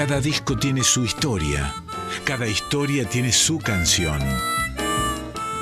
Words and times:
Cada 0.00 0.18
disco 0.18 0.56
tiene 0.56 0.82
su 0.82 1.04
historia, 1.04 1.74
cada 2.24 2.48
historia 2.48 3.06
tiene 3.06 3.32
su 3.32 3.58
canción. 3.58 4.18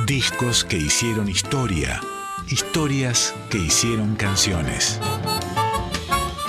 Discos 0.07 0.63
que 0.63 0.77
hicieron 0.77 1.29
historia, 1.29 2.01
historias 2.47 3.35
que 3.51 3.59
hicieron 3.59 4.15
canciones. 4.15 5.01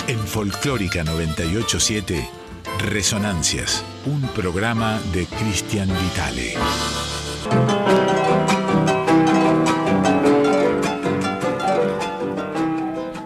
En 0.06 0.20
Folclórica 0.20 1.02
987, 1.02 2.30
Resonancias, 2.78 3.84
un 4.06 4.22
programa 4.36 5.00
de 5.12 5.26
Cristian 5.26 5.88
Vitale. 5.88 6.54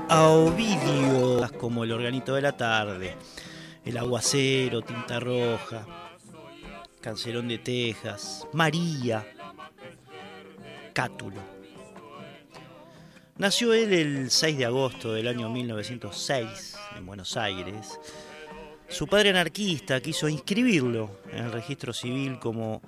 A 0.09 0.23
Ovidio, 0.23 1.51
como 1.59 1.85
el 1.85 1.93
organito 1.93 2.35
de 2.35 2.41
la 2.41 2.57
tarde, 2.57 3.19
el 3.85 3.97
aguacero, 3.99 4.83
tinta 4.83 5.21
roja, 5.21 5.87
cancerón 7.01 7.49
de 7.49 7.59
Texas, 7.59 8.47
María, 8.53 9.27
Cátulo. 10.93 11.41
Nació 13.37 13.75
él 13.75 13.93
el 13.93 14.31
6 14.31 14.59
de 14.59 14.65
agosto 14.65 15.13
del 15.13 15.29
año 15.29 15.51
1906 15.51 16.77
en 16.97 17.05
Buenos 17.05 17.37
Aires. 17.37 17.99
Su 18.89 19.07
padre 19.07 19.31
anarquista 19.31 20.01
quiso 20.01 20.29
inscribirlo 20.29 21.21
en 21.33 21.45
el 21.45 21.53
registro 21.53 21.93
civil 21.93 22.39
como, 22.39 22.81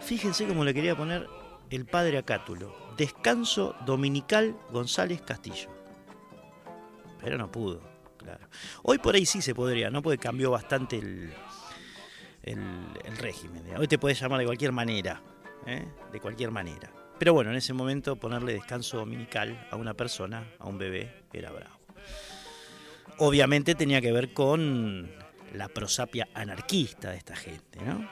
fíjense 0.00 0.46
cómo 0.46 0.64
le 0.64 0.74
quería 0.74 0.94
poner 0.94 1.26
el 1.70 1.86
padre 1.86 2.18
a 2.18 2.22
Cátulo, 2.22 2.76
Descanso 2.96 3.74
Dominical 3.86 4.54
González 4.70 5.22
Castillo. 5.22 5.70
Pero 7.20 7.38
no 7.38 7.50
pudo, 7.50 7.91
Hoy 8.82 8.98
por 8.98 9.14
ahí 9.14 9.26
sí 9.26 9.42
se 9.42 9.54
podría, 9.54 9.90
¿no? 9.90 10.02
Porque 10.02 10.18
cambió 10.18 10.50
bastante 10.50 10.98
el, 10.98 11.32
el, 12.42 13.16
régimen. 13.18 13.64
Hoy 13.76 13.88
te 13.88 13.98
puedes 13.98 14.20
llamar 14.20 14.40
de 14.40 14.46
cualquier 14.46 14.72
manera, 14.72 15.22
¿eh? 15.66 15.86
de 16.12 16.20
cualquier 16.20 16.50
manera. 16.50 16.90
Pero 17.18 17.34
bueno, 17.34 17.50
en 17.50 17.56
ese 17.56 17.72
momento 17.72 18.16
ponerle 18.16 18.54
descanso 18.54 18.98
dominical 18.98 19.68
a 19.70 19.76
una 19.76 19.94
persona, 19.94 20.50
a 20.58 20.66
un 20.66 20.78
bebé, 20.78 21.22
era 21.32 21.52
bravo. 21.52 21.78
Obviamente 23.18 23.74
tenía 23.74 24.00
que 24.00 24.12
ver 24.12 24.32
con 24.32 25.10
la 25.52 25.68
prosapia 25.68 26.28
anarquista 26.34 27.10
de 27.10 27.18
esta 27.18 27.36
gente, 27.36 27.80
¿no? 27.84 28.10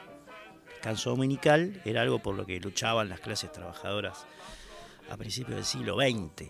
Descanso 0.69 1.09
dominical 1.09 1.81
era 1.85 2.01
algo 2.01 2.19
por 2.19 2.35
lo 2.35 2.45
que 2.45 2.59
luchaban 2.59 3.09
las 3.09 3.19
clases 3.19 3.51
trabajadoras 3.51 4.25
a 5.09 5.17
principios 5.17 5.55
del 5.55 5.65
siglo 5.65 5.95
XX. 5.97 6.49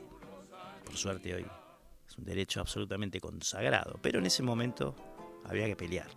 Por 0.85 0.97
suerte 0.97 1.33
hoy 1.33 1.45
es 2.11 2.17
un 2.17 2.25
derecho 2.25 2.59
absolutamente 2.59 3.21
consagrado, 3.21 3.97
pero 4.01 4.19
en 4.19 4.25
ese 4.25 4.43
momento 4.43 4.95
había 5.45 5.65
que 5.65 5.75
pelear. 5.75 6.09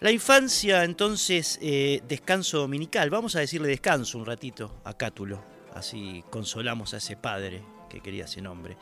La 0.00 0.10
infancia, 0.10 0.84
entonces, 0.84 1.58
eh, 1.62 2.02
descanso 2.08 2.58
dominical. 2.58 3.08
Vamos 3.10 3.36
a 3.36 3.40
decirle 3.40 3.68
descanso 3.68 4.18
un 4.18 4.26
ratito 4.26 4.80
a 4.84 4.94
Cátulo, 4.94 5.44
así 5.74 6.24
consolamos 6.30 6.94
a 6.94 6.96
ese 6.96 7.16
padre 7.16 7.62
que 7.88 8.00
quería 8.00 8.24
ese 8.24 8.40
nombre. 8.40 8.76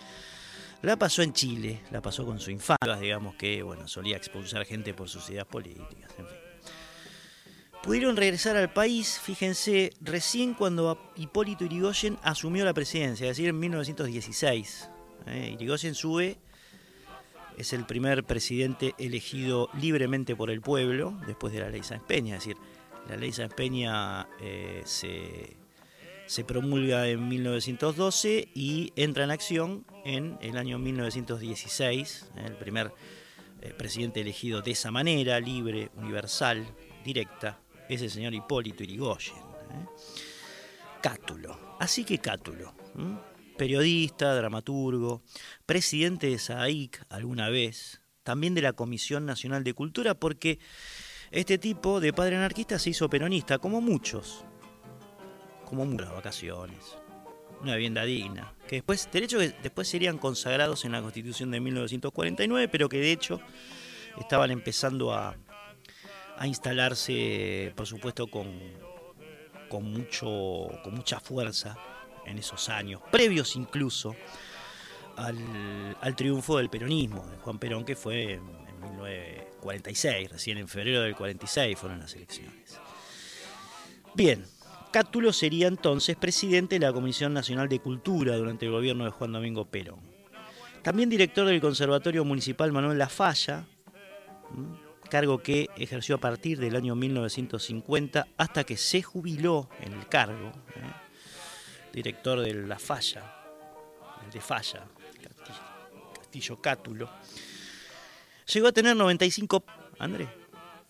La 0.82 0.98
pasó 0.98 1.22
en 1.22 1.32
Chile, 1.34 1.82
la 1.90 2.00
pasó 2.00 2.24
con 2.24 2.40
su 2.40 2.50
infancia, 2.50 2.96
digamos 2.98 3.36
que, 3.36 3.62
bueno, 3.62 3.86
solía 3.86 4.16
expulsar 4.16 4.64
gente 4.64 4.94
por 4.94 5.08
sus 5.08 5.28
ideas 5.28 5.46
políticas, 5.46 6.10
en 6.18 6.26
fin. 6.26 6.39
Pudieron 7.82 8.14
regresar 8.14 8.58
al 8.58 8.70
país, 8.70 9.18
fíjense, 9.18 9.94
recién 10.02 10.52
cuando 10.52 11.00
Hipólito 11.16 11.64
Yrigoyen 11.64 12.18
asumió 12.22 12.62
la 12.64 12.74
presidencia, 12.74 13.24
es 13.24 13.36
decir, 13.36 13.48
en 13.48 13.58
1916. 13.58 14.90
Eh, 15.26 15.52
Irigoyen 15.54 15.94
sube 15.94 16.36
es 17.56 17.72
el 17.72 17.86
primer 17.86 18.24
presidente 18.24 18.94
elegido 18.98 19.70
libremente 19.80 20.36
por 20.36 20.50
el 20.50 20.60
pueblo 20.60 21.18
después 21.26 21.54
de 21.54 21.60
la 21.60 21.70
ley 21.70 21.82
Sáenz 21.82 22.04
Peña. 22.04 22.36
Es 22.36 22.44
decir, 22.44 22.56
la 23.08 23.16
ley 23.16 23.32
Sáenz 23.32 23.54
Peña 23.54 24.28
eh, 24.42 24.82
se, 24.84 25.56
se, 26.26 26.44
promulga 26.44 27.08
en 27.08 27.28
1912 27.28 28.48
y 28.54 28.92
entra 28.94 29.24
en 29.24 29.30
acción 29.30 29.86
en 30.04 30.38
el 30.42 30.58
año 30.58 30.78
1916. 30.78 32.30
El 32.44 32.56
primer 32.56 32.92
eh, 33.62 33.72
presidente 33.76 34.20
elegido 34.20 34.60
de 34.60 34.72
esa 34.72 34.90
manera, 34.90 35.40
libre, 35.40 35.90
universal, 35.96 36.66
directa, 37.04 37.58
es 37.90 38.02
el 38.02 38.10
señor 38.10 38.34
Hipólito 38.34 38.84
Yrigoyen. 38.84 39.36
¿eh? 39.36 39.86
Cátulo. 41.02 41.76
Así 41.80 42.04
que 42.04 42.18
Cátulo. 42.18 42.74
periodista, 43.56 44.34
dramaturgo, 44.34 45.22
presidente 45.66 46.28
de 46.28 46.38
SAIC 46.38 47.04
alguna 47.10 47.50
vez, 47.50 48.00
también 48.22 48.54
de 48.54 48.62
la 48.62 48.72
Comisión 48.72 49.26
Nacional 49.26 49.64
de 49.64 49.74
Cultura, 49.74 50.14
porque 50.14 50.58
este 51.30 51.58
tipo 51.58 52.00
de 52.00 52.12
padre 52.12 52.36
anarquista 52.36 52.78
se 52.78 52.90
hizo 52.90 53.10
peronista, 53.10 53.58
como 53.58 53.80
muchos, 53.80 54.44
como 55.66 55.84
muchas 55.84 56.12
vacaciones, 56.12 56.96
una 57.60 57.74
vivienda 57.74 58.04
digna, 58.04 58.54
que 58.66 58.76
después, 58.76 59.08
derecho 59.12 59.38
que 59.38 59.50
después 59.62 59.88
serían 59.88 60.16
consagrados 60.16 60.84
en 60.84 60.92
la 60.92 61.02
Constitución 61.02 61.50
de 61.50 61.60
1949, 61.60 62.68
pero 62.68 62.88
que 62.88 62.98
de 62.98 63.12
hecho 63.12 63.40
estaban 64.18 64.50
empezando 64.50 65.12
a, 65.12 65.36
a 66.40 66.46
instalarse, 66.46 67.70
por 67.76 67.86
supuesto, 67.86 68.26
con, 68.26 68.48
con, 69.68 69.84
mucho, 69.84 70.68
con 70.82 70.94
mucha 70.94 71.20
fuerza 71.20 71.76
en 72.24 72.38
esos 72.38 72.70
años, 72.70 73.02
previos 73.12 73.56
incluso 73.56 74.16
al, 75.16 75.36
al, 76.00 76.16
triunfo 76.16 76.56
del 76.56 76.70
peronismo 76.70 77.26
de 77.26 77.36
Juan 77.36 77.58
Perón, 77.58 77.84
que 77.84 77.94
fue 77.94 78.32
en, 78.32 78.40
en 78.40 78.80
1946, 78.80 80.30
recién 80.30 80.56
en 80.56 80.66
febrero 80.66 81.02
del 81.02 81.14
46 81.14 81.78
fueron 81.78 81.98
las 81.98 82.14
elecciones. 82.14 82.80
Bien, 84.14 84.42
Cátulo 84.92 85.34
sería 85.34 85.68
entonces 85.68 86.16
presidente 86.16 86.78
de 86.78 86.86
la 86.86 86.92
Comisión 86.94 87.34
Nacional 87.34 87.68
de 87.68 87.80
Cultura 87.80 88.34
durante 88.38 88.64
el 88.64 88.72
gobierno 88.72 89.04
de 89.04 89.10
Juan 89.10 89.32
Domingo 89.32 89.66
Perón. 89.66 90.00
También 90.80 91.10
director 91.10 91.46
del 91.46 91.60
Conservatorio 91.60 92.24
Municipal 92.24 92.72
Manuel 92.72 92.96
Lafalla, 92.96 93.66
cargo 95.10 95.42
que 95.42 95.68
ejerció 95.76 96.14
a 96.14 96.18
partir 96.18 96.58
del 96.58 96.76
año 96.76 96.94
1950 96.94 98.26
hasta 98.38 98.64
que 98.64 98.78
se 98.78 99.02
jubiló 99.02 99.68
en 99.82 99.92
el 99.92 100.08
cargo. 100.08 100.52
¿eh? 100.76 101.10
director 101.92 102.40
de 102.40 102.54
La 102.54 102.78
Falla, 102.78 103.22
el 104.24 104.30
de 104.30 104.40
Falla, 104.40 104.86
Castillo, 106.14 106.60
Cátulo. 106.60 107.10
Llegó 108.52 108.68
a 108.68 108.72
tener 108.72 108.96
95. 108.96 109.64
André, 109.98 110.28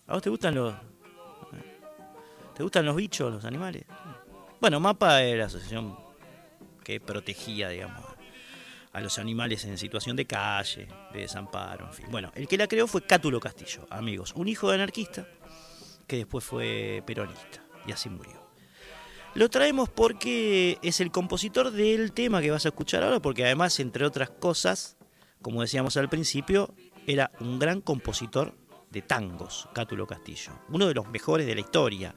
¿a 0.07 0.13
vos 0.13 0.21
te 0.21 0.29
gustan 0.29 0.55
los. 0.55 0.73
¿Te 2.55 2.63
gustan 2.63 2.85
los 2.85 2.95
bichos, 2.95 3.31
los 3.33 3.45
animales? 3.45 3.85
Bueno, 4.59 4.79
MAPA 4.79 5.23
era 5.23 5.39
la 5.39 5.45
asociación 5.45 5.97
que 6.83 6.99
protegía, 6.99 7.69
digamos, 7.69 8.05
a 8.93 9.01
los 9.01 9.17
animales 9.19 9.63
en 9.65 9.77
situación 9.77 10.15
de 10.15 10.25
calle, 10.25 10.87
de 11.13 11.21
desamparo, 11.21 11.87
en 11.87 11.93
fin. 11.93 12.05
Bueno, 12.09 12.31
el 12.35 12.47
que 12.47 12.57
la 12.57 12.67
creó 12.67 12.87
fue 12.87 13.05
Cátulo 13.05 13.39
Castillo, 13.39 13.87
amigos, 13.89 14.33
un 14.35 14.47
hijo 14.47 14.69
de 14.69 14.75
anarquista 14.75 15.27
que 16.07 16.17
después 16.17 16.43
fue 16.43 17.03
peronista 17.05 17.63
y 17.87 17.91
así 17.91 18.09
murió. 18.09 18.41
Lo 19.33 19.49
traemos 19.49 19.87
porque 19.87 20.77
es 20.81 20.99
el 20.99 21.09
compositor 21.09 21.71
del 21.71 22.11
tema 22.11 22.41
que 22.41 22.51
vas 22.51 22.65
a 22.65 22.69
escuchar 22.69 23.03
ahora, 23.03 23.21
porque 23.21 23.45
además, 23.45 23.79
entre 23.79 24.05
otras 24.05 24.29
cosas, 24.29 24.97
como 25.41 25.61
decíamos 25.61 25.95
al 25.95 26.09
principio, 26.09 26.73
era 27.07 27.31
un 27.39 27.57
gran 27.57 27.79
compositor 27.79 28.53
de 28.89 29.01
tangos, 29.01 29.69
Cátulo 29.73 30.05
Castillo, 30.05 30.51
uno 30.67 30.85
de 30.85 30.93
los 30.93 31.07
mejores 31.07 31.47
de 31.47 31.55
la 31.55 31.61
historia. 31.61 32.13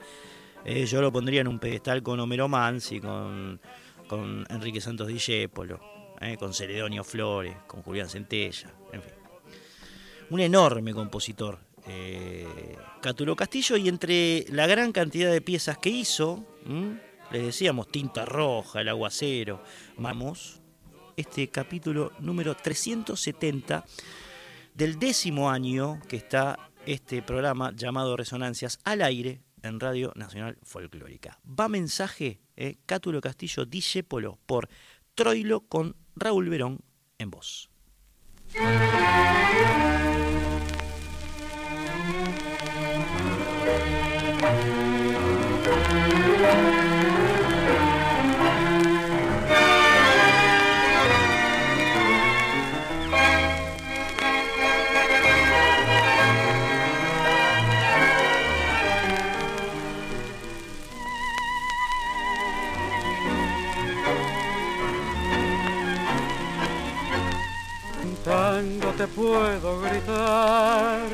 Eh, 0.64 0.86
yo 0.86 1.00
lo 1.00 1.12
pondría 1.12 1.40
en 1.40 1.46
un 1.46 1.60
pedestal 1.60 2.02
con 2.02 2.18
Homero 2.18 2.48
Mansi, 2.48 2.98
con, 2.98 3.60
con 4.08 4.44
Enrique 4.50 4.80
Santos 4.80 5.06
Discépolo, 5.06 5.78
eh, 6.20 6.36
con 6.36 6.54
Celedonio 6.54 7.04
Flores, 7.04 7.56
con 7.66 7.82
Julián 7.82 8.08
Centella, 8.08 8.72
en 8.92 9.02
fin. 9.02 9.12
Un 10.30 10.40
enorme 10.40 10.94
compositor, 10.94 11.58
eh, 11.86 12.76
Cátulo 13.00 13.36
Castillo, 13.36 13.76
y 13.76 13.88
entre 13.88 14.44
la 14.48 14.66
gran 14.66 14.92
cantidad 14.92 15.30
de 15.30 15.40
piezas 15.40 15.78
que 15.78 15.90
hizo. 15.90 16.44
Les 17.30 17.44
decíamos 17.46 17.88
tinta 17.88 18.24
roja, 18.24 18.80
el 18.80 18.88
aguacero. 18.88 19.62
Vamos, 19.96 20.60
este 21.16 21.48
capítulo 21.48 22.12
número 22.20 22.54
370 22.56 23.84
del 24.74 24.98
décimo 24.98 25.50
año 25.50 26.00
que 26.08 26.16
está 26.16 26.70
este 26.86 27.22
programa 27.22 27.72
llamado 27.74 28.16
Resonancias 28.16 28.78
al 28.84 29.02
aire 29.02 29.40
en 29.62 29.80
Radio 29.80 30.12
Nacional 30.16 30.58
Folclórica. 30.62 31.38
Va 31.48 31.68
mensaje, 31.68 32.40
eh, 32.56 32.76
Cátulo 32.84 33.20
Castillo 33.20 33.64
Discépolo 33.64 34.38
por 34.46 34.68
Troilo 35.14 35.60
con 35.60 35.96
Raúl 36.16 36.48
Verón 36.48 36.80
en 37.18 37.30
voz. 37.30 37.70
Te 68.96 69.06
puedo 69.08 69.80
gritar, 69.80 71.08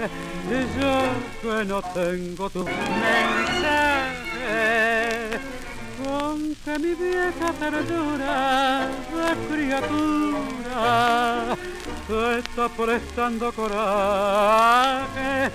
yo 0.79 1.01
que 1.41 1.65
no 1.65 1.81
tengo 1.83 2.51
tu 2.51 2.65
mensaje, 2.65 3.81
con 6.03 6.55
que 6.65 6.79
mi 6.79 6.95
vieja 6.95 7.53
ternura 7.59 8.89
de 9.15 9.31
criatura 9.55 10.77
te 12.07 12.39
está 12.39 12.69
prestando 12.69 13.53
coraje, 13.53 15.51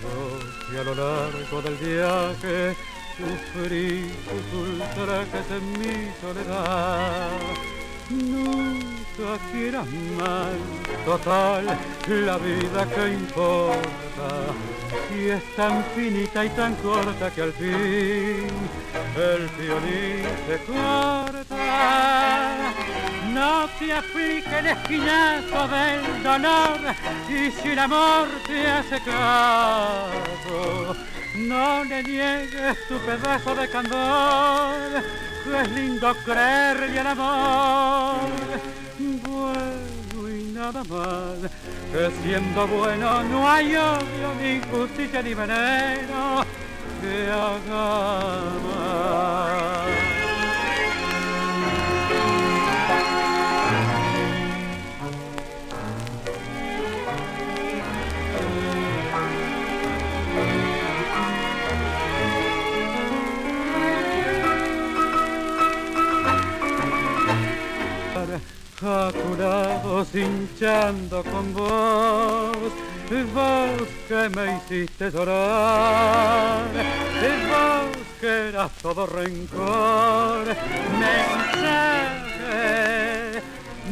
yo 0.00 0.38
que 0.70 0.78
a 0.78 0.84
lo 0.84 0.94
largo 0.94 1.62
del 1.62 1.76
viaje 1.76 2.76
sufrí 3.18 4.12
tus 4.24 4.46
ultrajes 4.60 5.50
en 5.50 5.64
mi 5.78 5.96
soledad. 6.20 7.30
Nunca 8.08 9.05
quieras 9.52 9.86
mal, 10.18 10.58
total, 11.04 11.66
la 12.08 12.38
vida 12.38 12.86
que 12.94 13.08
importa. 13.14 14.28
Y 15.16 15.28
es 15.30 15.42
tan 15.56 15.84
finita 15.94 16.44
y 16.44 16.48
tan 16.50 16.74
corta 16.76 17.30
que 17.30 17.42
al 17.42 17.52
fin 17.52 18.48
el 19.16 19.48
violín 19.58 20.26
se 20.46 20.58
corta. 20.66 21.56
No 23.32 23.68
te 23.78 23.92
aplique 23.92 24.58
el 24.58 24.66
esquinazo 24.66 25.68
del 25.68 26.22
dolor 26.22 26.80
y 27.28 27.50
si 27.50 27.68
el 27.68 27.78
amor 27.78 28.28
te 28.46 28.66
hace 28.68 29.00
caso 29.00 30.96
no 31.36 31.84
le 31.84 32.02
niegues 32.02 32.88
tu 32.88 32.98
pedazo 32.98 33.54
de 33.54 33.68
candor, 33.68 35.02
es 35.60 35.70
lindo 35.72 36.14
creerle 36.24 36.98
al 36.98 37.06
amor. 37.08 38.85
Bueno 38.98 40.28
y 40.30 40.52
nada 40.54 40.82
más, 40.84 41.50
que 41.92 42.10
siendo 42.22 42.66
bueno 42.66 43.22
no 43.24 43.46
hay 43.46 43.76
odio, 43.76 44.34
ni 44.40 44.60
justicia, 44.70 45.20
ni 45.22 45.34
veneno 45.34 46.42
que 47.02 47.30
haga 47.30 48.56
más. 68.82 69.14
lado 69.38 70.06
hinchando 70.12 71.22
con 71.24 71.54
vos, 71.54 72.72
vos 73.34 73.88
que 74.08 74.28
me 74.30 74.56
hiciste 74.56 75.10
llorar, 75.10 76.64
vos 77.48 77.96
que 78.20 78.48
eras 78.48 78.72
todo 78.82 79.06
rencor, 79.06 80.46
mensaje, 80.98 82.22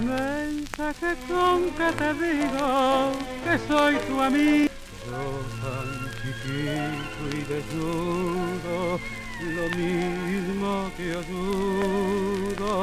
mensaje 0.05 1.17
con 1.29 1.71
que 1.71 1.93
te 1.93 2.15
digo 2.15 3.13
que 3.45 3.59
soy 3.69 3.95
tu 4.09 4.21
amigo. 4.21 4.71
Tan 5.61 5.89
chiquito 6.21 7.23
y 7.31 7.41
desnudo, 7.53 8.99
lo 9.41 9.67
mismo 9.77 10.73
que 10.97 11.07
ayudo 11.13 12.75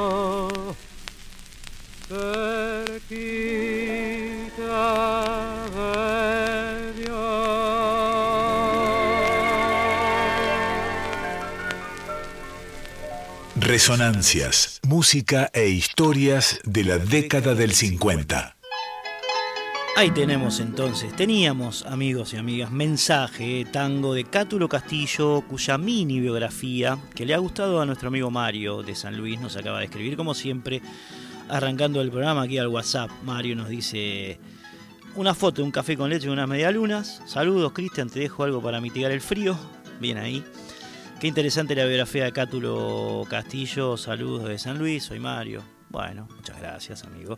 Resonancias, 13.56 14.82
música 14.86 15.50
e 15.54 15.70
historias 15.70 16.60
de 16.66 16.84
la 16.84 16.98
década 16.98 17.56
del 17.56 17.72
50. 17.72 18.58
Ahí 19.96 20.12
tenemos 20.12 20.60
entonces, 20.60 21.16
teníamos 21.16 21.86
amigos 21.86 22.34
y 22.34 22.38
amigas, 22.38 22.72
mensaje, 22.72 23.66
tango 23.72 24.14
de 24.14 24.26
Cátulo 24.26 24.68
Castillo, 24.68 25.44
cuya 25.48 25.78
mini 25.78 26.20
biografía, 26.20 26.98
que 27.16 27.26
le 27.26 27.34
ha 27.34 27.38
gustado 27.38 27.80
a 27.80 27.86
nuestro 27.86 28.10
amigo 28.10 28.30
Mario 28.30 28.84
de 28.84 28.96
San 28.96 29.16
Luis, 29.16 29.40
nos 29.40 29.56
acaba 29.56 29.80
de 29.80 29.86
escribir 29.86 30.18
como 30.18 30.34
siempre 30.34 30.82
arrancando 31.52 32.02
el 32.02 32.10
programa 32.10 32.44
aquí 32.44 32.58
al 32.58 32.70
WhatsApp. 32.70 33.12
Mario 33.24 33.56
nos 33.58 33.68
dice 33.68 34.40
una 35.16 35.36
foto 35.36 35.58
de 35.58 35.64
un 35.64 35.72
café 35.72 35.98
con 35.98 36.10
leche 36.10 36.28
y 36.28 36.30
unas 36.30 36.48
medialunas. 36.48 37.22
Saludos, 37.26 37.74
Cristian, 37.74 38.10
te 38.10 38.22
dejo 38.22 38.44
algo 38.44 38.62
para 38.62 38.80
mitigar 38.80 39.12
el 39.12 39.22
frío. 39.22 39.58
Bien 40.00 40.18
ahí. 40.18 40.44
Qué 41.20 41.28
interesante 41.28 41.76
la 41.76 41.86
biografía 41.86 42.24
de 42.24 42.32
Cátulo 42.32 43.26
Castillo. 43.30 43.98
Saludos 43.98 44.48
de 44.48 44.58
San 44.58 44.80
Luis, 44.80 45.04
soy 45.04 45.20
Mario. 45.20 45.62
Bueno, 45.90 46.28
muchas 46.36 46.58
gracias, 46.60 47.04
amigo. 47.04 47.38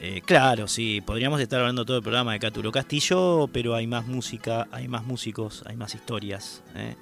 Eh, 0.00 0.20
claro, 0.24 0.66
sí, 0.66 1.00
podríamos 1.00 1.40
estar 1.40 1.60
hablando 1.60 1.84
todo 1.84 1.96
el 1.96 2.02
programa 2.02 2.32
de 2.32 2.40
Cátulo 2.40 2.72
Castillo, 2.72 3.48
pero 3.52 3.74
hay 3.74 3.86
más 3.86 4.06
música, 4.06 4.66
hay 4.72 4.88
más 4.88 5.04
músicos, 5.04 5.62
hay 5.66 5.76
más 5.76 5.94
historias. 5.94 6.62
¿eh? 6.74 6.96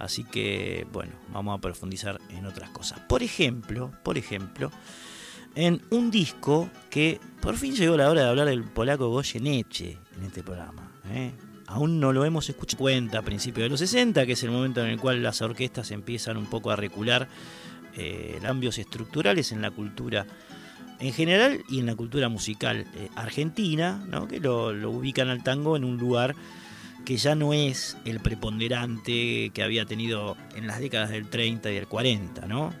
Así 0.00 0.24
que, 0.24 0.86
bueno, 0.92 1.12
vamos 1.32 1.56
a 1.56 1.60
profundizar 1.60 2.20
en 2.30 2.44
otras 2.44 2.70
cosas. 2.70 2.98
Por 3.00 3.22
ejemplo, 3.22 3.92
por 4.02 4.18
ejemplo, 4.18 4.70
en 5.56 5.80
un 5.90 6.10
disco 6.10 6.70
que 6.90 7.18
por 7.40 7.56
fin 7.56 7.74
llegó 7.74 7.96
la 7.96 8.10
hora 8.10 8.22
de 8.22 8.28
hablar 8.28 8.46
del 8.46 8.62
polaco 8.62 9.08
Goyeneche 9.08 9.98
en 10.16 10.24
este 10.26 10.42
programa. 10.42 10.92
¿eh? 11.10 11.32
Aún 11.66 11.98
no 11.98 12.12
lo 12.12 12.24
hemos 12.24 12.48
escuchado 12.48 12.78
cuenta 12.78 13.18
a 13.18 13.22
principios 13.22 13.64
de 13.64 13.70
los 13.70 13.80
60, 13.80 14.26
que 14.26 14.32
es 14.32 14.42
el 14.44 14.50
momento 14.50 14.84
en 14.84 14.90
el 14.90 15.00
cual 15.00 15.22
las 15.22 15.42
orquestas 15.42 15.90
empiezan 15.90 16.36
un 16.36 16.46
poco 16.46 16.70
a 16.70 16.76
recular 16.76 17.26
eh, 17.96 18.38
cambios 18.42 18.78
estructurales 18.78 19.50
en 19.50 19.62
la 19.62 19.70
cultura 19.70 20.26
en 20.98 21.12
general 21.12 21.64
y 21.68 21.80
en 21.80 21.86
la 21.86 21.94
cultura 21.94 22.28
musical 22.28 22.86
eh, 22.94 23.08
argentina, 23.16 24.04
¿no? 24.08 24.28
que 24.28 24.40
lo, 24.40 24.68
ubican 24.90 25.28
al 25.28 25.42
tango 25.42 25.76
en 25.76 25.84
un 25.84 25.96
lugar 25.96 26.34
que 27.04 27.16
ya 27.16 27.34
no 27.34 27.52
es 27.52 27.96
el 28.04 28.20
preponderante 28.20 29.50
que 29.54 29.62
había 29.62 29.86
tenido 29.86 30.36
en 30.54 30.66
las 30.66 30.80
décadas 30.80 31.10
del 31.10 31.28
30 31.28 31.70
y 31.70 31.74
del 31.74 31.86
40, 31.86 32.46
¿no? 32.46 32.72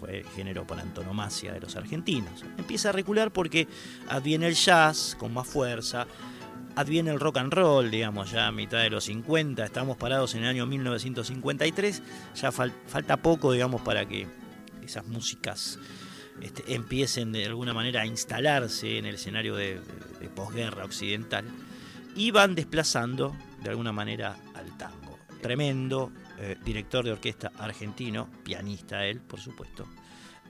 Fue 0.00 0.24
género 0.34 0.66
por 0.66 0.80
antonomasia 0.80 1.52
de 1.52 1.60
los 1.60 1.76
argentinos. 1.76 2.42
Empieza 2.56 2.88
a 2.88 2.92
recular 2.92 3.30
porque 3.30 3.68
adviene 4.08 4.48
el 4.48 4.54
jazz 4.54 5.14
con 5.18 5.34
más 5.34 5.46
fuerza, 5.46 6.06
adviene 6.74 7.10
el 7.10 7.20
rock 7.20 7.36
and 7.36 7.52
roll, 7.52 7.90
digamos, 7.90 8.30
ya 8.30 8.46
a 8.46 8.52
mitad 8.52 8.78
de 8.78 8.90
los 8.90 9.04
50, 9.04 9.64
estamos 9.64 9.96
parados 9.98 10.34
en 10.34 10.42
el 10.42 10.48
año 10.48 10.66
1953, 10.66 12.02
ya 12.34 12.50
falta 12.50 13.18
poco, 13.18 13.52
digamos, 13.52 13.82
para 13.82 14.06
que 14.08 14.26
esas 14.82 15.06
músicas 15.06 15.78
este, 16.40 16.74
empiecen 16.74 17.32
de 17.32 17.46
alguna 17.46 17.74
manera 17.74 18.00
a 18.00 18.06
instalarse 18.06 18.98
en 18.98 19.06
el 19.06 19.16
escenario 19.16 19.54
de, 19.54 19.80
posguerra 20.34 20.84
occidental 20.84 21.44
y 22.14 22.30
van 22.30 22.54
desplazando 22.54 23.36
de 23.62 23.70
alguna 23.70 23.92
manera 23.92 24.36
al 24.54 24.76
tango. 24.76 25.18
Tremendo, 25.40 26.12
eh, 26.42 26.56
director 26.64 27.04
de 27.04 27.12
orquesta 27.12 27.52
argentino, 27.58 28.28
pianista 28.42 29.04
él, 29.04 29.20
por 29.20 29.40
supuesto, 29.40 29.86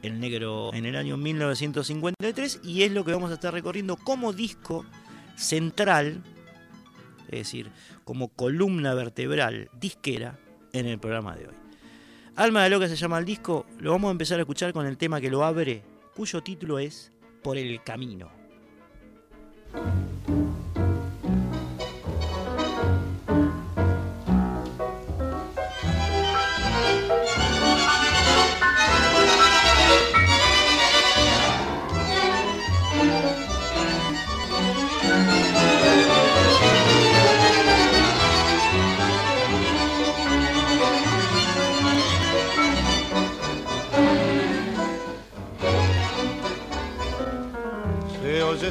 el 0.02 0.20
negro 0.20 0.72
en 0.72 0.86
el 0.86 0.94
año 0.94 1.16
1953 1.16 2.60
y 2.62 2.84
es 2.84 2.92
lo 2.92 3.04
que 3.04 3.12
vamos 3.12 3.32
a 3.32 3.34
estar 3.34 3.52
recorriendo 3.52 3.96
como 3.96 4.32
disco 4.32 4.86
central, 5.36 6.22
es 7.28 7.40
decir, 7.40 7.70
como 8.04 8.28
columna 8.28 8.94
vertebral 8.94 9.68
disquera 9.80 10.38
en 10.72 10.86
el 10.86 11.00
programa 11.00 11.34
de 11.34 11.48
hoy. 11.48 11.54
Alma 12.36 12.62
de 12.62 12.70
lo 12.70 12.78
que 12.78 12.88
se 12.88 12.94
llama 12.94 13.18
el 13.18 13.24
disco, 13.24 13.66
lo 13.80 13.90
vamos 13.90 14.10
a 14.10 14.12
empezar 14.12 14.38
a 14.38 14.42
escuchar 14.42 14.72
con 14.72 14.86
el 14.86 14.96
tema 14.96 15.20
que 15.20 15.28
lo 15.28 15.44
abre, 15.44 15.82
cuyo 16.14 16.40
título 16.40 16.78
es 16.78 17.12
Por 17.42 17.58
el 17.58 17.82
Camino. 17.82 18.30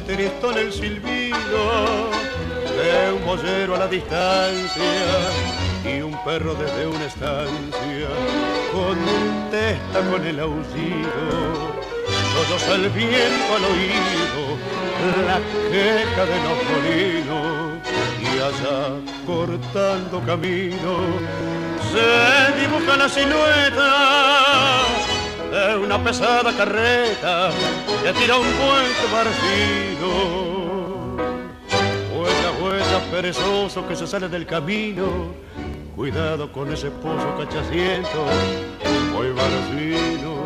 Tristón 0.02 0.58
el 0.58 0.72
silbido 0.72 2.10
de 2.78 3.12
un 3.12 3.24
mollero 3.24 3.74
a 3.76 3.78
la 3.78 3.86
distancia 3.86 4.82
y 5.84 6.00
un 6.00 6.16
perro 6.24 6.54
desde 6.54 6.86
una 6.86 7.04
estancia 7.06 8.08
contesta 8.72 10.10
con 10.10 10.26
el 10.26 10.40
aullido. 10.40 11.80
Todos 12.34 12.62
al 12.68 12.88
viento 12.90 13.56
al 13.56 13.64
oído 13.64 14.80
la 15.26 15.38
queja 15.70 16.24
de 16.26 16.38
los 16.46 16.58
molinos 16.68 17.60
y 18.20 18.38
allá 18.38 18.80
cortando 19.26 20.20
camino 20.26 20.92
se 21.92 22.60
dibuja 22.60 22.96
la 22.96 23.08
silueta 23.08 24.99
de 25.50 25.76
una 25.76 26.02
pesada 26.02 26.52
carreta 26.56 27.50
que 28.02 28.12
tira 28.12 28.36
un 28.36 28.46
puente 28.46 29.06
barcido. 29.12 30.10
Huella, 32.14 32.50
huella, 32.62 33.00
perezoso 33.10 33.86
que 33.86 33.96
se 33.96 34.06
sale 34.06 34.28
del 34.28 34.46
camino. 34.46 35.34
Cuidado 35.96 36.50
con 36.52 36.72
ese 36.72 36.90
pozo 36.90 37.36
cachaciento, 37.36 38.26
muy 39.12 39.30
barcino. 39.32 40.40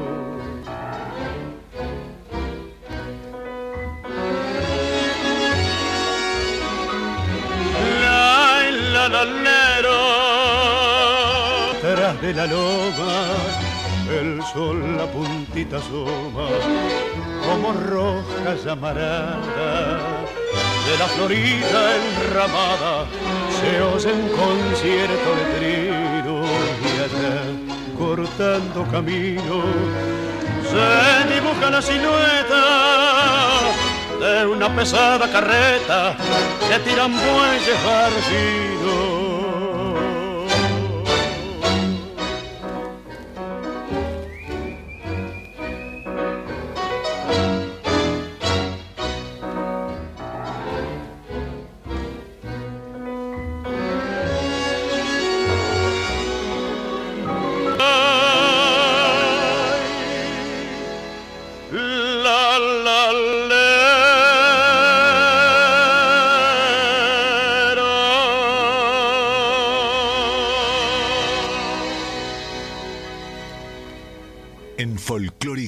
Tras 11.81 12.21
de 12.23 12.33
la 12.33 12.47
loma, 12.47 13.35
el 14.21 14.43
sol 14.53 14.97
la 14.97 15.07
puntita 15.07 15.77
asoma, 15.79 16.49
como 17.47 17.73
roja 17.73 18.55
llamarada. 18.65 19.99
De 20.87 20.99
la 20.99 21.07
florida 21.07 21.81
enramada 21.97 23.07
se 23.57 23.81
oye 23.81 24.13
un 24.13 24.29
concierto 24.29 25.29
de 25.39 25.45
trino 25.57 26.45
y 26.83 26.93
allá, 27.05 27.37
cortando 27.99 28.85
camino, 28.91 29.57
se 30.71 31.35
dibuja 31.35 31.71
la 31.71 31.83
silueta 31.83 32.65
de 34.21 34.47
una 34.47 34.75
pesada 34.77 35.31
carreta 35.31 36.17
que 36.69 36.79
tiran 36.81 37.13
bueyes 37.13 37.85
barcidos. 37.85 39.24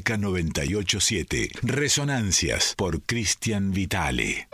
Folclórica 0.07 0.17
987. 0.17 1.51
Resonancias 1.63 2.75
por 2.77 3.03
Cristian 3.03 3.73
Vitale. 3.73 4.49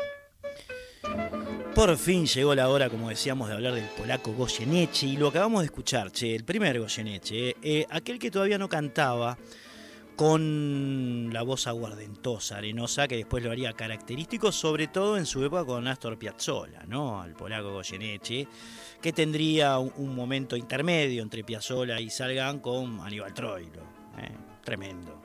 Por 1.74 1.96
fin 1.98 2.26
llegó 2.26 2.54
la 2.54 2.68
hora, 2.68 2.88
como 2.88 3.10
decíamos, 3.10 3.48
de 3.48 3.54
hablar 3.54 3.74
del 3.74 3.84
polaco 3.84 4.32
Goyeneche 4.32 5.06
y 5.06 5.16
lo 5.16 5.28
acabamos 5.28 5.60
de 5.60 5.66
escuchar, 5.66 6.10
el 6.22 6.44
primer 6.44 6.80
Goyeneche, 6.80 7.56
eh, 7.62 7.86
aquel 7.90 8.18
que 8.18 8.30
todavía 8.30 8.56
no 8.56 8.68
cantaba 8.68 9.36
con 10.16 11.30
la 11.32 11.42
voz 11.42 11.66
aguardentosa, 11.66 12.56
arenosa, 12.56 13.06
que 13.06 13.16
después 13.16 13.44
lo 13.44 13.50
haría 13.50 13.74
característico, 13.74 14.52
sobre 14.52 14.88
todo 14.88 15.18
en 15.18 15.26
su 15.26 15.44
época 15.44 15.66
con 15.66 15.86
Astor 15.86 16.18
Piazzolla, 16.18 16.84
¿no? 16.86 17.20
Al 17.20 17.34
polaco 17.34 17.72
Goyeneche, 17.72 18.48
que 19.02 19.12
tendría 19.12 19.78
un, 19.78 20.14
momento 20.14 20.56
intermedio 20.56 21.22
entre 21.22 21.44
Piazzolla 21.44 22.00
y 22.00 22.08
Salgan 22.08 22.60
con 22.60 23.00
Aníbal 23.00 23.34
Troilo. 23.34 23.82
¿eh? 24.18 24.52
tremendo. 24.62 25.21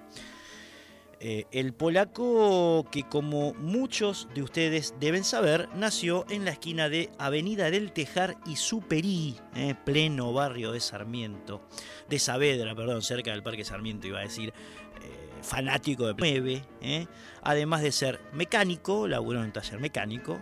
Eh, 1.19 1.45
el 1.51 1.73
polaco 1.73 2.85
que 2.91 3.01
como 3.01 3.55
muchos 3.55 4.27
de 4.35 4.43
ustedes 4.43 4.93
deben 4.99 5.23
saber, 5.23 5.67
nació 5.73 6.25
en 6.29 6.45
la 6.45 6.51
esquina 6.51 6.89
de 6.89 7.09
Avenida 7.17 7.71
del 7.71 7.91
Tejar 7.91 8.37
y 8.45 8.55
Superí, 8.55 9.35
eh, 9.55 9.73
pleno 9.83 10.31
barrio 10.31 10.71
de 10.71 10.79
Sarmiento, 10.79 11.67
de 12.07 12.19
Saavedra, 12.19 12.75
perdón, 12.75 13.01
cerca 13.01 13.31
del 13.31 13.41
Parque 13.41 13.65
Sarmiento 13.65 14.05
iba 14.05 14.19
a 14.19 14.23
decir, 14.23 14.49
eh, 14.49 15.41
fanático 15.41 16.05
de 16.05 16.13
9, 16.15 17.07
además 17.41 17.81
de 17.81 17.91
ser 17.91 18.21
mecánico, 18.33 19.07
laburó 19.07 19.39
en 19.39 19.45
un 19.45 19.53
taller 19.53 19.79
mecánico 19.79 20.39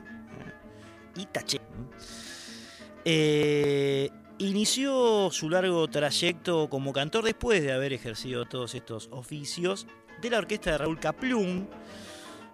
y 1.16 1.26
taché. 1.28 1.62
Inició 4.38 5.30
su 5.32 5.50
largo 5.50 5.88
trayecto 5.88 6.70
como 6.70 6.92
cantor 6.92 7.24
después 7.24 7.64
de 7.64 7.72
haber 7.72 7.94
ejercido 7.94 8.44
todos 8.44 8.76
estos 8.76 9.08
oficios 9.14 9.88
de 10.22 10.30
la 10.30 10.38
orquesta 10.38 10.72
de 10.72 10.78
Raúl 10.78 11.00
Caplún. 11.00 11.68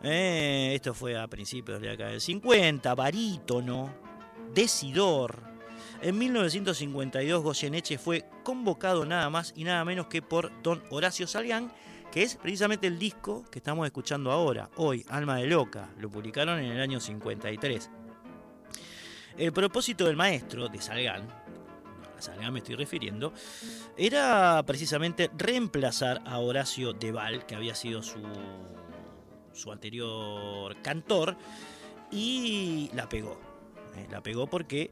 Eh, 0.03 0.71
esto 0.75 0.93
fue 0.93 1.17
a 1.17 1.27
principios 1.27 1.79
de 1.79 1.85
la 1.85 1.91
década 1.91 2.11
del 2.11 2.21
50, 2.21 2.95
barítono, 2.95 3.93
decidor. 4.53 5.43
En 6.01 6.17
1952 6.17 7.43
Goyeneche 7.43 7.97
fue 7.97 8.25
convocado 8.43 9.05
nada 9.05 9.29
más 9.29 9.53
y 9.55 9.63
nada 9.63 9.85
menos 9.85 10.07
que 10.07 10.21
por 10.21 10.51
don 10.63 10.81
Horacio 10.89 11.27
Salgán, 11.27 11.71
que 12.11 12.23
es 12.23 12.35
precisamente 12.35 12.87
el 12.87 12.97
disco 12.97 13.45
que 13.51 13.59
estamos 13.59 13.85
escuchando 13.85 14.31
ahora, 14.31 14.69
hoy, 14.77 15.05
Alma 15.09 15.37
de 15.37 15.45
Loca. 15.45 15.89
Lo 15.99 16.09
publicaron 16.09 16.59
en 16.59 16.71
el 16.71 16.81
año 16.81 16.99
53. 16.99 17.89
El 19.37 19.53
propósito 19.53 20.05
del 20.05 20.15
maestro 20.15 20.67
de 20.67 20.81
Salgán 20.81 21.40
Salga 22.21 22.51
me 22.51 22.59
estoy 22.59 22.75
refiriendo, 22.75 23.33
era 23.97 24.63
precisamente 24.65 25.29
reemplazar 25.37 26.21
a 26.25 26.39
Horacio 26.39 26.93
Deval, 26.93 27.45
que 27.45 27.55
había 27.55 27.75
sido 27.75 28.03
su, 28.03 28.21
su 29.53 29.71
anterior 29.71 30.75
cantor, 30.81 31.37
y 32.11 32.89
la 32.93 33.09
pegó. 33.09 33.39
Eh, 33.95 34.07
la 34.09 34.21
pegó 34.21 34.47
porque 34.47 34.91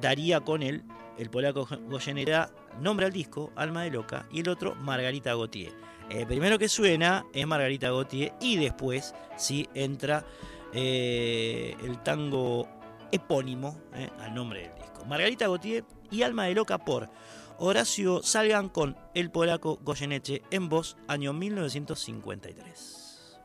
daría 0.00 0.40
con 0.40 0.62
él, 0.62 0.84
el 1.18 1.30
polaco 1.30 1.66
Goyenera, 1.88 2.50
nombre 2.80 3.06
al 3.06 3.12
disco, 3.12 3.52
Alma 3.56 3.82
de 3.82 3.90
Loca, 3.90 4.26
y 4.30 4.40
el 4.40 4.48
otro, 4.48 4.74
Margarita 4.74 5.30
Gautier. 5.30 5.72
El 6.10 6.26
primero 6.26 6.58
que 6.58 6.68
suena 6.68 7.26
es 7.32 7.46
Margarita 7.46 7.88
Gautier 7.88 8.32
y 8.40 8.56
después 8.56 9.14
sí 9.36 9.68
entra 9.74 10.24
eh, 10.72 11.74
el 11.82 12.02
tango 12.02 12.68
epónimo 13.12 13.78
eh, 13.94 14.10
al 14.20 14.34
nombre 14.34 14.62
del 14.62 14.74
disco. 14.74 15.04
Margarita 15.04 15.46
Gautier 15.46 15.84
y 16.10 16.22
Alma 16.22 16.44
de 16.44 16.54
Loca 16.54 16.78
por 16.78 17.10
Horacio 17.58 18.22
Salgan 18.22 18.68
con 18.68 18.96
el 19.14 19.30
polaco 19.30 19.78
Goyeneche 19.82 20.42
en 20.50 20.68
voz, 20.68 20.96
año 21.08 21.32
1953. 21.32 23.38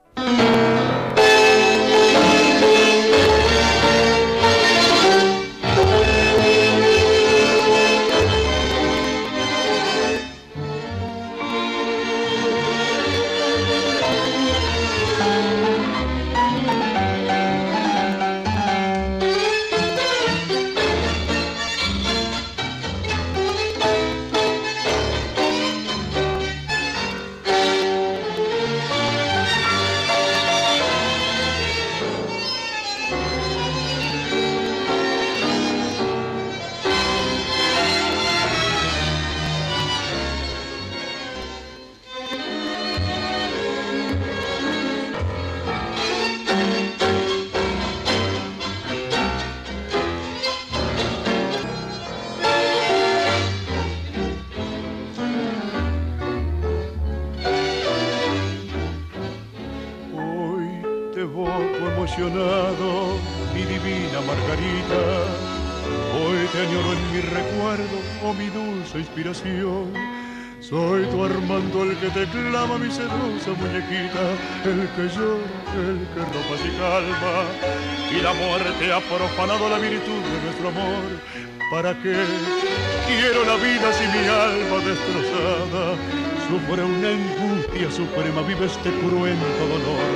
Este 88.83 88.97
cruento 88.99 89.67
dolor? 89.67 90.09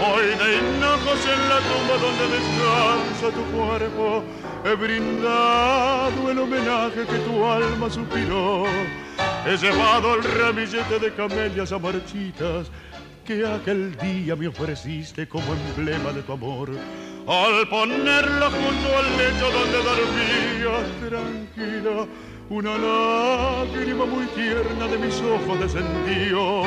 Hoy 0.00 0.26
de 0.26 0.58
hinojos 0.58 1.26
en 1.26 1.48
la 1.48 1.58
tumba 1.58 1.96
donde 2.00 2.24
descansa 2.38 3.30
tu 3.34 3.42
cuerpo, 3.56 4.22
he 4.64 4.74
brindado 4.76 6.30
el 6.30 6.38
homenaje 6.38 7.04
que 7.04 7.18
tu 7.18 7.44
alma 7.44 7.90
suspiró. 7.90 8.64
He 9.44 9.56
llevado 9.56 10.14
el 10.14 10.22
ramillete 10.22 11.00
de 11.00 11.12
camelias 11.12 11.72
a 11.72 11.80
marchitas 11.80 12.70
que 13.24 13.44
aquel 13.44 13.96
día 13.98 14.36
me 14.36 14.46
ofreciste 14.46 15.26
como 15.26 15.54
emblema 15.54 16.12
de 16.12 16.22
tu 16.22 16.32
amor. 16.32 16.70
Al 17.26 17.68
ponerla 17.68 18.50
junto 18.50 18.98
al 18.98 19.16
lecho 19.18 19.50
donde 19.50 19.78
dormías 19.90 20.86
tranquila, 21.08 22.06
una 22.50 22.78
lágrima 22.78 24.04
muy 24.04 24.26
tierna 24.26 24.86
de 24.86 24.98
mis 24.98 25.20
ojos 25.22 25.58
descendió. 25.58 26.62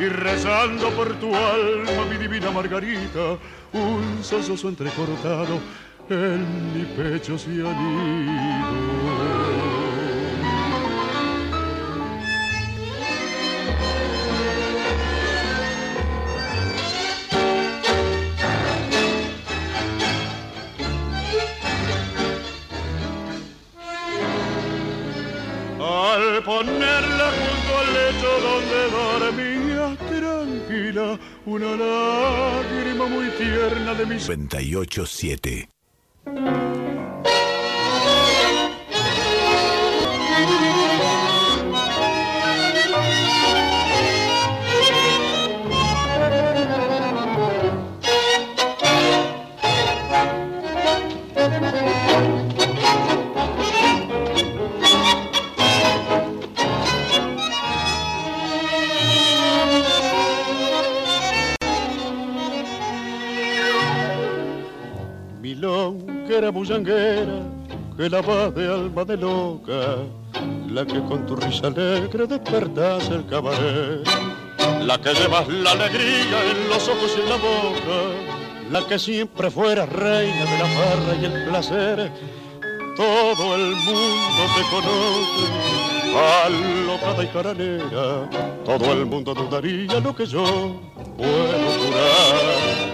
Y 0.00 0.08
rezando 0.08 0.88
por 0.92 1.12
tu 1.20 1.34
alma, 1.34 2.06
mi 2.10 2.16
divina 2.16 2.50
Margarita, 2.50 3.36
un 3.74 4.24
sollozo 4.24 4.70
entrecortado 4.70 5.60
en 6.08 6.72
mi 6.72 6.84
pecho 6.86 7.36
se 7.38 7.50
anidó. 7.50 9.09
Al 26.12 26.42
ponerla 26.42 27.30
junto 27.38 27.78
al 27.78 27.88
lecho 27.98 28.30
donde 28.48 28.80
dormía 28.98 29.96
tranquila, 30.08 31.18
una 31.46 31.76
lágrima 31.76 33.06
muy 33.06 33.28
tierna 33.30 33.94
de 33.94 34.06
mis 34.06 34.28
987. 34.28 35.79
Bullanguera 66.48 67.42
que 67.96 68.08
la 68.08 68.22
va 68.22 68.50
de 68.50 68.66
alma 68.66 69.04
de 69.04 69.16
loca, 69.16 69.98
la 70.72 70.86
que 70.86 71.00
con 71.02 71.26
tu 71.26 71.36
risa 71.36 71.66
alegre 71.66 72.26
despertas 72.26 73.10
el 73.10 73.26
cabaret, 73.26 74.08
la 74.80 74.98
que 74.98 75.12
llevas 75.12 75.46
la 75.48 75.72
alegría 75.72 76.38
en 76.50 76.68
los 76.70 76.88
ojos 76.88 77.14
y 77.16 77.20
en 77.20 77.28
la 77.28 77.36
boca, 77.36 77.98
la 78.70 78.86
que 78.86 78.98
siempre 78.98 79.50
fuera 79.50 79.84
reina 79.84 80.44
de 80.46 80.58
la 80.58 80.66
farra 80.66 81.14
y 81.20 81.24
el 81.26 81.44
placer. 81.46 82.10
Todo 82.96 83.54
el 83.56 83.76
mundo 83.76 84.42
te 84.56 84.62
conoce, 84.70 85.44
alocada 86.46 87.24
y 87.24 87.26
caranera, 87.28 88.30
todo 88.64 88.92
el 88.92 89.04
mundo 89.04 89.34
dudaría 89.34 90.00
lo 90.00 90.16
que 90.16 90.26
yo 90.26 90.80
puedo 91.16 91.70
jurar 91.78 92.89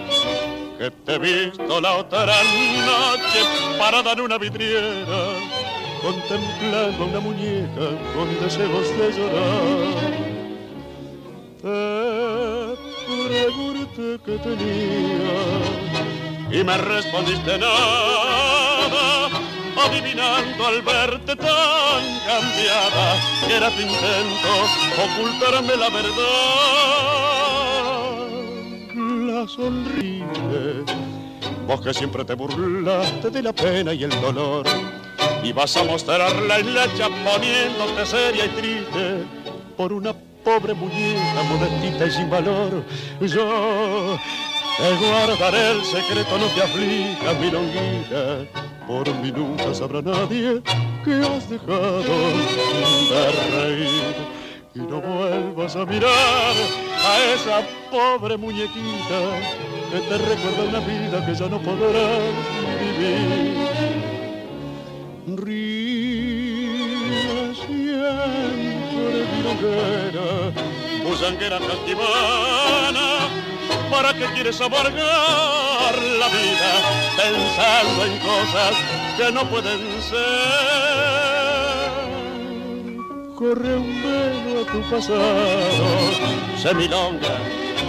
que 0.79 0.91
te 0.91 1.15
he 1.15 1.19
visto 1.19 1.81
la 1.81 1.97
otra 1.97 2.27
noche 2.27 3.41
parada 3.79 4.13
en 4.13 4.21
una 4.21 4.39
vidriera, 4.39 5.39
contemplando 6.03 7.07
una 7.07 7.21
muñeca 7.21 7.89
con 8.15 8.29
deseos 8.41 8.89
de 8.99 9.13
llorar. 9.13 9.95
Te 11.63 11.77
pregunté 13.29 14.19
que 14.25 14.39
tenía 14.39 15.41
y 16.51 16.65
me 16.65 16.77
respondiste 16.77 17.59
nada, 17.59 19.31
adivinando 19.87 20.67
al 20.67 20.83
verte 20.83 21.37
tan 21.37 22.03
cambiada 22.27 23.17
que 23.47 23.57
era 23.57 23.71
tu 23.71 23.81
intento 23.81 24.51
ocultarme 25.05 25.77
la 25.77 25.89
verdad 25.91 27.46
sonríe. 29.47 30.25
Vos 31.67 31.81
que 31.81 31.93
siempre 31.93 32.25
te 32.25 32.35
burlaste 32.35 33.31
de 33.31 33.43
la 33.43 33.53
pena 33.53 33.93
y 33.93 34.05
el 34.05 34.21
dolor. 34.21 34.65
Y 35.43 35.53
vas 35.53 35.77
a 35.77 35.85
mostrarla 35.85 36.59
en 36.59 36.75
la 36.75 36.87
poniéndote 36.87 38.07
seria 38.07 38.47
y 38.47 38.49
triste 38.51 39.25
por 39.77 39.93
una 39.93 40.15
pobre 40.45 40.75
muñeca 40.75 41.43
modestita 41.51 42.07
y 42.07 42.11
sin 42.11 42.31
valor. 42.31 42.83
Yo 43.21 44.19
te 44.79 45.07
guardaré 45.07 45.73
el 45.73 45.85
secreto, 45.85 46.39
no 46.39 46.47
te 46.55 46.63
aflija, 46.63 47.33
mi 47.41 47.51
longuita. 47.51 48.47
Por 48.87 49.13
mí 49.17 49.33
nunca 49.33 49.75
sabrá 49.75 50.01
nadie 50.01 50.63
que 51.05 51.15
has 51.15 51.51
dejado 51.51 52.03
de 53.11 53.33
reír 53.51 54.46
y 54.77 54.81
no 54.81 55.01
vuelvas 55.01 55.75
a 55.75 55.87
mirar 55.87 56.13
a 56.13 57.25
esa 57.35 57.63
pobre 57.91 58.37
muñequita 58.37 59.21
que 59.91 60.01
te 60.01 60.19
recuerda 60.19 60.65
una 60.69 60.81
vida 60.81 61.25
que 61.25 61.35
ya 61.35 61.49
no 61.49 61.59
podrás 61.61 62.35
vivir. 62.81 63.57
Ríe 65.39 66.75
siempre, 67.55 69.27
milonguera, 69.33 70.29
busanguera 71.09 71.59
castivana, 71.59 73.07
¿para 73.91 74.13
qué 74.13 74.27
quieres 74.35 74.61
amargar 74.61 75.95
la 76.21 76.29
vida 76.29 76.73
pensando 77.17 78.05
en 78.05 78.19
cosas 78.19 78.77
que 79.17 79.33
no 79.33 79.49
pueden 79.49 79.81
ser? 80.03 81.76
Corre 83.37 83.77
un 83.77 84.03
velo 84.03 84.63
a 84.63 84.73
tu 84.73 84.81
pasado, 84.91 85.21
se 86.57 86.75
milonga, 86.75 87.39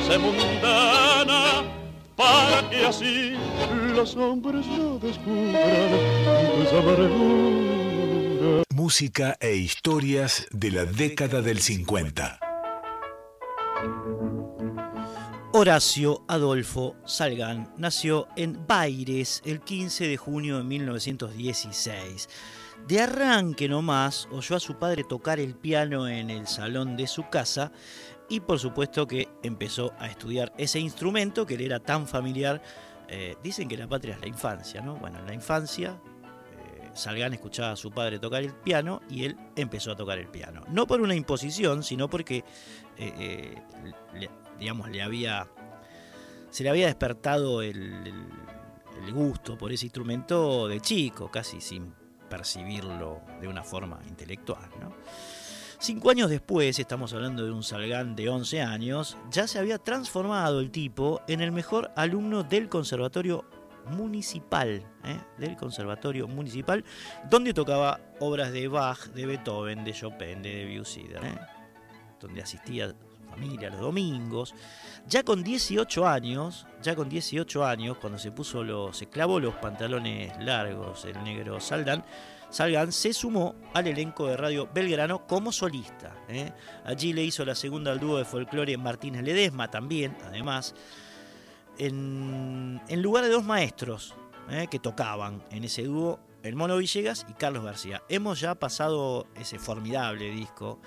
se 0.05 0.17
mundana, 0.17 1.63
para 2.15 2.69
que 2.69 2.85
así 2.85 3.33
los 3.95 4.15
hombres 4.17 4.65
no 4.67 4.99
descubran 4.99 5.89
tus 6.57 6.73
amarguras. 6.73 8.65
Música 8.73 9.37
e 9.39 9.55
historias 9.55 10.47
de 10.51 10.71
la 10.71 10.85
década 10.85 11.41
del 11.41 11.59
50. 11.59 12.39
Horacio 15.53 16.23
Adolfo 16.27 16.95
Salgán 17.05 17.73
nació 17.77 18.27
en 18.35 18.67
Baires 18.67 19.41
el 19.45 19.61
15 19.61 20.07
de 20.07 20.17
junio 20.17 20.57
de 20.57 20.63
1916. 20.63 22.29
De 22.85 23.01
arranque 23.01 23.67
nomás, 23.67 24.27
oyó 24.31 24.55
a 24.55 24.59
su 24.59 24.75
padre 24.75 25.03
tocar 25.03 25.39
el 25.39 25.55
piano 25.55 26.07
en 26.07 26.29
el 26.29 26.47
salón 26.47 26.95
de 26.95 27.07
su 27.07 27.29
casa 27.29 27.71
y 28.29 28.39
por 28.39 28.59
supuesto 28.59 29.07
que 29.07 29.29
empezó 29.43 29.93
a 29.99 30.07
estudiar 30.07 30.53
ese 30.57 30.79
instrumento 30.79 31.45
que 31.45 31.57
le 31.57 31.65
era 31.65 31.79
tan 31.79 32.07
familiar. 32.07 32.61
Eh, 33.09 33.35
dicen 33.43 33.67
que 33.67 33.77
la 33.77 33.87
patria 33.87 34.15
es 34.15 34.21
la 34.21 34.27
infancia, 34.27 34.81
¿no? 34.81 34.95
Bueno, 34.95 35.19
en 35.19 35.27
la 35.27 35.33
infancia 35.33 35.99
eh, 36.57 36.89
Salgán 36.93 37.33
escuchaba 37.33 37.71
a 37.71 37.75
su 37.75 37.91
padre 37.91 38.19
tocar 38.19 38.43
el 38.43 38.53
piano 38.53 39.01
y 39.09 39.25
él 39.25 39.37
empezó 39.55 39.91
a 39.91 39.95
tocar 39.95 40.17
el 40.17 40.27
piano. 40.27 40.63
No 40.69 40.87
por 40.87 41.01
una 41.01 41.15
imposición, 41.15 41.83
sino 41.83 42.09
porque, 42.09 42.43
eh, 42.97 43.55
digamos, 44.59 44.89
le 44.89 45.01
había, 45.01 45.47
se 46.49 46.63
le 46.63 46.69
había 46.69 46.87
despertado 46.87 47.61
el, 47.61 48.13
el 49.05 49.13
gusto 49.13 49.57
por 49.57 49.71
ese 49.71 49.85
instrumento 49.85 50.67
de 50.67 50.81
chico, 50.81 51.31
casi 51.31 51.61
sin 51.61 51.93
percibirlo 52.29 53.21
de 53.41 53.47
una 53.47 53.63
forma 53.63 53.99
intelectual. 54.07 54.69
Cinco 55.79 56.09
años 56.09 56.29
después, 56.29 56.79
estamos 56.79 57.13
hablando 57.13 57.45
de 57.45 57.51
un 57.51 57.63
Salgán 57.63 58.15
de 58.15 58.29
11 58.29 58.61
años, 58.61 59.17
ya 59.29 59.47
se 59.47 59.59
había 59.59 59.77
transformado 59.77 60.59
el 60.59 60.71
tipo 60.71 61.21
en 61.27 61.41
el 61.41 61.51
mejor 61.51 61.91
alumno 61.95 62.43
del 62.43 62.67
Conservatorio 62.67 63.45
Municipal, 63.91 64.83
¿eh? 65.03 65.19
del 65.37 65.55
Conservatorio 65.55 66.27
Municipal, 66.27 66.83
donde 67.29 67.53
tocaba 67.53 67.99
obras 68.19 68.51
de 68.51 68.67
Bach, 68.67 69.05
de 69.09 69.25
Beethoven, 69.27 69.83
de 69.85 69.93
Chopin, 69.93 70.41
de 70.41 70.65
Debussy. 70.65 71.01
¿eh? 71.01 71.37
donde 72.19 72.41
asistía 72.41 72.93
familia 73.37 73.69
los 73.69 73.79
domingos. 73.79 74.55
Ya 75.07 75.23
con 75.23 75.43
18 75.43 76.07
años, 76.07 76.65
ya 76.81 76.95
con 76.95 77.07
18 77.07 77.65
años, 77.65 77.97
cuando 77.97 78.19
se 78.19 78.31
puso 78.31 78.63
los, 78.63 78.97
se 78.97 79.07
clavó 79.07 79.39
los 79.39 79.55
pantalones 79.55 80.33
largos, 80.43 81.05
el 81.05 81.23
negro 81.23 81.59
Saldan, 81.59 82.03
Salgan 82.49 82.91
se 82.91 83.13
sumó 83.13 83.55
al 83.73 83.87
elenco 83.87 84.27
de 84.27 84.37
Radio 84.37 84.69
Belgrano 84.73 85.27
como 85.27 85.51
solista. 85.51 86.15
¿eh? 86.27 86.51
Allí 86.85 87.13
le 87.13 87.23
hizo 87.23 87.45
la 87.45 87.55
segunda 87.55 87.91
al 87.91 87.99
dúo 87.99 88.17
de 88.17 88.25
folclore 88.25 88.77
Martínez 88.77 89.23
Ledesma 89.23 89.69
también, 89.69 90.17
además, 90.25 90.73
en, 91.77 92.81
lugar 92.89 93.25
de 93.25 93.29
dos 93.29 93.43
maestros 93.43 94.15
¿eh? 94.49 94.67
que 94.69 94.79
tocaban 94.79 95.43
en 95.51 95.65
ese 95.65 95.83
dúo, 95.83 96.19
el 96.43 96.55
Mono 96.55 96.77
Villegas 96.77 97.25
y 97.29 97.33
Carlos 97.33 97.63
García. 97.63 98.01
Hemos 98.09 98.39
ya 98.39 98.55
pasado 98.55 99.27
ese 99.35 99.59
formidable 99.59 100.31
disco 100.31 100.79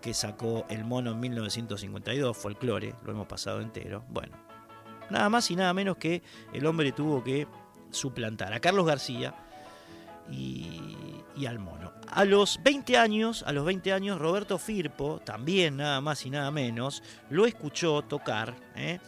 que 0.00 0.14
sacó 0.14 0.66
el 0.68 0.84
Mono 0.84 1.12
en 1.12 1.20
1952, 1.20 2.36
Folklore, 2.36 2.94
lo 3.04 3.12
hemos 3.12 3.26
pasado 3.26 3.60
entero. 3.60 4.04
Bueno, 4.08 4.36
nada 5.10 5.28
más 5.28 5.50
y 5.50 5.56
nada 5.56 5.72
menos 5.74 5.96
que 5.96 6.22
el 6.52 6.66
hombre 6.66 6.92
tuvo 6.92 7.22
que 7.22 7.46
suplantar 7.90 8.52
a 8.52 8.60
Carlos 8.60 8.86
García 8.86 9.34
y, 10.30 11.46
al 11.46 11.58
mono. 11.58 11.92
A 12.08 12.24
los 12.24 12.60
20 12.62 12.98
años, 12.98 13.42
a 13.46 13.52
los 13.52 13.64
20 13.64 13.92
años, 13.92 14.18
Roberto 14.18 14.58
Firpo, 14.58 15.20
también 15.24 15.76
nada 15.76 16.00
más 16.00 16.26
y 16.26 16.30
nada 16.30 16.50
menos, 16.50 17.02
lo 17.30 17.46
escuchó 17.46 18.02
tocar 18.02 18.54
¿eh? 18.74 18.98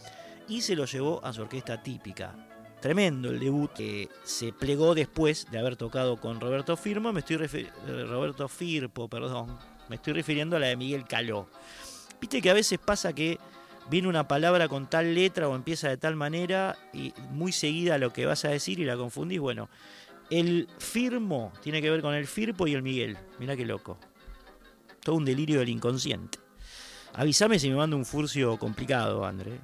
y 0.48 0.61
se 0.61 0.76
lo 0.76 0.85
llevó 0.85 1.24
a 1.24 1.33
su 1.33 1.42
orquesta 1.42 1.83
típica. 1.83 2.35
Tremendo 2.81 3.29
el 3.29 3.38
debut 3.38 3.70
que 3.72 4.09
se 4.24 4.53
plegó 4.55 4.94
después 4.94 5.46
de 5.50 5.59
haber 5.59 5.76
tocado 5.76 6.16
con 6.18 6.40
Roberto 6.40 6.76
Firmo, 6.76 7.12
me 7.12 7.20
estoy 7.20 7.37
eh, 7.53 7.70
Roberto 8.09 8.48
Firpo, 8.48 9.07
perdón, 9.09 9.59
me 9.90 9.96
estoy 9.96 10.12
refiriendo 10.12 10.57
a 10.57 10.61
la 10.61 10.68
de 10.68 10.76
Miguel 10.76 11.05
Caló. 11.05 11.48
Viste 12.20 12.40
que 12.40 12.48
a 12.48 12.55
veces 12.55 12.79
pasa 12.79 13.12
que 13.12 13.40
viene 13.90 14.07
una 14.07 14.29
palabra 14.29 14.68
con 14.68 14.88
tal 14.88 15.16
letra 15.16 15.48
o 15.48 15.57
empieza 15.57 15.88
de 15.88 15.96
tal 15.96 16.14
manera 16.14 16.79
y 16.92 17.12
muy 17.31 17.50
seguida 17.50 17.98
lo 17.98 18.12
que 18.12 18.24
vas 18.24 18.44
a 18.44 18.50
decir 18.50 18.79
y 18.79 18.85
la 18.85 18.96
confundís. 18.96 19.40
Bueno, 19.40 19.68
el 20.31 20.68
firmo 20.79 21.53
tiene 21.61 21.83
que 21.83 21.90
ver 21.90 22.03
con 22.03 22.14
el 22.14 22.29
Firpo 22.29 22.68
y 22.68 22.74
el 22.74 22.83
Miguel. 22.83 23.18
Mirá 23.40 23.57
qué 23.57 23.66
loco. 23.66 23.98
Todo 25.03 25.16
un 25.16 25.24
delirio 25.24 25.59
del 25.59 25.70
inconsciente. 25.70 26.38
Avísame 27.14 27.59
si 27.59 27.68
me 27.68 27.74
mando 27.74 27.96
un 27.96 28.05
furcio 28.05 28.57
complicado, 28.59 29.24
André. 29.24 29.55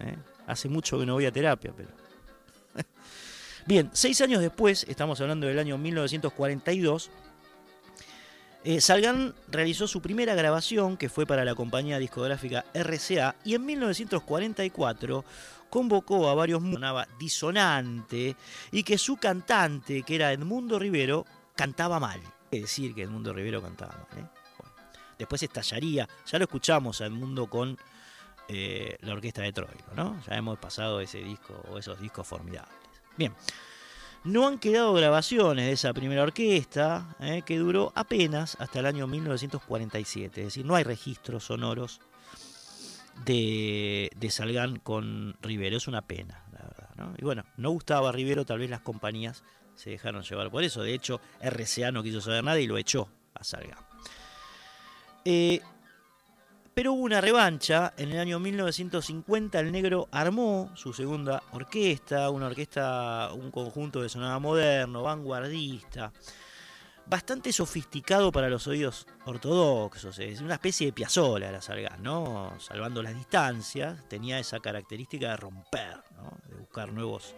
¿eh? 0.00 0.16
Hace 0.48 0.68
mucho 0.68 0.98
que 0.98 1.06
no 1.06 1.14
voy 1.14 1.26
a 1.26 1.30
terapia, 1.30 1.72
pero. 1.76 1.90
Bien, 3.66 3.90
seis 3.92 4.20
años 4.22 4.40
después, 4.40 4.84
estamos 4.88 5.20
hablando 5.20 5.46
del 5.46 5.60
año 5.60 5.78
1942, 5.78 7.10
eh, 8.68 8.82
Salgan 8.82 9.34
realizó 9.48 9.88
su 9.88 10.02
primera 10.02 10.34
grabación, 10.34 10.98
que 10.98 11.08
fue 11.08 11.24
para 11.24 11.42
la 11.42 11.54
compañía 11.54 11.98
discográfica 11.98 12.66
RCA, 12.74 13.34
y 13.42 13.54
en 13.54 13.64
1944 13.64 15.24
convocó 15.70 16.28
a 16.28 16.34
varios 16.34 16.62
sonaba 16.62 17.08
disonante 17.18 18.36
y 18.70 18.82
que 18.82 18.98
su 18.98 19.16
cantante, 19.16 20.02
que 20.02 20.16
era 20.16 20.34
Edmundo 20.34 20.78
Rivero, 20.78 21.24
cantaba 21.56 21.98
mal. 21.98 22.20
Es 22.50 22.60
decir, 22.60 22.94
que 22.94 23.04
Edmundo 23.04 23.32
Rivero 23.32 23.62
cantaba 23.62 23.94
mal. 23.94 24.22
¿eh? 24.22 24.26
después 25.18 25.42
estallaría, 25.42 26.06
ya 26.26 26.38
lo 26.38 26.44
escuchamos 26.44 27.00
a 27.00 27.06
Edmundo 27.06 27.46
con 27.46 27.78
eh, 28.48 28.98
la 29.00 29.14
orquesta 29.14 29.40
de 29.40 29.52
Troilo, 29.54 29.94
¿no? 29.96 30.22
Ya 30.26 30.36
hemos 30.36 30.58
pasado 30.58 31.00
ese 31.00 31.20
disco 31.20 31.54
o 31.70 31.78
esos 31.78 31.98
discos 31.98 32.26
formidables. 32.26 32.76
Bien. 33.16 33.34
No 34.24 34.46
han 34.46 34.58
quedado 34.58 34.92
grabaciones 34.92 35.66
de 35.66 35.72
esa 35.72 35.92
primera 35.92 36.22
orquesta, 36.22 37.16
¿eh? 37.20 37.42
que 37.46 37.58
duró 37.58 37.92
apenas 37.94 38.56
hasta 38.60 38.80
el 38.80 38.86
año 38.86 39.06
1947, 39.06 40.40
es 40.40 40.46
decir, 40.48 40.66
no 40.66 40.74
hay 40.74 40.84
registros 40.84 41.44
sonoros 41.44 42.00
de, 43.24 44.10
de 44.16 44.30
Salgan 44.30 44.78
con 44.78 45.36
Rivero. 45.40 45.76
Es 45.76 45.88
una 45.88 46.02
pena, 46.02 46.44
la 46.52 46.64
verdad. 46.64 47.14
Y 47.16 47.24
bueno, 47.24 47.44
no 47.56 47.70
gustaba 47.70 48.08
a 48.08 48.12
Rivero, 48.12 48.44
tal 48.44 48.58
vez 48.58 48.70
las 48.70 48.80
compañías 48.80 49.44
se 49.76 49.90
dejaron 49.90 50.22
llevar 50.22 50.50
por 50.50 50.64
eso. 50.64 50.82
De 50.82 50.92
hecho, 50.92 51.20
RCA 51.40 51.92
no 51.92 52.02
quiso 52.02 52.20
saber 52.20 52.42
nada 52.42 52.58
y 52.60 52.66
lo 52.66 52.76
echó 52.76 53.08
a 53.34 53.44
Salgan. 53.44 53.78
Eh, 55.24 55.60
pero 56.78 56.92
hubo 56.92 57.02
una 57.02 57.20
revancha. 57.20 57.92
En 57.96 58.12
el 58.12 58.20
año 58.20 58.38
1950 58.38 59.58
el 59.58 59.72
negro 59.72 60.06
armó 60.12 60.70
su 60.76 60.92
segunda 60.92 61.42
orquesta, 61.50 62.30
una 62.30 62.46
orquesta, 62.46 63.32
un 63.34 63.50
conjunto 63.50 64.00
de 64.00 64.08
sonada 64.08 64.38
moderno, 64.38 65.02
vanguardista 65.02 66.12
bastante 67.04 67.52
sofisticado 67.52 68.30
para 68.30 68.48
los 68.48 68.68
oídos 68.68 69.08
ortodoxos, 69.24 70.20
es 70.20 70.40
una 70.40 70.54
especie 70.54 70.86
de 70.86 70.92
piazola 70.92 71.50
la 71.50 71.60
Salgan, 71.60 72.00
¿no? 72.00 72.54
Salvando 72.60 73.02
las 73.02 73.14
distancias, 73.16 74.08
tenía 74.08 74.38
esa 74.38 74.60
característica 74.60 75.30
de 75.30 75.36
romper, 75.36 75.96
¿no? 76.16 76.38
De 76.48 76.54
buscar 76.60 76.92
nuevos, 76.92 77.34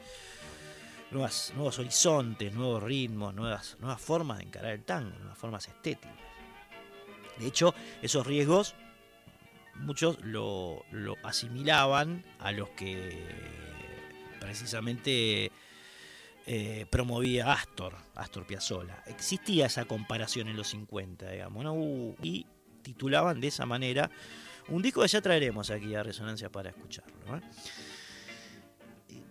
nuevos 1.12 1.78
horizontes, 1.78 2.52
nuevos 2.52 2.82
ritmos, 2.82 3.32
nuevas, 3.32 3.78
nuevas 3.80 4.02
formas 4.02 4.36
de 4.36 4.44
encarar 4.44 4.72
el 4.72 4.84
tango, 4.84 5.16
nuevas 5.18 5.38
formas 5.38 5.66
estéticas. 5.66 6.12
De 7.38 7.46
hecho, 7.46 7.74
esos 8.02 8.26
riesgos 8.26 8.74
muchos 9.80 10.18
lo, 10.22 10.84
asimilaban 11.22 12.24
a 12.38 12.52
los 12.52 12.70
que 12.70 13.24
precisamente 14.40 15.50
eh, 16.46 16.86
promovía 16.90 17.52
Astor, 17.52 17.94
Astor 18.14 18.46
Piazzolla. 18.46 19.02
Existía 19.06 19.66
esa 19.66 19.84
comparación 19.84 20.48
en 20.48 20.56
los 20.56 20.68
50, 20.68 21.30
digamos, 21.30 21.64
¿no? 21.64 21.76
Y 22.22 22.46
titulaban 22.82 23.40
de 23.40 23.48
esa 23.48 23.66
manera 23.66 24.10
un 24.68 24.82
disco 24.82 25.02
que 25.02 25.08
ya 25.08 25.20
traeremos 25.20 25.70
aquí 25.70 25.94
a 25.94 26.02
Resonancia 26.02 26.50
para 26.50 26.70
escucharlo. 26.70 27.36
¿eh? 27.36 27.40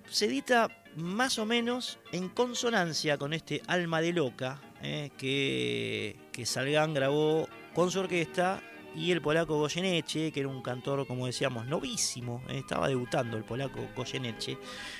Se 0.10 0.26
edita 0.26 0.70
más 0.96 1.40
o 1.40 1.46
menos 1.46 2.00
en 2.12 2.30
consonancia 2.30 3.18
con 3.18 3.34
este 3.34 3.62
Alma 3.68 4.02
de 4.02 4.14
Loca 4.14 4.62
¿eh? 4.82 5.12
que, 5.18 6.18
que 6.32 6.46
Salgan 6.46 6.94
grabó 6.94 7.48
con 7.74 7.92
su 7.92 8.00
orquesta 8.00 8.62
y 8.96 9.12
el 9.12 9.22
polaco 9.22 9.58
Goyeneche, 9.58 10.32
que 10.32 10.40
era 10.40 10.50
un 10.50 10.62
cantor, 10.62 11.06
como 11.08 11.26
decíamos, 11.26 11.66
novísimo, 11.68 12.42
eh, 12.50 12.60
estaba 12.60 12.88
debutando 12.88 13.38
el 13.38 13.44
polaco 13.44 13.80
Goyeneche 13.96 14.58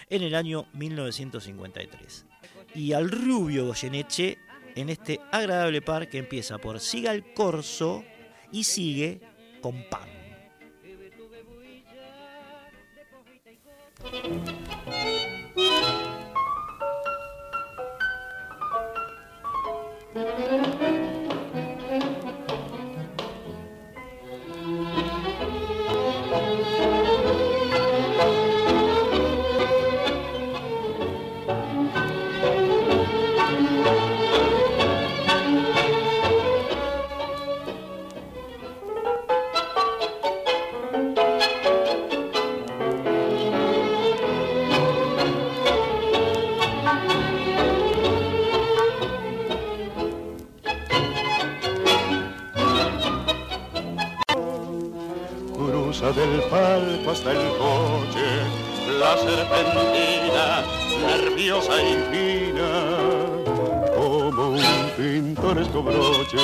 en 0.10 0.24
el 0.24 0.36
año 0.36 0.68
1953. 0.74 2.26
Y 2.76 2.94
al 2.94 3.10
rubio 3.10 3.66
Goyeneche 3.66 4.38
en 4.76 4.90
este 4.90 5.20
agradable 5.32 5.82
par 5.82 6.10
que 6.10 6.18
empieza 6.18 6.58
por 6.58 6.80
Siga 6.80 7.12
el 7.12 7.34
Corso 7.34 8.04
y 8.52 8.64
sigue 8.64 9.22
con 9.62 9.84
Pan. 9.90 10.08
Del 56.50 57.00
palco 57.00 57.12
hasta 57.12 57.32
el 57.32 57.58
coche, 57.58 58.26
la 59.00 59.18
serpentina, 59.18 60.64
nerviosa 61.06 61.82
y 61.82 61.94
fina, 62.12 62.72
como 63.96 64.50
un 64.50 64.62
pintoresco 64.98 65.84
broche 65.84 66.38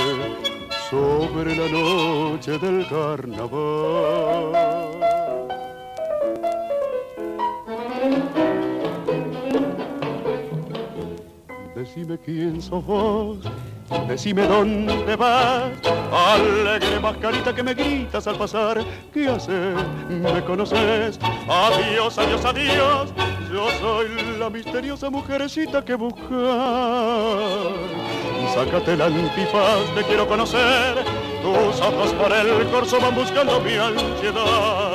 sobre 0.89 1.55
la 1.55 1.69
noche 1.69 2.57
del 2.59 2.87
carnaval. 2.87 4.51
Decime 11.75 12.17
quién 12.19 12.61
sos 12.61 12.85
vos 12.85 13.37
Decime 14.07 14.47
dónde 14.47 15.15
vas, 15.15 15.71
alegre 16.11 16.99
mascarita 16.99 17.53
que 17.53 17.61
me 17.61 17.73
gritas 17.73 18.25
al 18.27 18.35
pasar. 18.35 18.83
¿Qué 19.13 19.27
haces? 19.29 19.75
¿Me 20.09 20.43
conoces? 20.43 21.19
Adiós, 21.47 22.17
adiós, 22.17 22.45
adiós. 22.45 23.13
Yo 23.51 23.69
soy 23.79 24.07
la 24.39 24.49
misteriosa 24.49 25.09
mujercita 25.09 25.85
que 25.85 25.93
buscas. 25.95 26.29
Sácate 28.55 28.97
la 28.97 29.05
antifaz, 29.05 29.93
te 29.95 30.03
quiero 30.03 30.27
conocer. 30.27 31.03
tus 31.41 31.79
ojos 31.79 32.11
por 32.13 32.31
el 32.31 32.67
corso 32.71 32.99
van 32.99 33.13
buscando 33.13 33.59
mi 33.59 33.75
ansiedad. 33.75 34.93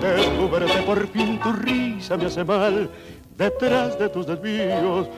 Descúbrete 0.00 0.82
por 0.82 1.06
fin, 1.08 1.38
tu 1.38 1.52
risa 1.52 2.16
me 2.16 2.26
hace 2.26 2.42
mal 2.42 2.90
detrás 3.36 3.98
de 3.98 4.08
tus 4.08 4.26
desvíos. 4.26 5.08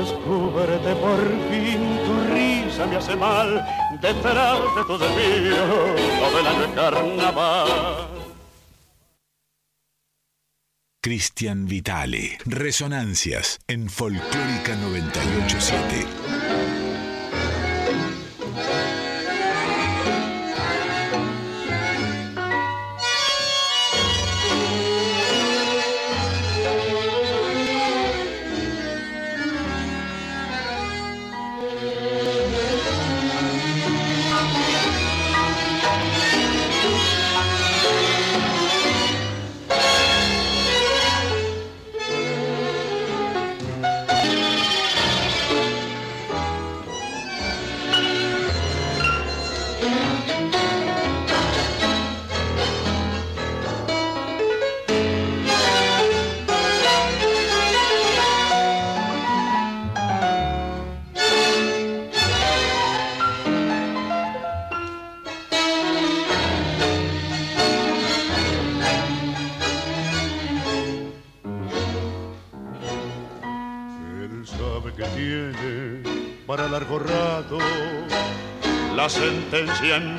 Descúbrete 0.00 0.94
por 0.96 1.20
fin, 1.50 1.82
tu 2.06 2.14
risa 2.32 2.86
me 2.86 2.96
hace 2.96 3.14
mal 3.14 3.62
detrás 4.00 4.58
de 4.74 4.84
tus 4.86 4.98
desvíos. 4.98 6.00
Todo 6.20 6.40
el 6.40 6.46
año 6.46 6.74
carnaval. 6.74 8.08
Cristian 11.02 11.66
Vitale. 11.66 12.38
Resonancias 12.46 13.58
en 13.68 13.90
Folclórica 13.90 14.74
987. 14.76 16.39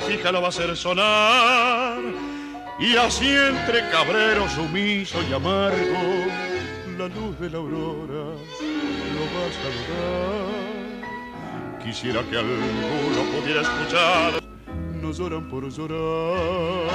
Fija 0.08 0.32
lo 0.32 0.42
va 0.42 0.48
a 0.48 0.50
hacer 0.50 0.76
sonar. 0.76 2.00
Y 2.80 2.96
así 2.98 3.30
entre 3.30 3.90
cabrero 3.90 4.50
sumiso 4.50 5.20
y 5.30 5.34
amargo, 5.34 6.26
la 6.98 7.08
luz 7.08 7.40
de 7.40 7.50
la 7.50 7.58
aurora 7.58 8.26
lo 9.16 9.24
va 9.34 9.44
a 9.48 9.52
saludar. 9.62 10.62
Quisiera 11.84 12.22
que 12.24 12.38
alguno 12.38 13.22
pudiera 13.34 13.62
escuchar. 13.62 14.42
No 15.02 15.12
lloran 15.12 15.48
por 15.50 15.70
llorar. 15.70 16.92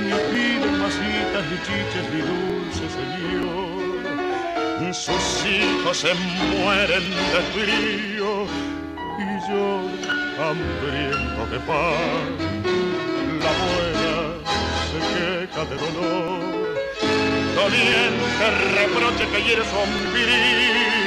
Ni 0.00 0.12
piden 0.32 0.78
masitas, 0.78 1.44
ni 1.50 1.58
chiches, 1.66 2.04
ni 2.12 2.20
dulces, 2.20 2.92
señor. 2.92 3.68
Sus 4.94 5.44
hijos 5.44 5.98
se 5.98 6.14
mueren 6.14 7.10
de 7.10 7.40
frío 7.52 8.46
y 9.18 9.50
yo 9.50 10.17
hambriento 10.38 11.46
de 11.50 11.58
paz. 11.60 12.36
La 13.44 13.52
buena 13.64 14.16
se 14.88 14.98
queja 15.14 15.62
de 15.64 15.76
dolor, 15.76 16.40
doliente 17.54 18.46
reproche 18.76 19.24
que 19.32 19.38
hiere 19.42 19.64
su 19.64 19.76
hombría, 19.76 21.00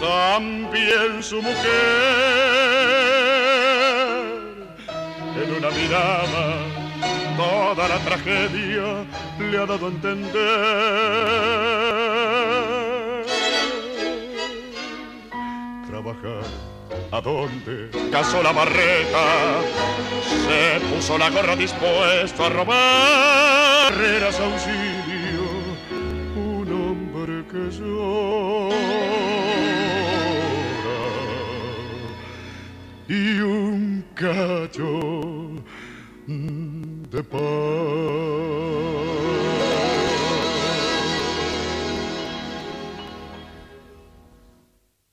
también 0.00 1.22
su 1.22 1.38
mujer 1.42 2.20
en 5.42 5.48
una 5.54 5.70
mirada 5.70 6.80
toda 7.36 7.88
la 7.88 7.98
tragedia 8.00 9.04
le 9.38 9.58
ha 9.58 9.66
dado 9.66 9.86
a 9.86 9.90
entender. 9.90 10.40
Trabajar 15.86 16.69
a 17.12 17.20
dónde 17.20 17.90
casó 18.10 18.42
la 18.42 18.52
barreta, 18.52 19.62
se 20.46 20.80
puso 20.86 21.18
la 21.18 21.30
gorra 21.30 21.56
dispuesto 21.56 22.44
a 22.44 22.48
robar. 22.48 23.92
Herreras 23.92 24.38
auxilio, 24.38 25.48
un 26.36 26.72
hombre 26.72 27.44
que 27.50 27.70
llora 27.76 28.76
y 33.08 33.40
un 33.40 34.04
cacho 34.14 35.50
de 36.26 37.22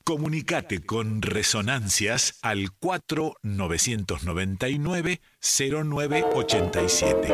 Comunicate 0.08 0.80
con 0.86 1.20
Resonancias 1.20 2.38
al 2.40 2.72
4999 2.72 5.20
0987. 5.38 7.28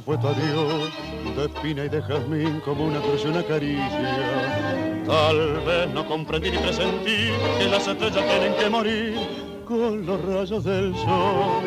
Fue 0.00 0.18
tu 0.18 0.28
adiós, 0.28 0.90
de 1.36 1.44
espina 1.44 1.84
y 1.84 1.88
de 1.88 2.02
jazmín 2.02 2.60
como 2.64 2.86
una 2.86 3.00
cruz 3.00 3.24
y 3.24 3.42
caricia. 3.44 5.02
Tal 5.06 5.60
vez 5.60 5.88
no 5.94 6.06
comprendí 6.06 6.50
ni 6.50 6.58
presentí 6.58 7.30
que 7.58 7.68
las 7.70 7.86
estrellas 7.86 8.24
tienen 8.26 8.54
que 8.56 8.68
morir 8.68 9.18
con 9.64 10.04
los 10.04 10.20
rayos 10.24 10.64
del 10.64 10.94
sol. 10.96 11.62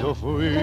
Yo 0.00 0.14
fui 0.14 0.56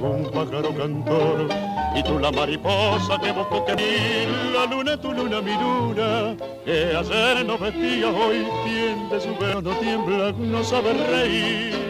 un 0.00 0.30
pájaro 0.32 0.74
cantor 0.74 1.48
y 1.94 2.02
tú 2.02 2.18
la 2.18 2.30
mariposa 2.30 3.18
que 3.20 3.32
buscó 3.32 3.64
que 3.64 3.74
vi. 3.74 4.52
La 4.54 4.66
luna, 4.66 4.96
tu 4.96 5.12
luna, 5.12 5.40
mi 5.40 5.52
luna, 5.52 6.36
que 6.64 6.96
ayer 6.96 7.44
nos 7.46 7.60
vestía, 7.60 8.08
hoy 8.08 8.46
tiende 8.64 9.20
su 9.20 9.36
velo, 9.36 9.62
no 9.62 9.70
tiembla, 9.76 10.32
no 10.32 10.64
sabe 10.64 10.92
reír. 10.94 11.87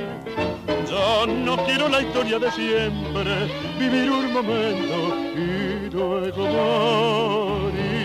Yo 0.89 1.27
no 1.27 1.57
quiero 1.67 1.89
la 1.89 2.01
historia 2.03 2.39
de 2.39 2.51
siempre, 2.51 3.47
vivir 3.79 4.11
un 4.11 4.33
momento 4.33 5.17
y 5.37 5.91
luego 5.91 6.47
morir. 6.47 7.99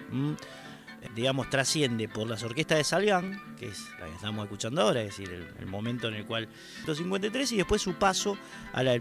Digamos, 1.16 1.51
trasciende 1.51 2.09
por 2.09 2.29
las 2.29 2.44
orquestas 2.44 2.79
de 2.79 2.85
Salgán, 2.85 3.57
que 3.57 3.66
es 3.66 3.90
la 3.98 4.07
que 4.07 4.14
estamos 4.14 4.44
escuchando 4.44 4.83
ahora, 4.83 5.01
es 5.01 5.09
decir, 5.09 5.48
el, 5.59 5.66
momento 5.66 6.07
en 6.07 6.14
el 6.14 6.25
cual 6.25 6.48
153 6.85 7.53
y 7.53 7.57
después 7.57 7.83
su 7.83 7.94
paso 7.94 8.38
a 8.72 8.85
la 8.85 8.92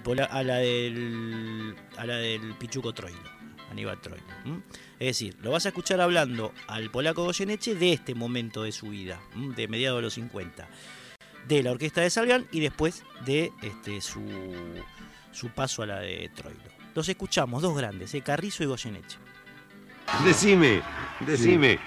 del, 0.58 1.76
Pichuco 2.58 2.92
Troilo, 2.92 3.30
Aníbal 3.70 4.02
Troilo. 4.02 4.26
Es 5.02 5.08
decir, 5.18 5.36
lo 5.42 5.50
vas 5.50 5.66
a 5.66 5.70
escuchar 5.70 6.00
hablando 6.00 6.54
al 6.68 6.92
polaco 6.92 7.24
Goyeneche 7.24 7.74
de 7.74 7.92
este 7.92 8.14
momento 8.14 8.62
de 8.62 8.72
su 8.72 8.90
vida, 8.90 9.20
de 9.34 9.68
mediados 9.68 9.98
de 9.98 10.04
los 10.04 10.14
50 10.14 10.68
de 11.48 11.64
la 11.64 11.72
orquesta 11.72 12.02
de 12.02 12.12
Salgan 12.12 12.46
y 12.52 12.60
después 12.60 13.04
de 13.26 13.52
este, 13.64 14.00
su, 14.00 14.22
su 15.32 15.50
paso 15.50 15.82
a 15.82 15.88
la 15.88 16.00
de 16.02 16.30
Troilo. 16.36 16.62
Los 16.94 17.10
escuchamos, 17.10 17.64
dos 17.64 17.76
grandes, 17.76 18.14
eh, 18.14 18.22
Carrizo 18.22 18.62
y 18.62 18.68
Goyeneche. 18.68 19.18
Decime, 20.24 20.84
decime. 21.22 21.80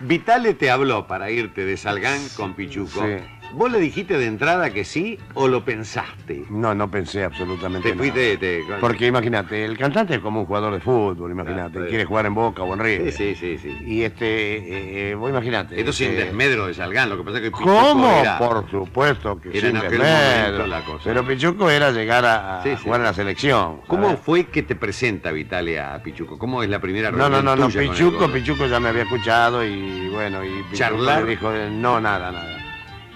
Vitale 0.00 0.54
te 0.54 0.70
habló 0.70 1.06
para 1.06 1.30
irte 1.30 1.66
de 1.66 1.76
Salgán 1.76 2.26
con 2.36 2.54
Pichuco. 2.54 3.04
Sí. 3.04 3.41
¿Vos 3.54 3.70
le 3.70 3.78
dijiste 3.80 4.16
de 4.16 4.26
entrada 4.26 4.70
que 4.72 4.82
sí 4.84 5.18
o 5.34 5.46
lo 5.46 5.62
pensaste? 5.62 6.44
No, 6.48 6.74
no 6.74 6.90
pensé 6.90 7.22
absolutamente 7.22 7.90
Te 7.90 7.94
nada. 7.94 8.10
fuiste, 8.10 8.38
te... 8.38 8.64
Porque 8.80 9.06
imagínate, 9.06 9.64
el 9.64 9.76
cantante 9.76 10.14
es 10.14 10.20
como 10.20 10.40
un 10.40 10.46
jugador 10.46 10.72
de 10.72 10.80
fútbol, 10.80 11.30
imagínate, 11.30 11.78
Ah, 11.78 11.82
sí. 11.82 11.88
quiere 11.90 12.04
jugar 12.06 12.24
en 12.26 12.34
Boca 12.34 12.62
o 12.62 12.72
en 12.72 12.80
River. 12.80 13.12
Sí, 13.12 13.34
sí, 13.34 13.58
sí, 13.58 13.58
sí. 13.58 13.78
Y 13.84 14.02
este, 14.04 14.56
eh, 14.56 15.10
eh, 15.10 15.14
vos 15.14 15.28
imagínate. 15.28 15.78
Esto 15.78 15.92
sin 15.92 16.08
este, 16.12 16.24
desmedro 16.24 16.66
de 16.66 16.72
Salgán, 16.74 17.10
lo 17.10 17.18
que 17.18 17.24
pasa 17.24 17.36
es 17.38 17.42
que 17.44 17.50
Pichuco 17.50 17.70
¿Cómo? 17.74 18.08
era- 18.20 18.38
Por 18.38 18.70
supuesto 18.70 19.38
que 19.38 19.50
era 19.50 19.68
en 19.68 19.76
sin 19.76 19.76
aquel 19.76 19.98
desmedro. 19.98 20.66
la 20.66 20.84
cosa. 20.84 21.04
Pero 21.04 21.26
Pichuco 21.26 21.68
era 21.70 21.90
llegar 21.90 22.24
a, 22.24 22.60
a 22.60 22.62
Sí, 22.62 22.70
sí. 22.70 22.76
jugar 22.84 23.00
en 23.00 23.06
la 23.06 23.12
selección. 23.14 23.82
¿Cómo 23.86 24.16
fue 24.16 24.44
que 24.46 24.62
te 24.62 24.76
presenta 24.76 25.30
Vitale 25.30 25.78
a 25.78 26.02
Pichuco? 26.02 26.38
¿Cómo 26.38 26.62
es 26.62 26.70
la 26.70 26.80
primera 26.80 27.10
No, 27.10 27.18
reunión 27.28 27.44
no, 27.44 27.54
no, 27.56 27.68
no, 27.68 27.78
el 27.80 27.90
Pichuco? 27.90 28.28
Pichuco 28.32 28.66
ya 28.66 28.80
me 28.80 28.88
había 28.88 29.02
escuchado 29.02 29.62
y 29.62 30.08
bueno, 30.08 30.42
y 30.42 30.48
Pichuco 30.62 30.74
¿Charlar? 30.76 31.26
dijo, 31.26 31.52
eh, 31.52 31.68
no, 31.70 32.00
nada, 32.00 32.32
nada. 32.32 32.58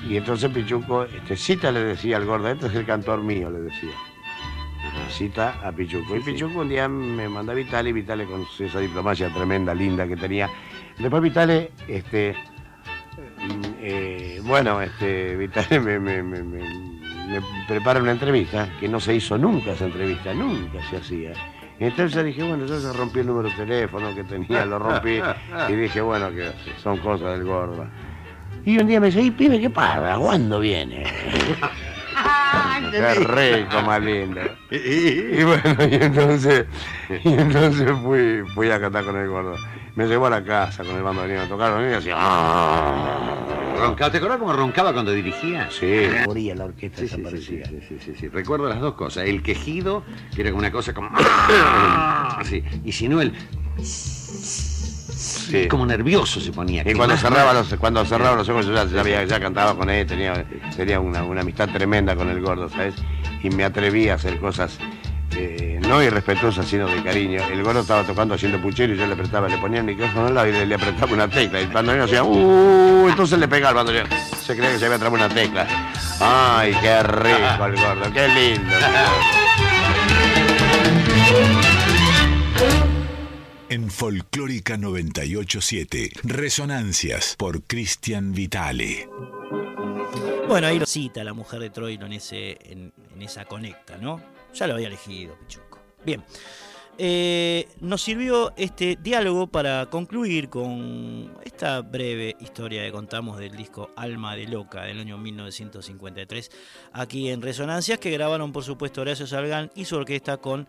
Y 0.08 0.16
entonces 0.16 0.50
Pichuco, 0.50 1.04
este, 1.04 1.36
cita 1.36 1.72
le 1.72 1.80
decía 1.80 2.16
al 2.16 2.24
gordo, 2.26 2.48
este 2.48 2.66
es 2.66 2.74
el 2.74 2.86
cantor 2.86 3.22
mío, 3.22 3.50
le 3.50 3.60
decía. 3.60 3.90
Cita 5.10 5.60
a 5.66 5.72
Pichuco. 5.72 6.16
Y 6.16 6.20
Pichuco 6.20 6.60
un 6.60 6.68
día 6.68 6.88
me 6.88 7.28
manda 7.28 7.52
a 7.52 7.56
Vitale, 7.56 7.90
y 7.90 7.92
Vitale 7.92 8.24
con 8.26 8.44
esa 8.58 8.78
diplomacia 8.80 9.32
tremenda, 9.32 9.74
linda 9.74 10.06
que 10.06 10.16
tenía. 10.16 10.48
Después 10.98 11.22
Vitale, 11.22 11.72
este, 11.88 12.34
mm, 13.16 13.62
eh, 13.80 14.40
bueno, 14.44 14.80
este, 14.80 15.36
Vitale 15.36 15.80
me, 15.80 15.98
me- 15.98 16.22
me- 16.22 16.42
me- 16.42 16.86
me 17.28 17.42
prepara 17.66 18.00
una 18.00 18.12
entrevista, 18.12 18.68
que 18.78 18.88
no 18.88 19.00
se 19.00 19.14
hizo 19.14 19.36
nunca 19.36 19.72
esa 19.72 19.86
entrevista, 19.86 20.32
nunca 20.32 20.80
se 20.90 20.96
hacía. 20.98 21.32
Entonces 21.78 22.24
dije, 22.24 22.42
bueno, 22.42 22.64
yo 22.66 22.92
rompí 22.92 23.18
el 23.20 23.26
número 23.26 23.48
de 23.50 23.54
teléfono 23.56 24.14
que 24.14 24.24
tenía, 24.24 24.64
lo 24.64 24.78
rompí 24.78 25.20
y 25.68 25.72
dije, 25.72 26.00
bueno, 26.00 26.30
que 26.30 26.50
son 26.82 26.98
cosas 26.98 27.32
del 27.38 27.44
gordo. 27.44 27.86
Y 28.66 28.78
un 28.78 28.86
día 28.88 28.98
me 29.00 29.06
dice, 29.06 29.22
y 29.22 29.30
pibe, 29.30 29.60
¿qué 29.60 29.70
pasa? 29.70 30.16
¿Cuándo 30.18 30.58
viene? 30.60 31.04
Qué 32.90 33.14
rico, 33.14 33.80
más 33.82 34.02
lindo. 34.02 34.40
Y 34.70 35.42
bueno, 35.44 35.76
y 35.88 35.94
entonces, 35.94 36.66
y 37.24 37.28
entonces 37.32 37.92
fui, 38.02 38.42
fui 38.54 38.68
a 38.70 38.80
cantar 38.80 39.04
con 39.04 39.16
el 39.16 39.28
gordo. 39.28 39.54
Me 39.94 40.06
llevó 40.06 40.26
a 40.26 40.30
la 40.30 40.42
casa 40.44 40.82
con 40.82 40.96
el 40.96 41.02
bandoneón 41.04 41.44
a 41.44 41.48
tocar 41.48 41.80
y 41.90 41.94
hacía... 41.94 42.14
"Ah". 42.18 43.34
Roncaba, 43.78 44.10
¿Te 44.10 44.16
acuerdas 44.16 44.38
cómo 44.40 44.52
roncaba 44.52 44.92
cuando 44.92 45.12
dirigía? 45.12 45.68
Sí, 45.70 46.06
moría 46.26 46.54
la 46.56 46.64
orquesta 46.64 46.98
Sí, 47.02 47.08
sí, 47.08 47.14
sí, 47.14 47.20
desaparecía. 47.22 47.66
sí, 47.66 47.78
sí, 47.88 47.98
sí, 48.04 48.14
sí. 48.18 48.28
Recuerdo 48.28 48.68
las 48.68 48.80
dos 48.80 48.94
cosas. 48.94 49.26
El 49.26 49.42
quejido, 49.42 50.02
que 50.34 50.40
era 50.40 50.50
como 50.50 50.60
una 50.60 50.72
cosa 50.72 50.92
como... 50.92 51.10
Así. 51.16 52.64
Y 52.84 52.90
si 52.92 53.08
no, 53.08 53.20
el... 53.20 53.32
Sí. 55.16 55.66
Como 55.68 55.86
nervioso 55.86 56.40
se 56.40 56.52
ponía. 56.52 56.82
Y 56.84 56.92
cuando 56.94 57.16
cerraba 57.16 57.54
los, 57.54 57.72
cuando 57.76 58.04
cerraba 58.04 58.36
los 58.36 58.48
ojos 58.48 58.66
yo 58.66 58.74
ya, 58.74 58.84
ya 58.84 59.00
había- 59.00 59.24
ya 59.24 59.40
cantaba 59.40 59.74
con 59.74 59.88
él, 59.88 60.06
tenía, 60.06 60.44
tenía 60.76 61.00
una, 61.00 61.24
una 61.24 61.40
amistad 61.40 61.68
tremenda 61.70 62.14
con 62.14 62.28
el 62.28 62.40
gordo, 62.40 62.68
¿sabes? 62.68 62.94
Y 63.42 63.48
me 63.50 63.64
atreví 63.64 64.08
a 64.10 64.14
hacer 64.14 64.38
cosas 64.38 64.78
eh, 65.38 65.80
no 65.86 66.02
irrespetuosas, 66.02 66.66
sino 66.66 66.86
de 66.86 67.02
cariño. 67.02 67.40
El 67.50 67.62
gordo 67.62 67.80
estaba 67.80 68.02
tocando 68.04 68.34
haciendo 68.34 68.60
puchero 68.60 68.94
y 68.94 68.96
yo 68.98 69.06
le 69.06 69.14
apretaba, 69.14 69.48
le 69.48 69.56
ponía 69.58 69.80
el 69.80 69.86
micrófono 69.86 70.26
al 70.28 70.34
lado 70.34 70.48
y 70.48 70.52
le, 70.52 70.66
le 70.66 70.74
apretaba 70.74 71.12
una 71.12 71.28
tecla. 71.28 71.60
Y 71.60 71.64
el 71.64 71.70
bandoneón 71.70 72.04
hacía, 72.04 72.22
¡uh! 72.22 73.08
Entonces 73.08 73.38
le 73.38 73.48
pegaba 73.48 73.70
al 73.70 73.74
bandoneón. 73.76 74.06
Se 74.42 74.54
creía 74.54 74.72
que 74.72 74.78
se 74.78 74.86
había 74.86 74.98
trabado 74.98 75.24
una 75.24 75.34
tecla. 75.34 75.66
¡Ay, 76.20 76.74
qué 76.80 77.02
rico 77.02 77.64
el 77.66 77.76
gordo! 77.76 78.12
¡Qué 78.12 78.28
lindo! 78.28 78.70
qué. 82.56 82.76
En 83.68 83.90
Folclórica 83.90 84.76
987, 84.76 86.10
Resonancias 86.22 87.34
por 87.36 87.64
Cristian 87.64 88.32
Vitale. 88.32 89.08
Bueno, 90.46 90.68
ahí 90.68 90.78
lo 90.78 90.86
cita 90.86 91.24
la 91.24 91.32
mujer 91.32 91.58
de 91.58 91.70
Troilo 91.70 92.06
en, 92.06 92.12
ese, 92.12 92.58
en, 92.60 92.92
esa 93.20 93.44
conecta, 93.44 93.98
¿no? 93.98 94.22
Ya 94.54 94.68
lo 94.68 94.74
había 94.74 94.86
elegido, 94.86 95.36
Pichuco. 95.40 95.80
Bien. 96.04 96.22
Eh, 96.96 97.66
nos 97.80 98.02
sirvió 98.02 98.52
este 98.56 98.96
diálogo 99.02 99.48
para 99.48 99.86
concluir 99.86 100.48
con 100.48 101.36
esta 101.44 101.80
breve 101.80 102.36
historia 102.38 102.84
que 102.84 102.92
contamos 102.92 103.36
del 103.36 103.56
disco 103.56 103.90
Alma 103.96 104.36
de 104.36 104.46
Loca 104.46 104.84
del 104.84 105.00
año 105.00 105.18
1953 105.18 106.50
aquí 106.94 107.28
en 107.28 107.42
Resonancias 107.42 107.98
que 107.98 108.10
grabaron 108.10 108.50
por 108.50 108.64
supuesto 108.64 109.02
Horacio 109.02 109.26
Salgán 109.26 109.70
y 109.74 109.84
su 109.84 109.96
orquesta 109.96 110.38
con 110.38 110.66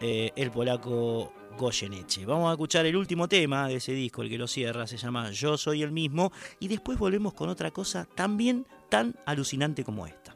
eh, 0.00 0.32
el 0.36 0.50
polaco 0.50 1.32
Goyeneche. 1.60 2.24
Vamos 2.24 2.48
a 2.48 2.52
escuchar 2.52 2.86
el 2.86 2.96
último 2.96 3.28
tema 3.28 3.68
de 3.68 3.76
ese 3.76 3.92
disco, 3.92 4.22
el 4.22 4.30
que 4.30 4.38
lo 4.38 4.48
cierra, 4.48 4.86
se 4.86 4.96
llama 4.96 5.30
Yo 5.30 5.58
soy 5.58 5.82
el 5.82 5.92
mismo 5.92 6.32
y 6.58 6.68
después 6.68 6.98
volvemos 6.98 7.34
con 7.34 7.50
otra 7.50 7.70
cosa 7.70 8.06
también 8.14 8.66
tan 8.88 9.14
alucinante 9.26 9.84
como 9.84 10.06
esta. 10.06 10.29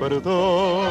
Perdón. 0.00 0.88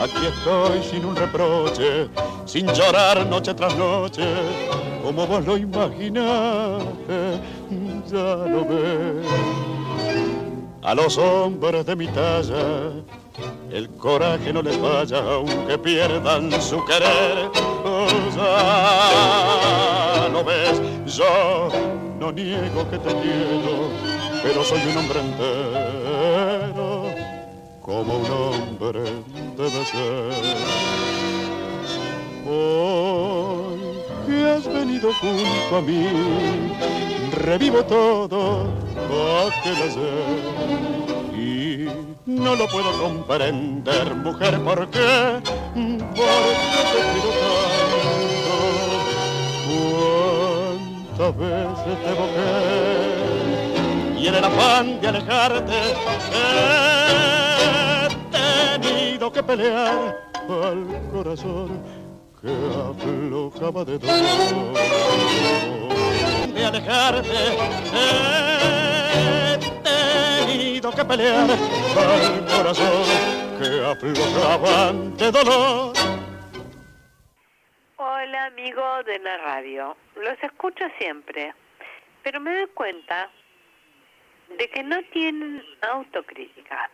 Aquí 0.00 0.26
estoy 0.26 0.82
sin 0.82 1.04
un 1.04 1.16
reproche, 1.16 2.08
sin 2.44 2.66
llorar 2.66 3.26
noche 3.26 3.54
tras 3.54 3.76
noche, 3.76 4.24
como 5.02 5.26
vos 5.26 5.44
lo 5.46 5.56
imaginaste. 5.56 7.40
ya 8.10 8.36
no 8.52 8.64
ves. 8.68 9.26
A 10.82 10.94
los 10.94 11.16
hombres 11.16 11.86
de 11.86 11.94
mi 11.94 12.08
talla, 12.08 12.90
el 13.70 13.88
coraje 13.90 14.52
no 14.52 14.62
les 14.62 14.80
vaya 14.80 15.18
aunque 15.18 15.78
pierdan 15.78 16.50
su 16.60 16.84
querer. 16.84 17.48
Ya 18.36 20.28
no 20.32 20.42
ves, 20.42 20.80
yo 21.06 21.68
no 22.18 22.32
niego 22.32 22.88
que 22.90 22.98
te 22.98 23.14
quiero, 23.14 23.90
pero 24.42 24.64
soy 24.64 24.80
un 24.90 24.96
hombre 24.98 25.20
entero, 25.20 26.91
como 27.82 28.18
un 28.18 28.30
hombre 28.30 29.02
debe 29.56 29.84
ser. 29.84 30.32
Hoy 32.48 33.80
que 34.26 34.50
has 34.50 34.66
venido 34.72 35.12
junto 35.14 35.76
a 35.76 35.80
mí, 35.80 36.06
revivo 37.32 37.84
todo 37.84 38.68
aquel 39.48 39.82
ayer. 39.82 40.38
Y 41.34 41.88
no 42.26 42.54
lo 42.54 42.68
puedo 42.68 42.92
comprender, 43.02 44.14
mujer, 44.14 44.60
¿por 44.60 44.88
qué? 44.90 45.40
¿Por 45.42 45.82
qué 46.14 46.82
te 46.92 47.00
quiero 47.12 47.30
tanto? 47.42 48.56
¿Cuántas 51.18 51.32
veces 51.36 51.94
te 52.04 52.10
evoqué? 52.10 52.50
Y 54.20 54.22
en 54.28 54.34
el 54.36 54.44
afán 54.44 55.00
de 55.00 55.08
alejarte 55.08 55.72
he 56.32 57.31
que 59.32 59.42
pelear 59.42 60.14
al 60.48 61.10
corazón 61.10 61.82
que 62.40 62.50
aflojaba 62.50 63.84
de 63.84 63.98
dolor. 63.98 64.74
De 66.54 66.66
alejarte 66.66 67.38
he 67.94 69.58
tenido 69.82 70.90
que 70.90 71.04
pelear 71.04 71.50
al 71.50 72.44
corazón 72.44 73.04
que 73.58 73.68
aflojaba 73.92 74.92
de 75.16 75.30
dolor. 75.30 75.94
Hola 77.96 78.46
amigo 78.46 79.02
de 79.04 79.18
la 79.20 79.38
radio, 79.38 79.96
los 80.16 80.42
escucho 80.42 80.84
siempre, 80.98 81.54
pero 82.22 82.38
me 82.38 82.54
doy 82.54 82.66
cuenta 82.74 83.30
de 84.58 84.68
que 84.68 84.82
no 84.82 85.02
tienen 85.12 85.62
autocrítica. 85.80 86.90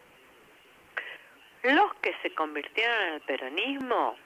Los 1.63 1.95
que 1.97 2.15
se 2.23 2.35
convirtieron 2.35 3.15
el 3.15 3.21
peronismo 3.23 4.17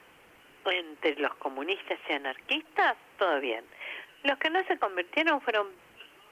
entre 0.66 1.16
los 1.16 1.34
comunistas 1.36 1.98
y 2.08 2.12
anarquistas, 2.12 2.96
todo 3.18 3.40
bien. 3.40 3.64
Los 4.22 4.38
que 4.38 4.50
no 4.50 4.62
se 4.64 4.78
convirtieron 4.78 5.40
fueron 5.40 5.68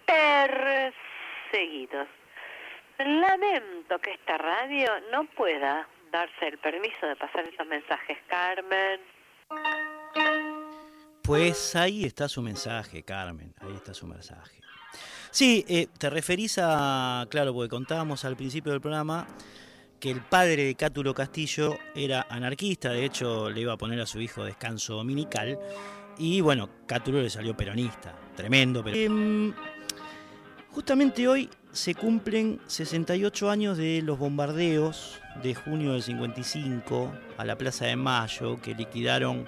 perseguidos. 0.06 2.06
Lamento 2.98 3.98
que 3.98 4.12
esta 4.12 4.38
radio 4.38 4.88
no 5.10 5.24
pueda 5.24 5.88
darse 6.12 6.48
el 6.48 6.58
permiso 6.58 7.06
de 7.06 7.16
pasar 7.16 7.44
estos 7.44 7.66
mensajes, 7.66 8.18
Carmen. 8.28 9.00
Pues 11.22 11.74
ahí 11.76 12.04
está 12.04 12.28
su 12.28 12.42
mensaje, 12.42 13.02
Carmen, 13.02 13.54
ahí 13.60 13.74
está 13.74 13.94
su 13.94 14.06
mensaje. 14.06 14.60
Sí, 15.30 15.64
eh, 15.68 15.86
te 15.98 16.10
referís 16.10 16.58
a, 16.60 17.26
claro, 17.30 17.54
porque 17.54 17.70
contábamos 17.70 18.24
al 18.24 18.36
principio 18.36 18.72
del 18.72 18.80
programa 18.80 19.26
que 20.00 20.10
el 20.10 20.22
padre 20.22 20.64
de 20.64 20.74
Cátulo 20.74 21.14
Castillo 21.14 21.78
era 21.94 22.26
anarquista, 22.30 22.90
de 22.90 23.04
hecho 23.04 23.50
le 23.50 23.60
iba 23.60 23.74
a 23.74 23.76
poner 23.76 24.00
a 24.00 24.06
su 24.06 24.20
hijo 24.20 24.42
descanso 24.42 24.94
dominical, 24.94 25.58
y 26.18 26.40
bueno, 26.40 26.68
Cátulo 26.86 27.20
le 27.20 27.30
salió 27.30 27.56
peronista, 27.56 28.14
tremendo. 28.34 28.82
Pero... 28.82 28.96
Em, 28.96 29.52
justamente 30.70 31.28
hoy 31.28 31.50
se 31.72 31.94
cumplen 31.94 32.60
68 32.66 33.50
años 33.50 33.76
de 33.76 34.02
los 34.02 34.18
bombardeos 34.18 35.20
de 35.42 35.54
junio 35.54 35.92
del 35.92 36.02
55 36.02 37.12
a 37.36 37.44
la 37.44 37.56
Plaza 37.56 37.86
de 37.86 37.96
Mayo, 37.96 38.60
que 38.60 38.74
liquidaron 38.74 39.46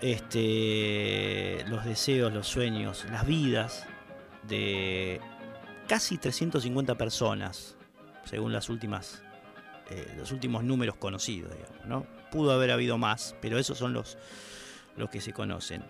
este, 0.00 1.64
los 1.68 1.84
deseos, 1.84 2.32
los 2.32 2.48
sueños, 2.48 3.04
las 3.10 3.26
vidas 3.26 3.86
de 4.48 5.20
casi 5.86 6.16
350 6.16 6.94
personas, 6.94 7.76
según 8.24 8.52
las 8.52 8.68
últimas 8.68 9.22
eh, 9.90 10.14
los 10.16 10.30
últimos 10.30 10.62
números 10.62 10.94
conocidos, 10.96 11.52
digamos, 11.52 11.86
¿no? 11.86 12.06
Pudo 12.30 12.52
haber 12.52 12.70
habido 12.70 12.96
más, 12.96 13.34
pero 13.40 13.58
esos 13.58 13.76
son 13.76 13.92
los, 13.92 14.16
los 14.96 15.10
que 15.10 15.20
se 15.20 15.32
conocen. 15.32 15.82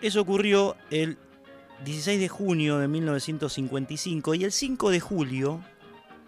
Eso 0.00 0.20
ocurrió 0.20 0.76
el 0.90 1.16
16 1.84 2.18
de 2.20 2.28
junio 2.28 2.78
de 2.78 2.88
1955 2.88 4.34
y 4.34 4.44
el 4.44 4.52
5 4.52 4.90
de 4.90 5.00
julio 5.00 5.62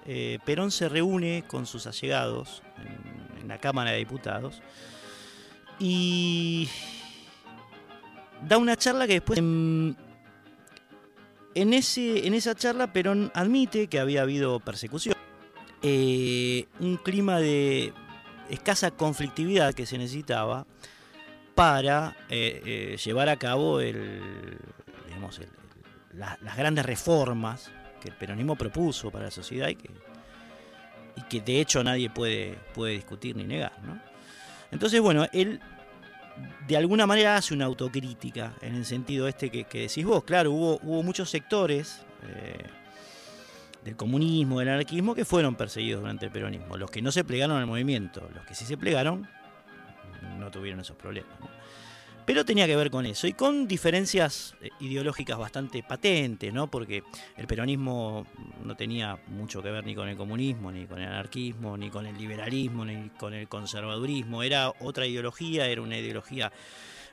eh, 0.06 0.38
Perón 0.44 0.70
se 0.70 0.88
reúne 0.88 1.44
con 1.46 1.66
sus 1.66 1.86
allegados 1.86 2.62
en, 2.78 3.48
la 3.48 3.58
Cámara 3.58 3.90
de 3.90 3.98
Diputados 3.98 4.62
y 5.80 6.68
da 8.46 8.58
una 8.58 8.76
charla 8.76 9.08
que 9.08 9.14
después... 9.14 9.40
En, 9.40 9.96
ese, 11.74 12.28
en 12.28 12.34
esa 12.34 12.54
charla 12.54 12.92
Perón 12.92 13.32
admite 13.34 13.88
que 13.88 13.98
había 13.98 14.22
habido 14.22 14.60
persecución 14.60 15.16
eh, 15.82 16.66
un 16.78 16.96
clima 16.98 17.40
de 17.40 17.92
escasa 18.50 18.90
conflictividad 18.90 19.74
que 19.74 19.86
se 19.86 19.96
necesitaba 19.96 20.66
para 21.54 22.16
eh, 22.28 22.62
eh, 22.64 22.96
llevar 23.02 23.28
a 23.28 23.36
cabo 23.36 23.80
las 26.12 26.56
grandes 26.56 26.84
reformas 26.84 27.70
que 28.00 28.08
el 28.08 28.14
peronismo 28.14 28.56
propuso 28.56 29.10
para 29.10 29.26
la 29.26 29.30
sociedad 29.30 29.68
y 29.68 29.76
que, 29.76 31.40
de 31.40 31.60
hecho 31.60 31.84
nadie 31.84 32.10
puede, 32.10 32.58
puede 32.74 32.94
discutir 32.94 33.36
ni 33.36 33.44
negar. 33.44 33.72
Entonces, 34.70 35.00
bueno, 35.00 35.26
él 35.32 35.60
de 36.66 36.76
alguna 36.76 37.06
manera 37.06 37.36
hace 37.36 37.54
una 37.54 37.66
autocrítica 37.66 38.54
en 38.60 38.74
el 38.74 38.84
sentido 38.84 39.28
este 39.28 39.50
que, 39.50 39.64
decís 39.64 40.04
vos. 40.04 40.24
Claro, 40.24 40.52
hubo, 40.52 40.78
hubo 40.82 41.02
muchos 41.02 41.30
sectores 41.30 42.04
del 43.84 43.96
comunismo, 43.96 44.58
del 44.58 44.68
anarquismo, 44.68 45.14
que 45.14 45.24
fueron 45.24 45.54
perseguidos 45.54 46.00
durante 46.00 46.26
el 46.26 46.32
peronismo. 46.32 46.76
Los 46.76 46.90
que 46.90 47.02
no 47.02 47.12
se 47.12 47.24
plegaron 47.24 47.56
al 47.56 47.66
movimiento, 47.66 48.28
los 48.34 48.44
que 48.44 48.54
sí 48.54 48.64
se 48.64 48.76
plegaron, 48.76 49.28
no 50.38 50.50
tuvieron 50.50 50.80
esos 50.80 50.96
problemas. 50.96 51.32
Pero 52.26 52.44
tenía 52.44 52.66
que 52.66 52.76
ver 52.76 52.90
con 52.90 53.06
eso 53.06 53.26
y 53.26 53.32
con 53.32 53.66
diferencias 53.66 54.54
eh, 54.60 54.70
ideológicas 54.78 55.36
bastante 55.36 55.82
patentes, 55.82 56.52
¿no? 56.52 56.70
porque 56.70 57.02
el 57.36 57.46
peronismo 57.46 58.24
no 58.64 58.76
tenía 58.76 59.18
mucho 59.26 59.62
que 59.62 59.70
ver 59.70 59.84
ni 59.84 59.94
con 59.94 60.08
el 60.08 60.16
comunismo, 60.16 60.70
ni 60.70 60.86
con 60.86 61.00
el 61.00 61.08
anarquismo, 61.08 61.76
ni 61.76 61.90
con 61.90 62.06
el 62.06 62.16
liberalismo, 62.16 62.84
ni 62.84 63.08
con 63.18 63.34
el 63.34 63.48
conservadurismo. 63.48 64.42
Era 64.42 64.72
otra 64.80 65.06
ideología, 65.06 65.66
era 65.66 65.82
una 65.82 65.98
ideología 65.98 66.52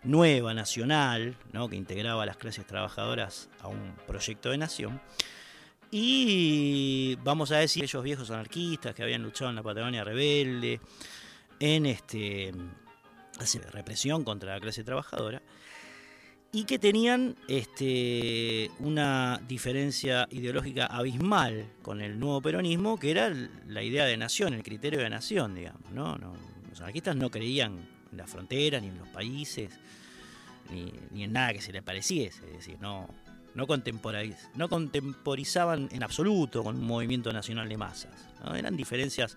nueva, 0.04 0.54
nacional, 0.54 1.36
¿no? 1.52 1.68
que 1.68 1.76
integraba 1.78 2.24
a 2.24 2.26
las 2.26 2.38
clases 2.38 2.68
trabajadoras 2.68 3.50
a 3.62 3.70
un 3.70 3.96
proyecto 4.06 4.52
de 4.52 4.58
nación. 4.58 5.02
Y 5.92 7.16
vamos 7.24 7.52
a 7.52 7.58
decir, 7.58 7.84
ellos 7.84 8.04
viejos 8.04 8.30
anarquistas 8.30 8.94
que 8.94 9.04
habían 9.04 9.24
luchado 9.24 9.50
en 9.50 9.56
la 9.56 9.64
Patagonia 9.64 10.04
rebelde, 10.04 10.82
en 11.60 11.86
este 11.86 12.54
represión 13.72 14.24
contra 14.24 14.56
la 14.56 14.60
clase 14.60 14.84
trabajadora, 14.84 15.42
y 16.52 16.64
que 16.66 16.80
tenían 16.80 17.36
este, 17.48 18.72
una 18.80 19.40
diferencia 19.48 20.28
ideológica 20.32 20.88
abismal 20.88 21.68
con 21.82 22.02
el 22.02 22.20
nuevo 22.20 22.42
peronismo, 22.42 23.00
que 23.00 23.12
era 23.12 23.32
la 23.68 23.84
idea 23.84 24.06
de 24.06 24.18
nación, 24.18 24.54
el 24.54 24.64
criterio 24.64 25.00
de 25.00 25.10
nación, 25.10 25.56
digamos. 25.56 25.92
¿no? 25.92 26.18
los 26.70 26.82
anarquistas 26.82 27.16
no 27.16 27.30
creían 27.30 27.88
en 28.12 28.18
las 28.18 28.30
fronteras, 28.30 28.82
ni 28.82 28.90
en 28.90 28.98
los 28.98 29.08
países, 29.10 29.72
ni, 30.72 30.92
ni 31.12 31.24
en 31.24 31.34
nada 31.34 31.54
que 31.54 31.62
se 31.62 31.72
les 31.72 31.84
pareciese, 31.84 32.46
es 32.46 32.54
decir, 32.54 32.78
no, 32.80 33.08
no, 33.58 33.66
no 34.56 34.70
contemporizaban 34.70 35.90
en 35.92 36.04
absoluto 36.04 36.64
con 36.64 36.76
un 36.76 36.86
movimiento 36.86 37.34
nacional 37.34 37.68
de 37.68 37.76
masas. 37.76 38.14
Eran 38.56 38.78
diferencias 38.78 39.36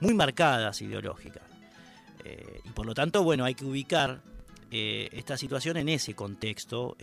muy 0.00 0.12
marcadas 0.12 0.82
ideológicas. 0.82 1.44
Eh, 2.24 2.60
y 2.64 2.68
por 2.70 2.84
lo 2.84 2.94
tanto, 2.94 3.22
bueno, 3.22 3.44
hay 3.44 3.54
que 3.54 3.64
ubicar 3.64 4.20
eh, 4.72 5.08
esta 5.12 5.36
situación 5.36 5.76
en 5.76 5.88
ese 5.88 6.14
contexto 6.14 6.96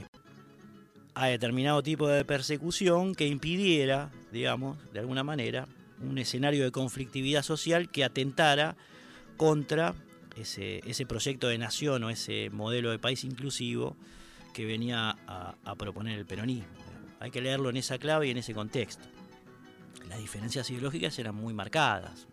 a 1.15 1.27
determinado 1.27 1.81
tipo 1.81 2.09
de 2.09 2.25
persecución 2.25 3.15
que 3.15 3.27
impidiera, 3.27 4.11
digamos, 4.33 4.77
de 4.91 4.99
alguna 4.99 5.23
manera, 5.23 5.67
un 6.01 6.17
escenario 6.17 6.65
de 6.65 6.71
conflictividad 6.71 7.43
social 7.43 7.89
que 7.89 8.03
atentara 8.03 8.75
contra 9.37 9.95
ese, 10.35 10.81
ese 10.85 11.05
proyecto 11.05 11.47
de 11.47 11.57
nación 11.57 12.03
o 12.03 12.09
ese 12.09 12.49
modelo 12.51 12.91
de 12.91 12.99
país 12.99 13.23
inclusivo 13.23 13.95
que 14.57 14.65
venía 14.65 15.15
a, 15.27 15.75
proponer 15.75 16.17
el 16.17 16.25
peronismo. 16.25 16.65
Hay 17.19 17.29
que 17.29 17.41
leerlo 17.41 17.69
en 17.69 17.77
esa 17.77 17.99
clave 17.99 18.25
y 18.25 18.31
en 18.31 18.37
ese 18.37 18.55
contexto. 18.55 19.05
Las 20.09 20.17
diferencias 20.17 20.67
ideológicas 20.71 21.19
eran 21.19 21.35
muy 21.35 21.53
marcadas. 21.53 22.25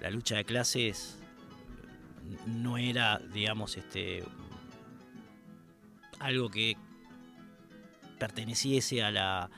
La 0.00 0.08
lucha 0.08 0.36
de 0.36 0.44
clases 0.44 1.18
no 2.46 2.78
era, 2.78 3.20
digamos, 3.34 3.76
este, 3.76 4.22
algo 6.20 6.48
que 6.48 6.76
perteneciese 8.20 9.02
a 9.02 9.10
la, 9.10 9.50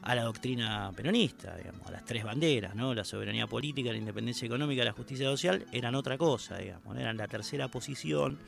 a 0.00 0.14
la 0.14 0.22
doctrina 0.22 0.92
peronista, 0.96 1.58
digamos, 1.58 1.86
a 1.88 1.90
las 1.90 2.06
tres 2.06 2.24
banderas, 2.24 2.74
¿no? 2.74 2.94
La 2.94 3.04
soberanía 3.04 3.46
política, 3.46 3.90
la 3.90 3.98
independencia 3.98 4.46
económica, 4.46 4.82
la 4.82 4.92
justicia 4.92 5.26
social, 5.26 5.66
eran 5.72 5.94
otra 5.94 6.16
cosa, 6.16 6.56
digamos, 6.56 6.96
eran 6.96 7.18
la 7.18 7.28
tercera 7.28 7.68
posición 7.68 8.38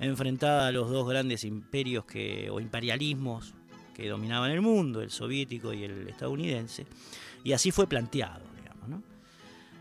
enfrentada 0.00 0.68
a 0.68 0.72
los 0.72 0.90
dos 0.90 1.08
grandes 1.08 1.44
imperios 1.44 2.04
que, 2.04 2.50
o 2.50 2.60
imperialismos 2.60 3.54
que 3.94 4.08
dominaban 4.08 4.50
el 4.50 4.60
mundo, 4.60 5.02
el 5.02 5.10
soviético 5.10 5.72
y 5.72 5.84
el 5.84 6.08
estadounidense, 6.08 6.86
y 7.44 7.52
así 7.52 7.70
fue 7.70 7.86
planteado, 7.86 8.44
digamos, 8.56 8.88
¿no? 8.88 9.02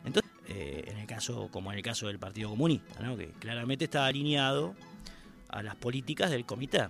Entonces, 0.06 0.32
eh, 0.50 0.84
en 0.88 0.98
el 0.98 1.08
caso, 1.08 1.50
como 1.52 1.72
en 1.72 1.78
el 1.78 1.84
caso 1.84 2.08
del 2.08 2.20
Partido 2.20 2.50
Comunista, 2.50 3.00
que 3.18 3.32
claramente 3.40 3.86
está 3.86 4.06
alineado 4.06 4.76
a 5.50 5.64
las 5.64 5.76
políticas 5.76 6.30
del 6.30 6.46
comité 6.46 6.80
de, 6.80 6.88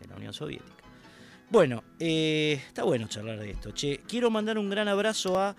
de 0.00 0.08
la 0.08 0.16
Unión 0.16 0.32
Soviética. 0.32 0.74
Bueno, 1.50 1.82
eh, 1.98 2.60
está 2.66 2.82
bueno 2.84 3.06
charlar 3.08 3.38
de 3.38 3.50
esto. 3.52 3.70
Che, 3.70 4.00
quiero 4.06 4.30
mandar 4.30 4.58
un 4.58 4.68
gran 4.68 4.86
abrazo 4.86 5.40
a 5.40 5.56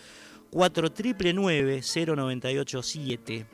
4999-0987 0.55 3.47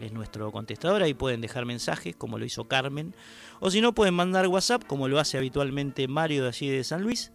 es 0.00 0.12
nuestro 0.12 0.52
contestador, 0.52 1.02
ahí 1.02 1.12
pueden 1.12 1.40
dejar 1.40 1.64
mensajes 1.64 2.14
como 2.14 2.38
lo 2.38 2.44
hizo 2.44 2.68
Carmen, 2.68 3.16
o 3.58 3.68
si 3.70 3.80
no 3.80 3.94
pueden 3.94 4.14
mandar 4.14 4.46
WhatsApp 4.46 4.84
como 4.86 5.08
lo 5.08 5.18
hace 5.18 5.38
habitualmente 5.38 6.06
Mario 6.06 6.44
de 6.44 6.48
allí 6.48 6.68
de 6.68 6.84
San 6.84 7.02
Luis, 7.02 7.32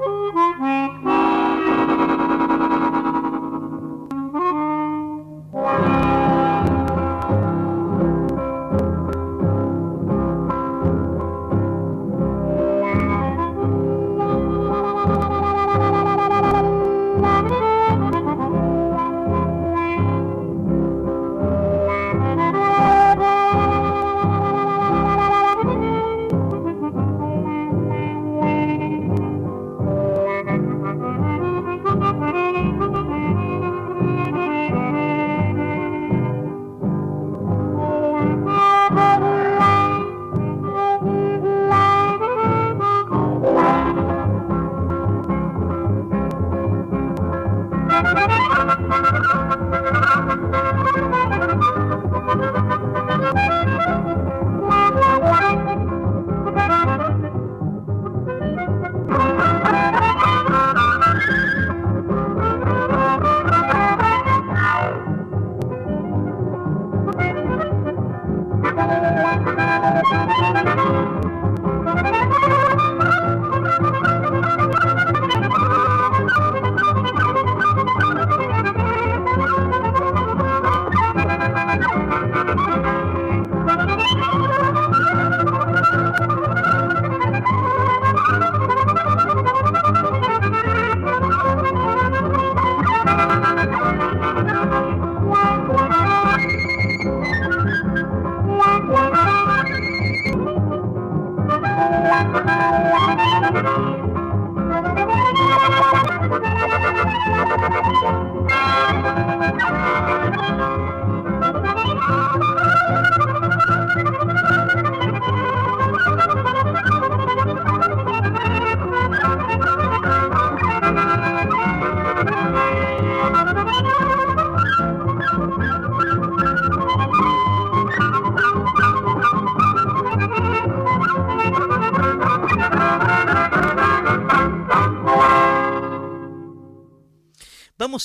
you. 5.99 6.04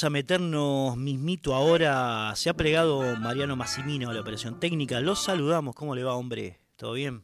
A 0.01 0.09
meternos 0.09 0.95
mismito 0.95 1.53
ahora. 1.53 2.31
Se 2.37 2.49
ha 2.49 2.53
plegado 2.53 3.17
Mariano 3.17 3.57
Massimino 3.57 4.09
a 4.09 4.13
la 4.13 4.21
operación 4.21 4.57
técnica. 4.57 5.01
Los 5.01 5.23
saludamos. 5.23 5.75
¿Cómo 5.75 5.93
le 5.93 6.03
va, 6.03 6.13
hombre? 6.13 6.61
¿Todo 6.77 6.93
bien? 6.93 7.23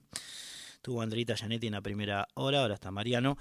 Tuvo 0.81 1.01
Andrita 1.01 1.35
Gianetti 1.35 1.67
en 1.67 1.73
la 1.73 1.81
primera 1.81 2.27
hora, 2.33 2.61
ahora 2.61 2.73
está 2.73 2.91
Mariano. 2.91 3.37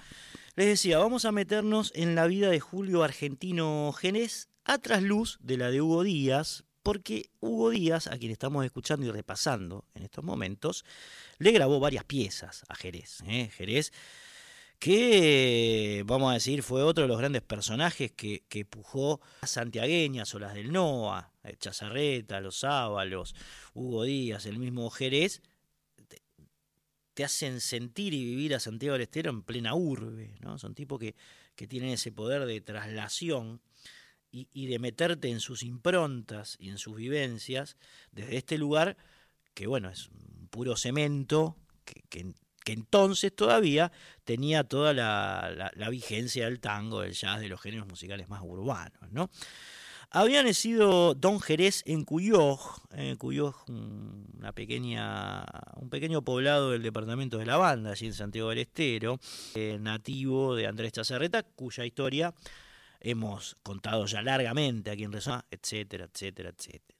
Les 0.54 0.66
decía, 0.66 0.98
vamos 0.98 1.24
a 1.24 1.32
meternos 1.32 1.90
en 1.96 2.14
la 2.14 2.26
vida 2.26 2.48
de 2.48 2.60
Julio 2.60 3.02
Argentino 3.02 3.92
Genés 3.92 4.50
a 4.64 4.78
trasluz 4.78 5.38
de 5.40 5.56
la 5.56 5.70
de 5.72 5.82
Hugo 5.82 6.04
Díaz, 6.04 6.64
porque 6.84 7.30
Hugo 7.40 7.70
Díaz, 7.70 8.06
a 8.06 8.18
quien 8.18 8.30
estamos 8.30 8.64
escuchando 8.64 9.04
y 9.06 9.10
repasando 9.10 9.84
en 9.94 10.04
estos 10.04 10.22
momentos, 10.22 10.84
le 11.38 11.50
grabó 11.50 11.80
varias 11.80 12.04
piezas 12.04 12.62
a 12.68 12.76
Jerez. 12.76 13.20
¿eh? 13.26 13.50
Jerez 13.52 13.92
que, 14.78 16.02
vamos 16.06 16.30
a 16.30 16.34
decir, 16.34 16.62
fue 16.62 16.82
otro 16.82 17.02
de 17.02 17.08
los 17.08 17.18
grandes 17.18 17.42
personajes 17.42 18.12
que, 18.12 18.44
que 18.48 18.64
pujó 18.64 19.20
a 19.40 19.46
santiagueñas 19.46 20.34
o 20.34 20.38
las 20.38 20.54
del 20.54 20.72
NOA, 20.72 21.32
Chazarreta, 21.58 22.40
Los 22.40 22.64
Ábalos, 22.64 23.34
Hugo 23.72 24.04
Díaz, 24.04 24.46
el 24.46 24.58
mismo 24.58 24.90
Jerez, 24.90 25.42
te 27.14 27.24
hacen 27.24 27.60
sentir 27.60 28.12
y 28.12 28.24
vivir 28.24 28.54
a 28.54 28.60
Santiago 28.60 28.94
del 28.94 29.02
Estero 29.02 29.30
en 29.30 29.42
plena 29.42 29.74
urbe, 29.74 30.36
¿no? 30.40 30.58
Son 30.58 30.74
tipos 30.74 30.98
que, 30.98 31.14
que 31.54 31.66
tienen 31.66 31.90
ese 31.90 32.10
poder 32.12 32.44
de 32.44 32.60
traslación 32.60 33.60
y, 34.30 34.66
de 34.66 34.80
meterte 34.80 35.30
en 35.30 35.38
sus 35.38 35.62
improntas 35.62 36.56
y 36.58 36.68
en 36.68 36.78
sus 36.78 36.96
vivencias 36.96 37.76
desde 38.10 38.36
este 38.36 38.58
lugar 38.58 38.96
que, 39.54 39.68
bueno, 39.68 39.90
es 39.90 40.08
un 40.08 40.48
puro 40.48 40.76
cemento, 40.76 41.56
que, 41.84 42.34
que 42.64 42.72
entonces 42.72 43.34
todavía 43.34 43.92
tenía 44.24 44.64
toda 44.64 44.92
la, 44.92 45.88
vigencia 45.90 46.46
del 46.46 46.60
tango, 46.60 47.02
del 47.02 47.12
jazz, 47.12 47.40
de 47.40 47.48
los 47.48 47.60
géneros 47.60 47.86
musicales 47.86 48.28
más 48.28 48.40
urbanos, 48.42 49.12
¿no? 49.12 49.30
Había 50.10 50.44
nacido 50.44 51.14
Don 51.14 51.40
Jerez 51.40 51.82
en 51.86 52.04
Cuyoj, 52.04 52.78
en 52.92 53.16
Cuyoj, 53.16 53.64
una 53.68 54.52
pequeña, 54.52 55.44
un 55.74 55.90
pequeño 55.90 56.22
poblado 56.22 56.70
del 56.70 56.82
departamento 56.82 57.36
de 57.36 57.46
la 57.46 57.56
Banda, 57.56 57.90
allí 57.90 58.06
en 58.06 58.14
Santiago 58.14 58.50
del 58.50 58.58
Estero, 58.58 59.18
eh, 59.56 59.76
nativo 59.80 60.54
de 60.54 60.68
Andrés 60.68 60.92
Chazarreta, 60.92 61.42
cuya 61.42 61.84
historia 61.84 62.32
hemos 63.00 63.56
contado 63.64 64.06
ya 64.06 64.22
largamente 64.22 64.92
aquí 64.92 65.02
en 65.02 65.12
Resona, 65.12 65.44
etcétera, 65.50 66.04
etcétera, 66.04 66.50
etcétera. 66.56 66.98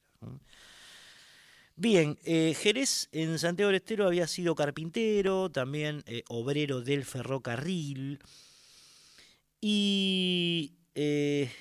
Bien, 1.77 2.17
eh, 2.23 2.53
Jerez 2.57 3.09
en 3.11 3.37
Santiago 3.37 3.67
del 3.67 3.81
Estero 3.81 4.07
había 4.07 4.27
sido 4.27 4.55
carpintero, 4.55 5.51
también 5.51 6.03
eh, 6.05 6.23
obrero 6.29 6.81
del 6.81 7.03
ferrocarril, 7.03 8.19
y 9.59 10.77
eh, 10.95 11.51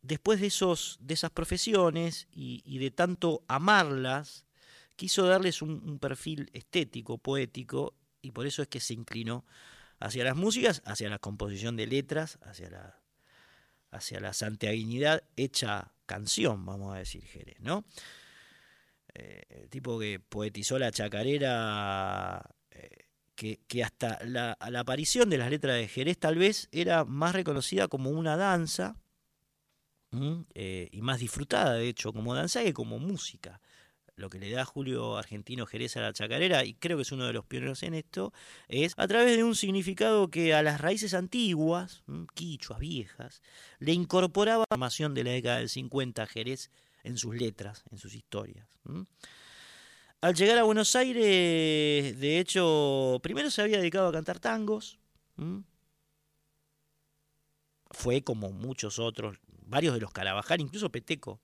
después 0.00 0.40
de, 0.40 0.46
esos, 0.46 0.96
de 1.02 1.12
esas 1.12 1.30
profesiones 1.30 2.28
y, 2.32 2.78
de 2.78 2.90
tanto 2.90 3.44
amarlas, 3.46 4.46
quiso 4.96 5.26
darles 5.26 5.60
un, 5.60 5.82
un, 5.86 5.98
perfil 5.98 6.48
estético, 6.54 7.18
poético, 7.18 7.94
y 8.22 8.30
por 8.30 8.46
eso 8.46 8.62
es 8.62 8.68
que 8.68 8.80
se 8.80 8.94
inclinó 8.94 9.44
hacia 10.00 10.24
las 10.24 10.36
músicas, 10.36 10.80
hacia 10.86 11.10
la 11.10 11.18
composición 11.18 11.76
de 11.76 11.86
letras, 11.86 12.38
hacia 12.42 12.70
la, 12.70 13.00
hacia 13.90 14.18
la 14.20 14.32
santiaguinidad 14.32 15.24
hecha 15.36 15.92
canción, 16.06 16.64
vamos 16.64 16.94
a 16.94 17.00
decir, 17.00 17.22
Jerez, 17.26 17.60
¿no? 17.60 17.84
Eh, 19.14 19.42
el 19.48 19.70
tipo 19.70 19.98
que 19.98 20.18
poetizó 20.20 20.78
la 20.78 20.90
chacarera, 20.90 22.42
eh, 22.70 23.06
que, 23.36 23.60
que, 23.68 23.84
hasta 23.84 24.18
la, 24.24 24.52
aparición 24.60 25.30
de 25.30 25.38
las 25.38 25.50
letras 25.50 25.76
de 25.76 25.86
Jerez 25.86 26.18
tal 26.18 26.36
vez 26.36 26.68
era 26.72 27.04
más 27.04 27.32
reconocida 27.34 27.86
como 27.88 28.10
una 28.10 28.36
danza, 28.36 28.96
eh, 30.54 30.88
y 30.92 31.02
más 31.02 31.18
disfrutada, 31.18 31.74
de 31.74 31.88
hecho, 31.88 32.12
como 32.12 32.34
danza 32.34 32.62
que 32.62 32.72
como 32.72 32.98
música. 32.98 33.60
Lo 34.16 34.30
que 34.30 34.38
le 34.38 34.48
da 34.50 34.64
Julio 34.64 35.16
Argentino 35.16 35.66
Jerez 35.66 35.96
a 35.96 36.00
la 36.00 36.12
chacarera, 36.12 36.64
y 36.64 36.74
creo 36.74 36.96
que 36.96 37.02
es 37.02 37.10
uno 37.10 37.26
de 37.26 37.32
los 37.32 37.44
pioneros 37.44 37.82
en 37.82 37.94
esto, 37.94 38.32
es 38.68 38.94
a 38.96 39.08
través 39.08 39.36
de 39.36 39.42
un 39.42 39.56
significado 39.56 40.30
que 40.30 40.54
a 40.54 40.62
las 40.62 40.80
raíces 40.80 41.14
antiguas, 41.14 42.04
quichuas 42.34 42.78
viejas, 42.78 43.42
le 43.80 43.92
incorporaba 43.92 44.60
la 44.70 44.76
formación 44.76 45.14
de 45.14 45.24
la 45.24 45.30
década 45.32 45.58
del 45.58 45.68
50 45.68 46.26
Jerez 46.28 46.70
en 47.04 47.18
sus 47.18 47.36
letras, 47.36 47.84
en 47.90 47.98
sus 47.98 48.14
historias. 48.14 48.66
Al 50.20 50.34
llegar 50.34 50.58
a 50.58 50.64
Buenos 50.64 50.96
Aires, 50.96 52.18
de 52.18 52.40
hecho, 52.40 53.20
primero 53.22 53.50
se 53.50 53.62
había 53.62 53.78
dedicado 53.78 54.08
a 54.08 54.12
cantar 54.12 54.40
tangos. 54.40 54.98
Fue 57.90 58.24
como 58.24 58.50
muchos 58.50 58.98
otros 58.98 59.38
varios 59.66 59.94
de 59.94 60.00
los 60.00 60.12
Carabajal, 60.12 60.60
incluso 60.60 60.90
Peteco, 60.90 61.40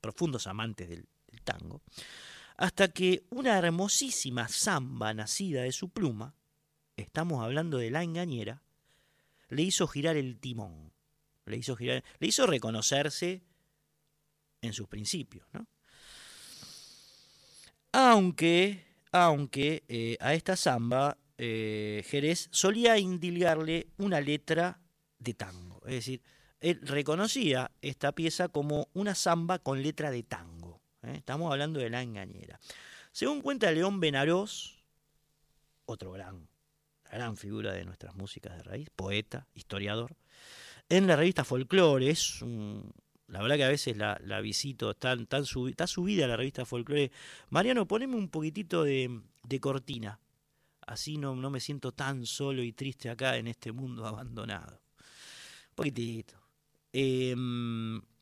profundos 0.00 0.46
amantes 0.46 0.88
del, 0.88 1.06
del, 1.28 1.42
tango, 1.42 1.82
hasta 2.56 2.88
que 2.88 3.24
una 3.30 3.56
hermosísima 3.56 4.48
samba 4.48 5.14
nacida 5.14 5.62
de 5.62 5.72
su 5.72 5.88
pluma, 5.88 6.34
estamos 6.96 7.42
hablando 7.42 7.78
de 7.78 7.90
la 7.90 8.02
engañera, 8.02 8.62
le 9.48 9.62
hizo 9.62 9.86
girar 9.86 10.16
el 10.16 10.38
timón, 10.38 10.92
le 11.46 11.56
hizo 11.56 11.76
girar, 11.76 12.04
le 12.18 12.26
hizo 12.26 12.46
reconocerse 12.46 13.42
en 14.62 14.72
sus 14.72 14.88
principios, 14.88 15.46
¿no? 15.52 15.66
Aunque, 17.92 18.86
aunque 19.10 19.84
eh, 19.88 20.16
a 20.18 20.32
esta 20.32 20.56
samba 20.56 21.18
eh, 21.36 22.02
Jerez 22.08 22.48
solía 22.50 22.96
indilgarle 22.96 23.88
una 23.98 24.20
letra 24.20 24.80
de 25.18 25.34
tango, 25.34 25.82
es 25.84 25.94
decir, 25.94 26.22
él 26.60 26.80
reconocía 26.82 27.70
esta 27.82 28.12
pieza 28.12 28.48
como 28.48 28.88
una 28.94 29.14
samba 29.14 29.58
con 29.58 29.82
letra 29.82 30.10
de 30.10 30.22
tango. 30.22 30.80
¿eh? 31.02 31.14
Estamos 31.16 31.50
hablando 31.50 31.80
de 31.80 31.90
la 31.90 32.02
engañera. 32.02 32.60
Según 33.10 33.42
cuenta 33.42 33.70
León 33.72 33.98
Benarós, 33.98 34.78
otro 35.84 36.12
gran, 36.12 36.48
gran 37.10 37.36
figura 37.36 37.72
de 37.72 37.84
nuestras 37.84 38.14
músicas 38.14 38.56
de 38.56 38.62
raíz, 38.62 38.88
poeta, 38.90 39.48
historiador, 39.54 40.16
en 40.88 41.06
la 41.06 41.16
revista 41.16 41.44
Folklore, 41.44 42.10
es 42.10 42.40
un, 42.42 42.92
la 43.32 43.40
verdad 43.40 43.56
que 43.56 43.64
a 43.64 43.68
veces 43.68 43.96
la, 43.96 44.20
la 44.26 44.42
visito, 44.42 44.92
tan, 44.92 45.26
tan 45.26 45.46
sub, 45.46 45.68
está 45.68 45.86
subida 45.86 46.26
la 46.26 46.36
revista 46.36 46.66
Folklore. 46.66 47.10
Mariano, 47.48 47.88
poneme 47.88 48.14
un 48.14 48.28
poquitito 48.28 48.84
de, 48.84 49.22
de 49.42 49.58
cortina, 49.58 50.20
así 50.86 51.16
no, 51.16 51.34
no 51.34 51.48
me 51.48 51.58
siento 51.58 51.92
tan 51.92 52.26
solo 52.26 52.62
y 52.62 52.74
triste 52.74 53.08
acá 53.08 53.38
en 53.38 53.46
este 53.48 53.72
mundo 53.72 54.06
abandonado. 54.06 54.82
Un 55.70 55.74
poquitito. 55.74 56.34
Eh, 56.92 57.34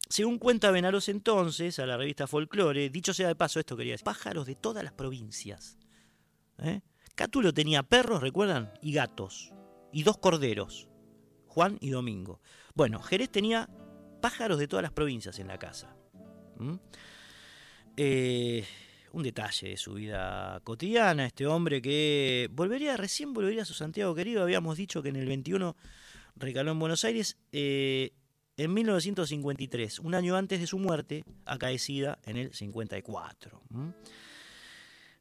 según 0.09 0.39
cuenta 0.39 0.71
Benaros 0.71 1.09
entonces, 1.09 1.81
a 1.81 1.87
la 1.87 1.97
revista 1.97 2.29
Folklore, 2.29 2.89
dicho 2.89 3.13
sea 3.13 3.27
de 3.27 3.35
paso, 3.35 3.59
esto 3.59 3.77
quería 3.77 3.95
decir, 3.95 4.05
pájaros 4.05 4.47
de 4.47 4.55
todas 4.55 4.85
las 4.85 4.93
provincias. 4.93 5.77
¿eh? 6.59 6.83
Cátulo 7.17 7.53
tenía 7.53 7.83
perros, 7.83 8.21
¿recuerdan? 8.21 8.73
Y 8.81 8.93
gatos. 8.93 9.53
Y 9.93 10.05
dos 10.05 10.19
corderos, 10.19 10.89
Juan 11.49 11.79
y 11.81 11.91
Domingo. 11.91 12.41
Bueno, 12.77 13.03
Jerez 13.03 13.31
tenía 13.31 13.69
pájaros 14.21 14.59
de 14.59 14.69
todas 14.69 14.83
las 14.83 14.93
provincias 14.93 15.39
en 15.39 15.49
la 15.49 15.59
casa. 15.59 15.95
¿Mm? 16.59 16.75
Eh, 17.97 18.65
un 19.13 19.23
detalle 19.23 19.71
de 19.71 19.77
su 19.77 19.95
vida 19.95 20.61
cotidiana, 20.63 21.27
este 21.27 21.47
hombre 21.47 21.83
que 21.83 22.49
volvería, 22.53 22.97
recién 22.97 23.33
volvería 23.33 23.63
a 23.63 23.65
su 23.65 23.75
Santiago 23.75 24.15
querido, 24.15 24.43
habíamos 24.43 24.77
dicho 24.77 25.03
que 25.03 25.09
en 25.09 25.17
el 25.17 25.27
21 25.27 25.77
recaló 26.37 26.73
en 26.73 26.79
Buenos 26.79 27.05
Aires, 27.05 27.37
eh, 27.53 28.13
en 28.57 28.75
1953, 28.75 30.01
un 30.01 30.15
año 30.15 30.37
antes 30.37 30.61
de 30.61 30.67
su 30.67 30.79
muerte, 30.79 31.25
acaecida 31.45 32.19
en 32.25 32.37
el 32.37 32.55
54. 32.55 33.63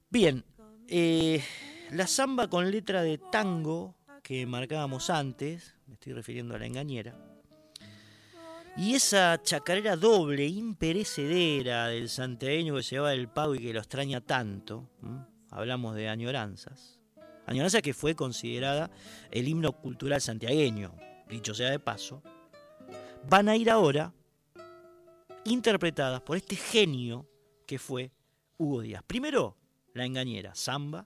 Bien, 0.10 0.43
eh, 0.88 1.43
la 1.91 2.08
samba 2.08 2.50
con 2.50 2.70
letra 2.70 3.02
de 3.02 3.18
tango 3.18 3.95
que 4.24 4.45
marcábamos 4.45 5.10
antes, 5.10 5.76
me 5.88 5.93
estoy 5.93 6.14
refiriendo 6.14 6.56
a 6.56 6.60
la 6.60 6.66
engañera, 6.66 7.18
y 8.80 8.95
esa 8.95 9.41
chacarera 9.43 9.97
doble, 9.97 10.47
imperecedera 10.47 11.88
del 11.88 12.07
santiagueño 12.07 12.75
que 12.75 12.84
se 12.84 12.97
va 12.97 13.09
del 13.09 13.27
pago 13.27 13.53
y 13.53 13.59
que 13.59 13.73
lo 13.73 13.80
extraña 13.80 14.21
tanto, 14.21 14.89
hablamos 15.51 15.95
de 15.95 16.07
añoranzas, 16.07 16.97
añoranza 17.45 17.82
que 17.82 17.93
fue 17.93 18.15
considerada 18.15 18.89
el 19.32 19.49
himno 19.49 19.73
cultural 19.73 20.21
santiagueño, 20.21 20.95
dicho 21.27 21.53
sea 21.53 21.71
de 21.71 21.80
paso, 21.80 22.23
van 23.27 23.49
a 23.49 23.57
ir 23.57 23.69
ahora 23.69 24.13
interpretadas 25.43 26.21
por 26.21 26.38
este 26.38 26.55
genio 26.55 27.27
que 27.67 27.80
fue 27.80 28.13
Hugo 28.57 28.80
Díaz. 28.80 29.03
Primero, 29.05 29.57
la 29.93 30.05
engañera, 30.05 30.55
samba. 30.55 31.05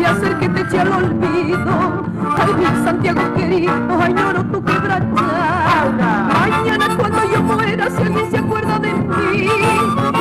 Y 0.00 0.04
hacer 0.04 0.38
que 0.38 0.48
te 0.48 0.60
eche 0.62 0.80
al 0.80 0.92
olvido. 0.92 2.06
Ay, 2.36 2.54
mi 2.54 2.84
Santiago 2.84 3.34
querido, 3.34 3.72
añoro 4.00 4.44
tu 4.44 4.64
quebrachar. 4.64 5.92
Mañana 5.92 6.96
cuando 6.96 7.18
yo 7.32 7.42
muera, 7.42 7.90
si 7.90 8.02
alguien 8.02 8.30
se 8.30 8.38
acuerda 8.38 8.78
de 8.78 8.92
mí, 8.92 9.48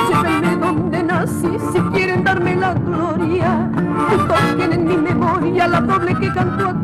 llévenme 0.10 0.56
donde 0.58 1.04
nací, 1.04 1.58
si 1.72 1.80
quieren 1.94 2.24
darme 2.24 2.56
la 2.56 2.74
gloria. 2.74 3.70
Toquen 4.28 4.74
en 4.74 4.88
mi 4.88 4.98
memoria 4.98 5.68
la 5.68 5.82
doble 5.82 6.16
que 6.16 6.34
canto 6.34 6.70
aquí. 6.70 6.81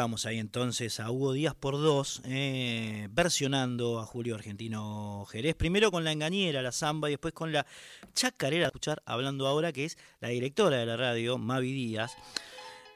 Bien, 0.00 0.06
escuchamos 0.06 0.24
ahí 0.24 0.38
entonces 0.38 0.98
a 0.98 1.10
Hugo 1.10 1.34
Díaz 1.34 1.54
por 1.54 1.74
dos, 1.74 2.22
eh, 2.24 3.08
versionando 3.12 4.00
a 4.00 4.06
Julio 4.06 4.34
Argentino 4.34 5.26
Jerez, 5.30 5.54
primero 5.54 5.90
con 5.90 6.04
la 6.04 6.12
engañera, 6.12 6.62
la 6.62 6.72
zamba, 6.72 7.10
y 7.10 7.12
después 7.12 7.34
con 7.34 7.52
la 7.52 7.66
chacarera, 8.14 8.68
escuchar 8.68 9.02
hablando 9.04 9.46
ahora, 9.46 9.72
que 9.72 9.84
es 9.84 9.98
la 10.20 10.28
directora 10.28 10.78
de 10.78 10.86
la 10.86 10.96
radio, 10.96 11.36
Mavi 11.36 11.72
Díaz, 11.72 12.12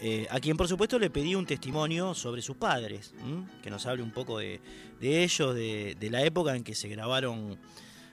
eh, 0.00 0.26
a 0.30 0.40
quien 0.40 0.56
por 0.56 0.66
supuesto 0.66 0.98
le 0.98 1.10
pedí 1.10 1.34
un 1.34 1.44
testimonio 1.44 2.14
sobre 2.14 2.40
sus 2.40 2.56
padres, 2.56 3.12
que 3.62 3.68
nos 3.68 3.84
hable 3.84 4.02
un 4.02 4.12
poco 4.12 4.38
de, 4.38 4.62
ellos, 5.02 5.54
de, 5.54 5.98
de 6.00 6.10
la 6.10 6.22
época 6.22 6.56
en 6.56 6.64
que 6.64 6.74
se 6.74 6.88
grabaron 6.88 7.58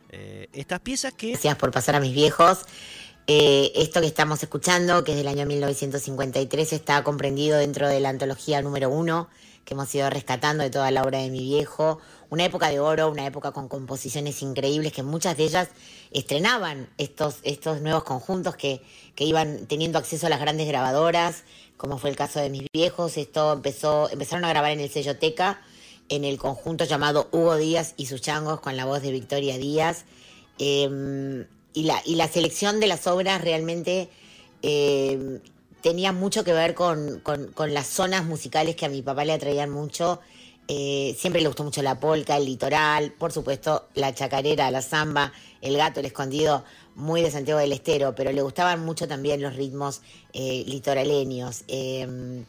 eh, 0.09 0.49
estas 0.51 0.81
piezas 0.81 1.13
que... 1.13 1.29
Gracias 1.29 1.55
por 1.55 1.71
pasar 1.71 1.95
a 1.95 2.01
mis 2.01 2.13
viejos. 2.13 2.65
Eh, 3.27 3.71
esto 3.75 4.01
que 4.01 4.07
estamos 4.07 4.41
escuchando, 4.41 5.03
que 5.03 5.11
es 5.11 5.17
del 5.17 5.27
año 5.27 5.45
1953, 5.45 6.73
está 6.73 7.03
comprendido 7.03 7.57
dentro 7.57 7.87
de 7.87 7.99
la 7.99 8.09
antología 8.09 8.61
número 8.61 8.89
uno 8.89 9.29
que 9.65 9.73
hemos 9.73 9.93
ido 9.93 10.09
rescatando 10.09 10.63
de 10.63 10.69
toda 10.69 10.91
la 10.91 11.03
obra 11.03 11.19
de 11.19 11.29
mi 11.29 11.39
viejo. 11.39 11.99
Una 12.29 12.45
época 12.45 12.69
de 12.69 12.79
oro, 12.79 13.09
una 13.09 13.25
época 13.25 13.51
con 13.51 13.67
composiciones 13.67 14.41
increíbles, 14.41 14.93
que 14.93 15.03
muchas 15.03 15.37
de 15.37 15.43
ellas 15.43 15.69
estrenaban 16.11 16.89
estos, 16.97 17.37
estos 17.43 17.81
nuevos 17.81 18.03
conjuntos 18.03 18.55
que, 18.55 18.81
que 19.15 19.23
iban 19.23 19.67
teniendo 19.67 19.99
acceso 19.99 20.27
a 20.27 20.29
las 20.29 20.39
grandes 20.39 20.67
grabadoras, 20.67 21.43
como 21.77 21.97
fue 21.97 22.09
el 22.09 22.15
caso 22.15 22.39
de 22.39 22.49
mis 22.49 22.65
viejos. 22.73 23.17
Esto 23.17 23.53
empezó, 23.53 24.09
empezaron 24.09 24.45
a 24.45 24.49
grabar 24.49 24.71
en 24.71 24.79
el 24.79 24.89
sello 24.89 25.17
Teca, 25.17 25.61
en 26.09 26.25
el 26.25 26.37
conjunto 26.37 26.85
llamado 26.85 27.29
Hugo 27.31 27.55
Díaz 27.55 27.93
y 27.97 28.07
sus 28.07 28.21
changos, 28.21 28.61
con 28.61 28.75
la 28.77 28.85
voz 28.85 29.01
de 29.01 29.11
Victoria 29.11 29.57
Díaz. 29.57 30.05
Eh, 30.57 31.45
y, 31.73 31.83
la, 31.83 32.01
y 32.05 32.15
la 32.15 32.27
selección 32.27 32.79
de 32.79 32.87
las 32.87 33.07
obras 33.07 33.41
realmente 33.41 34.09
eh, 34.61 35.39
tenía 35.81 36.11
mucho 36.11 36.43
que 36.43 36.53
ver 36.53 36.75
con, 36.75 37.21
con, 37.21 37.73
las 37.73 37.87
zonas 37.87 38.25
musicales 38.25 38.75
que 38.75 38.85
a 38.85 38.89
mi 38.89 39.01
papá 39.01 39.25
le 39.25 39.33
atraían 39.33 39.69
mucho. 39.69 40.19
Eh, 40.67 41.15
siempre 41.19 41.41
le 41.41 41.47
gustó 41.47 41.63
mucho 41.63 41.81
la 41.81 41.99
polca, 41.99 42.37
el 42.37 42.45
litoral, 42.45 43.11
por 43.13 43.31
supuesto 43.31 43.87
la 43.95 44.13
chacarera, 44.13 44.71
la 44.71 44.81
samba, 44.81 45.33
el 45.61 45.75
gato, 45.75 45.99
el 45.99 46.05
escondido, 46.05 46.63
muy 46.95 47.21
de 47.21 47.31
Santiago 47.31 47.59
del 47.59 47.71
Estero, 47.73 48.13
pero 48.15 48.31
le 48.31 48.41
gustaban 48.41 48.85
mucho 48.85 49.07
también 49.07 49.41
los 49.41 49.55
ritmos 49.55 50.01
eh, 50.33 50.63
litoraleños. 50.67 51.63
Eh, 51.67 52.43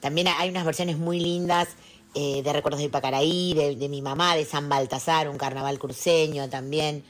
también 0.00 0.28
hay 0.28 0.48
unas 0.48 0.64
versiones 0.64 0.96
muy 0.96 1.20
lindas 1.20 1.68
de 2.12 2.52
Recuerdos 2.52 2.80
de 2.80 2.86
Ipacaraí, 2.86 3.54
de, 3.54 3.76
de, 3.76 3.88
mi 3.88 4.02
mamá, 4.02 4.34
de 4.34 4.44
San 4.44 4.68
Baltasar, 4.68 5.28
un 5.28 5.38
carnaval 5.38 5.78
cruceño 5.78 6.48
también. 6.48 7.04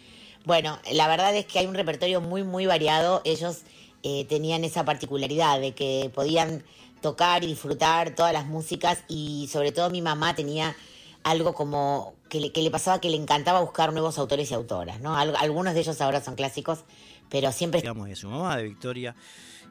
Bueno, 0.45 0.79
la 0.93 1.09
verdad 1.09 1.35
es 1.37 1.47
que 1.47 1.59
hay 1.59 1.67
un 1.67 1.75
repertorio 1.75 2.21
muy, 2.21 2.43
muy 2.43 2.67
variado. 2.67 3.21
Ellos 3.25 3.63
eh, 4.03 4.25
tenían 4.25 4.65
esa 4.65 4.85
particularidad 4.85 5.61
de 5.61 5.73
que 5.73 6.11
podían 6.15 6.65
tocar 7.01 7.45
y 7.45 7.49
disfrutar 7.49 8.15
todas 8.15 8.33
las 8.33 8.47
músicas 8.47 9.05
y 9.09 9.49
sobre 9.51 9.73
todo 9.73 9.91
mi 9.91 10.03
mamá 10.03 10.35
tenía 10.35 10.77
algo 11.23 11.55
como 11.55 12.15
que 12.29 12.41
le, 12.41 12.53
que 12.53 12.63
le 12.63 12.71
pasaba 12.71 13.01
que 13.01 13.11
le 13.11 13.17
encantaba 13.17 13.61
buscar 13.61 13.93
nuevos 13.93 14.19
autores 14.19 14.51
y 14.51 14.55
autoras, 14.55 15.01
¿no? 15.01 15.17
Algunos 15.17 15.75
de 15.75 15.81
ellos 15.81 16.01
ahora 16.01 16.23
son 16.23 16.35
clásicos, 16.35 16.85
pero 17.29 17.53
siempre... 17.53 17.81
Digamos, 17.81 18.09
de 18.09 18.17
su 18.17 18.29
mamá, 18.29 18.57
de 18.57 18.65
Victoria 18.65 19.15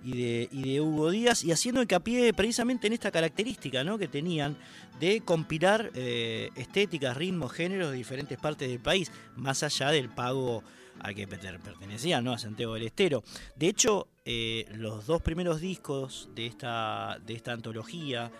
y 0.03 0.17
de, 0.17 0.49
y 0.51 0.73
de 0.73 0.81
Hugo 0.81 1.11
Díaz, 1.11 1.43
y 1.43 1.51
haciendo 1.51 1.81
hincapié 1.81 2.33
precisamente 2.33 2.87
en 2.87 2.93
esta 2.93 3.11
característica 3.11 3.83
¿no? 3.83 3.97
que 3.97 4.07
tenían 4.07 4.57
de 4.99 5.21
compilar 5.21 5.91
eh, 5.93 6.49
estéticas, 6.55 7.15
ritmos, 7.15 7.51
géneros 7.51 7.91
de 7.91 7.97
diferentes 7.97 8.37
partes 8.37 8.69
del 8.69 8.79
país, 8.79 9.11
más 9.35 9.63
allá 9.63 9.91
del 9.91 10.09
pago 10.09 10.63
al 10.99 11.15
que 11.15 11.27
pertenecía, 11.27 12.21
¿no? 12.21 12.33
a 12.33 12.37
Santiago 12.37 12.73
del 12.73 12.83
Estero. 12.83 13.23
De 13.55 13.67
hecho, 13.67 14.07
eh, 14.25 14.65
los 14.73 15.05
dos 15.05 15.21
primeros 15.21 15.61
discos 15.61 16.29
de 16.35 16.45
esta, 16.45 17.19
de 17.25 17.33
esta 17.33 17.53
antología, 17.53 18.31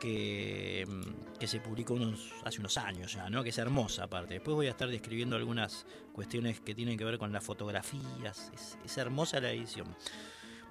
que, 0.00 0.84
mm, 0.86 1.38
que, 1.38 1.46
se 1.46 1.60
publicó 1.60 1.94
unos, 1.94 2.32
hace 2.44 2.60
unos 2.60 2.76
años 2.76 3.14
ya, 3.14 3.30
¿no? 3.30 3.42
que 3.42 3.50
es 3.50 3.58
hermosa 3.58 4.04
aparte. 4.04 4.34
Después 4.34 4.54
voy 4.54 4.66
a 4.66 4.70
estar 4.70 4.88
describiendo 4.88 5.36
algunas 5.36 5.86
cuestiones 6.12 6.60
que 6.60 6.74
tienen 6.74 6.98
que 6.98 7.04
ver 7.04 7.18
con 7.18 7.32
las 7.32 7.42
fotografías. 7.42 8.52
Es, 8.84 8.98
hermosa 8.98 9.40
la 9.40 9.50
edición. 9.50 9.86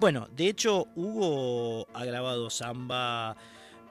Bueno, 0.00 0.28
de 0.34 0.48
hecho, 0.48 0.88
Hugo 0.96 1.86
ha 1.94 2.04
grabado 2.04 2.50
samba, 2.50 3.36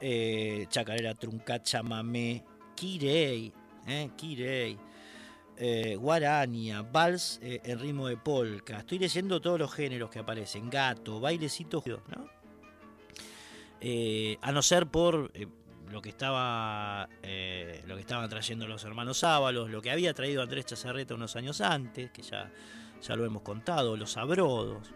eh, 0.01 0.65
chacarera, 0.69 1.15
truncacha, 1.15 1.81
mamé, 1.81 2.43
kirei, 2.75 3.53
eh, 3.87 4.09
kirei, 4.17 4.77
eh, 5.57 5.95
guarania, 5.95 6.81
vals 6.81 7.39
en 7.41 7.79
ritmo 7.79 8.07
de 8.07 8.17
polka. 8.17 8.79
Estoy 8.79 8.99
leyendo 8.99 9.39
todos 9.39 9.57
los 9.57 9.73
géneros 9.73 10.09
que 10.09 10.19
aparecen, 10.19 10.69
gato, 10.69 11.19
bailecito, 11.19 11.81
¿no? 12.09 12.33
a 14.41 14.51
no 14.53 14.61
ser 14.61 14.87
por 14.87 15.31
lo 15.89 16.01
que 16.01 16.09
estaba 16.09 17.09
lo 17.85 17.95
que 17.95 18.01
estaban 18.01 18.29
trayendo 18.29 18.65
los 18.65 18.83
hermanos 18.85 19.23
Ábalos, 19.25 19.69
lo 19.69 19.81
que 19.81 19.91
había 19.91 20.13
traído 20.13 20.41
Andrés 20.41 20.65
Chazarreta 20.67 21.15
unos 21.15 21.35
años 21.35 21.59
antes, 21.59 22.11
que 22.11 22.21
ya 22.21 22.49
ya 23.03 23.15
lo 23.15 23.25
hemos 23.25 23.41
contado, 23.41 23.97
los 23.97 24.17
abrodos. 24.17 24.91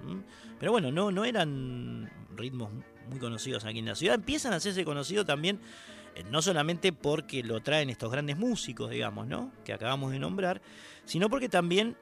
Pero 0.60 0.72
bueno, 0.72 0.92
no, 0.92 1.12
no 1.12 1.26
eran 1.26 2.10
ritmos 2.36 2.72
muy 3.10 3.20
conocidos 3.20 3.66
aquí 3.66 3.80
en 3.80 3.86
la 3.86 3.96
ciudad. 3.96 4.16
Empiezan 4.16 4.54
a 4.54 4.58
hacerse 4.58 4.86
conocidos 4.86 5.26
también, 5.26 5.60
eh, 6.16 6.24
no 6.32 6.42
solamente 6.42 6.94
porque 6.94 7.44
lo 7.44 7.62
traen 7.62 7.90
estos 7.90 8.12
grandes 8.12 8.38
músicos, 8.38 8.90
digamos, 8.90 9.28
¿no? 9.28 9.52
Que 9.64 9.74
acabamos 9.74 10.12
de 10.12 10.20
nombrar, 10.20 10.62
sino 11.06 11.30
porque 11.30 11.50
también 11.50 11.98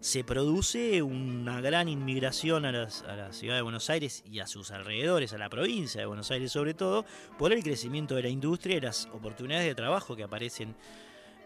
se 0.00 0.22
produce 0.22 1.02
una 1.02 1.60
gran 1.60 1.88
inmigración 1.88 2.64
a, 2.64 2.68
a, 2.68 3.16
la 3.16 3.32
ciudad 3.32 3.56
de 3.56 3.62
Buenos 3.62 3.90
Aires 3.90 4.22
y 4.30 4.38
a 4.38 4.46
sus 4.46 4.70
alrededores, 4.70 5.32
a 5.32 5.38
la 5.38 5.48
provincia 5.48 6.00
de 6.00 6.06
Buenos 6.06 6.30
Aires 6.30 6.52
sobre 6.52 6.72
todo, 6.72 7.04
por 7.36 7.52
el 7.52 7.64
crecimiento 7.64 8.14
de 8.14 8.22
la 8.22 8.28
industria 8.28 8.76
y 8.76 8.80
las 8.80 9.06
oportunidades 9.12 9.66
de 9.66 9.74
trabajo 9.74 10.14
que 10.14 10.22
aparecen 10.22 10.76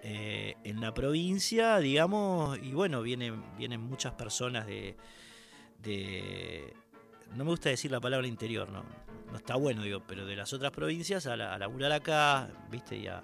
eh, 0.04 0.56
en 0.64 0.80
la 0.80 0.92
provincia, 0.92 1.78
digamos, 1.78 2.58
y 2.60 2.72
bueno, 2.72 3.02
vienen, 3.02 3.40
vienen 3.56 3.80
muchas 3.80 4.12
personas 4.14 4.66
de, 4.66 4.96
No 7.36 7.44
me 7.44 7.50
gusta 7.50 7.68
decir 7.68 7.92
la 7.92 8.00
palabra 8.00 8.26
interior, 8.26 8.68
¿no? 8.68 8.84
No 9.30 9.38
está 9.38 9.54
bueno, 9.54 9.82
digo, 9.82 10.02
pero 10.06 10.26
de 10.26 10.34
las 10.34 10.52
otras 10.52 10.72
provincias 10.72 11.26
a, 11.26 11.36
la, 11.36 11.54
a 11.54 11.58
laburar 11.58 11.92
acá, 11.92 12.50
¿viste? 12.68 12.96
Y, 12.96 13.06
a, 13.06 13.22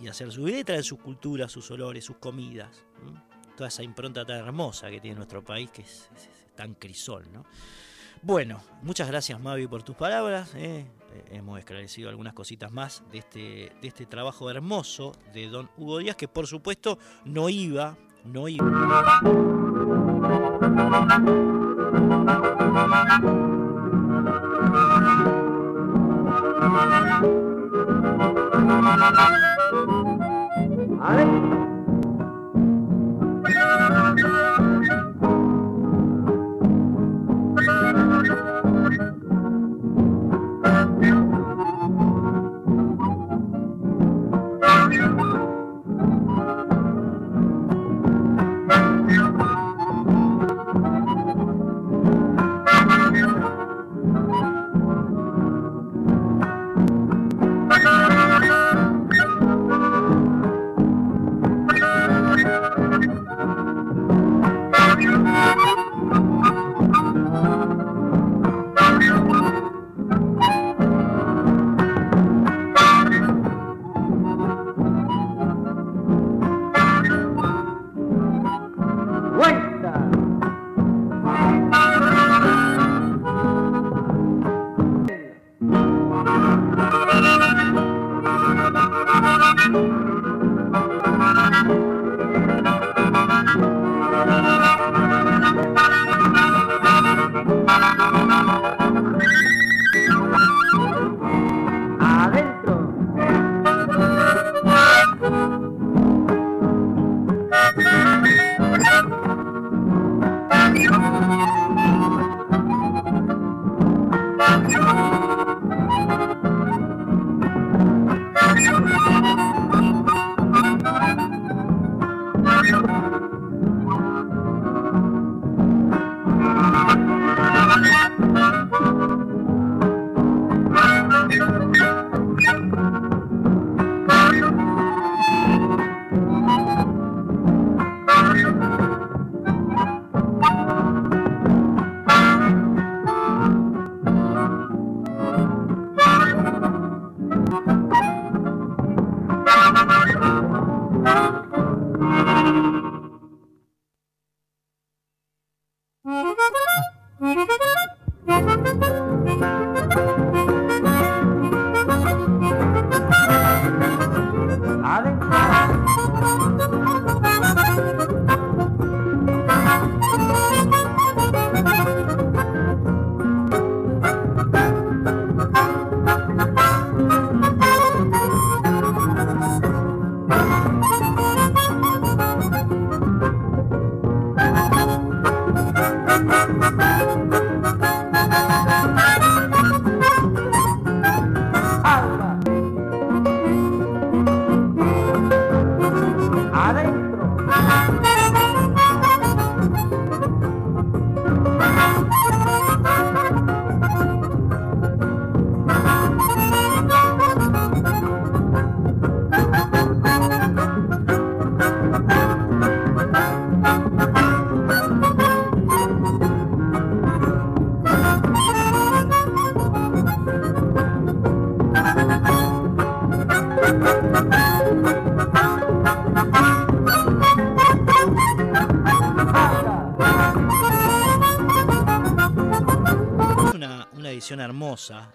y, 0.00 0.06
hacer 0.06 0.30
su 0.30 0.44
vida 0.44 0.60
y 0.60 0.64
traer 0.64 0.84
sus 0.84 1.00
culturas, 1.00 1.50
sus 1.50 1.68
olores, 1.72 2.04
sus 2.04 2.18
comidas. 2.18 2.84
Toda 3.56 3.68
esa 3.68 3.82
impronta 3.82 4.24
tan 4.24 4.36
hermosa 4.36 4.90
que 4.90 5.00
tiene 5.00 5.16
nuestro 5.16 5.42
país, 5.44 5.70
que 5.70 5.82
es, 5.82 6.08
tan 6.54 6.74
crisol, 6.74 7.24
¿no? 7.32 7.44
Bueno, 8.22 8.62
muchas 8.82 9.08
gracias 9.08 9.38
Mavi 9.40 9.66
por 9.66 9.82
tus 9.82 9.96
palabras. 9.96 10.52
¿eh? 10.54 10.86
Eh, 11.12 11.24
hemos 11.30 11.58
esclarecido 11.58 12.08
algunas 12.08 12.32
cositas 12.34 12.72
más 12.72 13.02
de 13.10 13.18
este, 13.18 13.38
de 13.80 13.88
este 13.88 14.06
trabajo 14.06 14.50
hermoso 14.50 15.12
de 15.32 15.48
don 15.48 15.70
Hugo 15.76 15.98
Díaz, 15.98 16.16
que 16.16 16.28
por 16.28 16.46
supuesto 16.46 16.98
no 17.24 17.48
iba, 17.48 17.96
no 18.24 18.48
iba. 18.48 18.66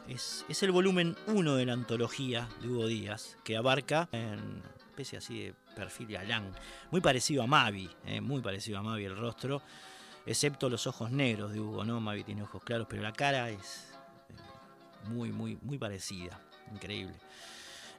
Es, 0.08 0.44
es 0.50 0.64
el 0.64 0.72
volumen 0.72 1.16
1 1.28 1.56
de 1.56 1.68
la 1.68 1.74
antología 1.74 2.50
de 2.64 2.68
Hugo 2.68 2.88
Díaz, 2.88 3.38
que 3.44 3.56
abarca 3.56 4.10
en 4.12 4.64
especie 4.88 5.20
así 5.20 5.44
de 5.44 5.54
perfil 5.76 6.08
galán. 6.08 6.52
Muy 6.90 7.00
parecido 7.00 7.44
a 7.44 7.48
Mavi, 7.48 7.88
eh, 8.08 8.22
muy 8.22 8.42
parecido 8.42 8.80
a 8.80 8.82
Mavi 8.82 9.06
el 9.06 9.16
rostro, 9.16 9.62
excepto 10.26 10.68
los 10.68 10.88
ojos 10.88 11.12
negros 11.12 11.54
de 11.54 11.60
Hugo, 11.60 11.86
¿no? 11.86 12.02
Mavi 12.02 12.24
tiene 12.24 12.42
ojos 12.42 12.64
claros, 12.64 12.88
pero 12.90 13.04
la 13.04 13.14
cara 13.14 13.52
es 13.52 13.92
eh, 14.30 15.10
muy, 15.10 15.32
muy, 15.32 15.60
muy 15.62 15.78
parecida. 15.78 16.42
Increíble. 16.74 17.14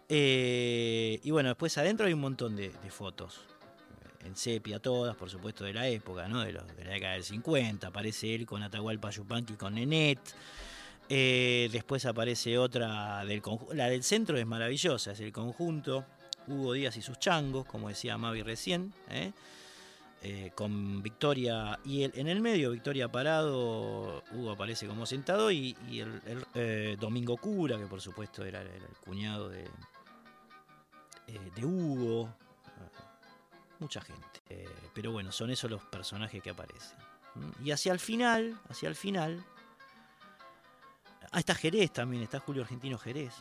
Eh, 0.09 1.21
y 1.23 1.31
bueno, 1.31 1.51
después 1.51 1.79
adentro 1.79 2.07
hay 2.07 2.13
un 2.13 2.23
montón 2.23 2.57
de, 2.57 2.71
de 2.71 2.91
fotos. 2.91 3.41
En 4.25 4.35
sepia 4.35 4.81
todas, 4.81 5.15
por 5.15 5.31
supuesto, 5.31 5.63
de 5.63 5.75
la 5.75 5.87
época, 5.87 6.27
¿no? 6.27 6.41
De, 6.41 6.53
de 6.55 6.85
la 6.85 6.93
década 6.93 7.13
del 7.13 7.23
50. 7.23 7.87
Aparece 7.87 8.35
él 8.35 8.47
con 8.47 8.65
Atahualpa 8.65 9.11
Yupanqui 9.11 9.55
con 9.55 9.77
Nenet. 9.77 10.19
Eh, 11.15 11.69
después 11.71 12.07
aparece 12.07 12.57
otra 12.57 13.23
del 13.27 13.43
conjunto. 13.43 13.75
La 13.75 13.91
del 13.91 14.03
centro 14.03 14.39
es 14.39 14.47
maravillosa, 14.47 15.13
es 15.13 15.21
el 15.21 15.31
conjunto. 15.31 16.07
Hugo 16.47 16.73
Díaz 16.73 16.97
y 16.97 17.03
sus 17.03 17.19
changos, 17.19 17.67
como 17.67 17.91
decía 17.91 18.17
Mavi 18.17 18.41
recién. 18.41 18.95
¿eh? 19.11 19.31
Eh, 20.23 20.53
con 20.55 21.03
Victoria 21.03 21.79
y 21.85 22.05
en 22.05 22.29
el 22.29 22.41
medio 22.41 22.71
Victoria 22.71 23.13
parado, 23.13 24.25
Hugo 24.33 24.53
aparece 24.53 24.87
como 24.87 25.05
sentado 25.05 25.51
y, 25.51 25.77
el, 25.91 26.97
Domingo 26.99 27.37
Cura, 27.37 27.77
que 27.77 27.87
por 27.87 28.01
supuesto 28.01 28.43
era, 28.47 28.63
el 28.63 28.83
cuñado 29.05 29.51
de, 29.51 29.69
de 31.27 31.65
Hugo, 31.67 32.35
mucha 33.81 34.01
gente. 34.01 34.41
Pero 34.95 35.13
bueno, 35.13 35.31
son 35.31 35.51
esos 35.51 35.71
los 35.71 35.83
personajes 35.83 36.43
que 36.43 36.49
aparecen. 36.49 36.97
Y 37.63 37.71
hacia 37.71 37.93
el 37.93 37.99
final, 37.99 38.59
hacia 38.71 38.89
el 38.89 38.95
final, 38.97 39.45
ah, 41.33 41.39
está 41.39 41.55
Jerez 41.55 41.93
también, 41.93 42.23
está 42.23 42.41
Julio 42.41 42.63
Argentino 42.63 42.99
Jerez, 42.99 43.35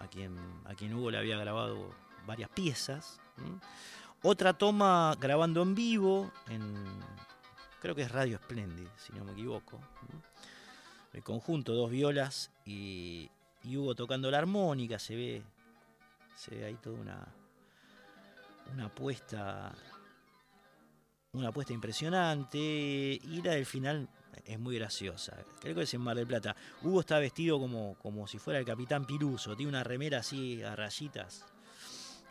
a 0.00 0.06
quien, 0.06 0.36
a 0.64 0.74
quien 0.74 0.94
Hugo 0.94 1.10
le 1.10 1.18
había 1.18 1.36
grabado 1.36 1.94
varias 2.26 2.50
piezas. 2.50 3.20
Otra 4.22 4.54
toma 4.54 5.16
grabando 5.20 5.62
en 5.62 5.74
vivo, 5.74 6.32
en 6.48 6.74
creo 7.80 7.94
que 7.94 8.02
es 8.02 8.10
Radio 8.10 8.38
Splendid, 8.38 8.88
si 8.96 9.12
no 9.12 9.24
me 9.24 9.32
equivoco. 9.32 9.78
El 11.12 11.22
conjunto, 11.22 11.74
dos 11.74 11.90
violas 11.90 12.50
y, 12.64 13.30
y 13.62 13.76
Hugo 13.76 13.94
tocando 13.94 14.30
la 14.30 14.38
armónica, 14.38 14.98
se 14.98 15.14
ve, 15.14 15.42
se 16.34 16.54
ve 16.54 16.64
ahí 16.64 16.74
toda 16.76 16.98
una, 16.98 17.26
una 18.72 18.86
apuesta 18.86 19.72
una 21.34 21.48
apuesta 21.48 21.72
impresionante 21.72 22.58
y 22.58 23.42
la 23.42 23.52
del 23.52 23.66
final 23.66 24.08
es 24.44 24.58
muy 24.58 24.76
graciosa. 24.76 25.36
Creo 25.60 25.74
que 25.74 25.82
es 25.82 25.94
en 25.94 26.00
Mar 26.00 26.16
del 26.16 26.26
Plata. 26.26 26.54
Hugo 26.82 27.00
está 27.00 27.18
vestido 27.18 27.58
como, 27.58 27.96
como 28.02 28.26
si 28.26 28.38
fuera 28.38 28.58
el 28.58 28.64
capitán 28.66 29.04
Piruso, 29.06 29.56
tiene 29.56 29.70
una 29.70 29.84
remera 29.84 30.18
así 30.18 30.62
a 30.62 30.74
rayitas, 30.76 31.44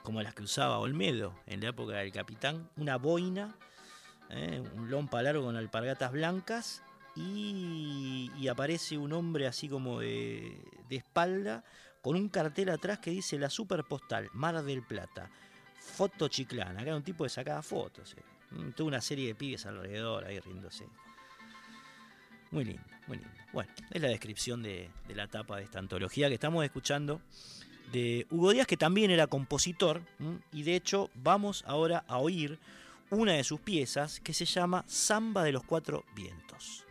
como 0.03 0.21
las 0.21 0.33
que 0.33 0.43
usaba 0.43 0.79
Olmedo 0.79 1.33
en 1.45 1.61
la 1.61 1.69
época 1.69 1.93
del 1.97 2.11
capitán, 2.11 2.69
una 2.77 2.97
boina, 2.97 3.55
¿eh? 4.29 4.61
un 4.75 4.89
lompa 4.89 5.21
largo 5.21 5.43
con 5.43 5.55
alpargatas 5.55 6.11
blancas 6.11 6.83
y, 7.15 8.31
y 8.37 8.47
aparece 8.47 8.97
un 8.97 9.13
hombre 9.13 9.47
así 9.47 9.69
como 9.69 9.99
de, 9.99 10.57
de 10.89 10.95
espalda 10.95 11.63
con 12.01 12.15
un 12.17 12.27
cartel 12.29 12.69
atrás 12.69 12.99
que 12.99 13.11
dice 13.11 13.37
la 13.39 13.49
super 13.49 13.83
postal, 13.85 14.29
Mar 14.33 14.61
del 14.63 14.83
Plata, 14.83 15.29
foto 15.79 16.27
chiclana. 16.27 16.71
Acá 16.71 16.81
era 16.81 16.95
un 16.97 17.03
tipo 17.03 17.23
que 17.23 17.29
sacaba 17.29 17.61
fotos. 17.61 18.13
eh. 18.17 18.23
Mm, 18.51 18.71
Toda 18.71 18.87
una 18.87 19.01
serie 19.01 19.27
de 19.27 19.35
pibes 19.35 19.65
alrededor 19.65 20.25
ahí 20.25 20.39
riéndose. 20.39 20.85
Muy 22.53 22.65
lindo, 22.65 22.83
muy 23.07 23.17
lindo. 23.17 23.33
Bueno, 23.51 23.71
es 23.89 24.01
la 24.01 24.09
descripción 24.09 24.61
de, 24.61 24.89
de 25.07 25.15
la 25.15 25.27
tapa 25.27 25.57
de 25.57 25.63
esta 25.63 25.79
antología 25.79 26.27
que 26.27 26.35
estamos 26.35 26.63
escuchando 26.63 27.19
de 27.91 28.27
Hugo 28.29 28.51
Díaz, 28.51 28.67
que 28.67 28.77
también 28.77 29.09
era 29.09 29.25
compositor, 29.25 30.01
y 30.51 30.61
de 30.61 30.75
hecho 30.75 31.09
vamos 31.15 31.63
ahora 31.67 32.03
a 32.07 32.19
oír 32.19 32.59
una 33.09 33.33
de 33.33 33.43
sus 33.43 33.59
piezas 33.59 34.19
que 34.19 34.33
se 34.33 34.45
llama 34.45 34.83
Samba 34.87 35.43
de 35.43 35.51
los 35.51 35.63
Cuatro 35.63 36.05
Vientos. 36.15 36.85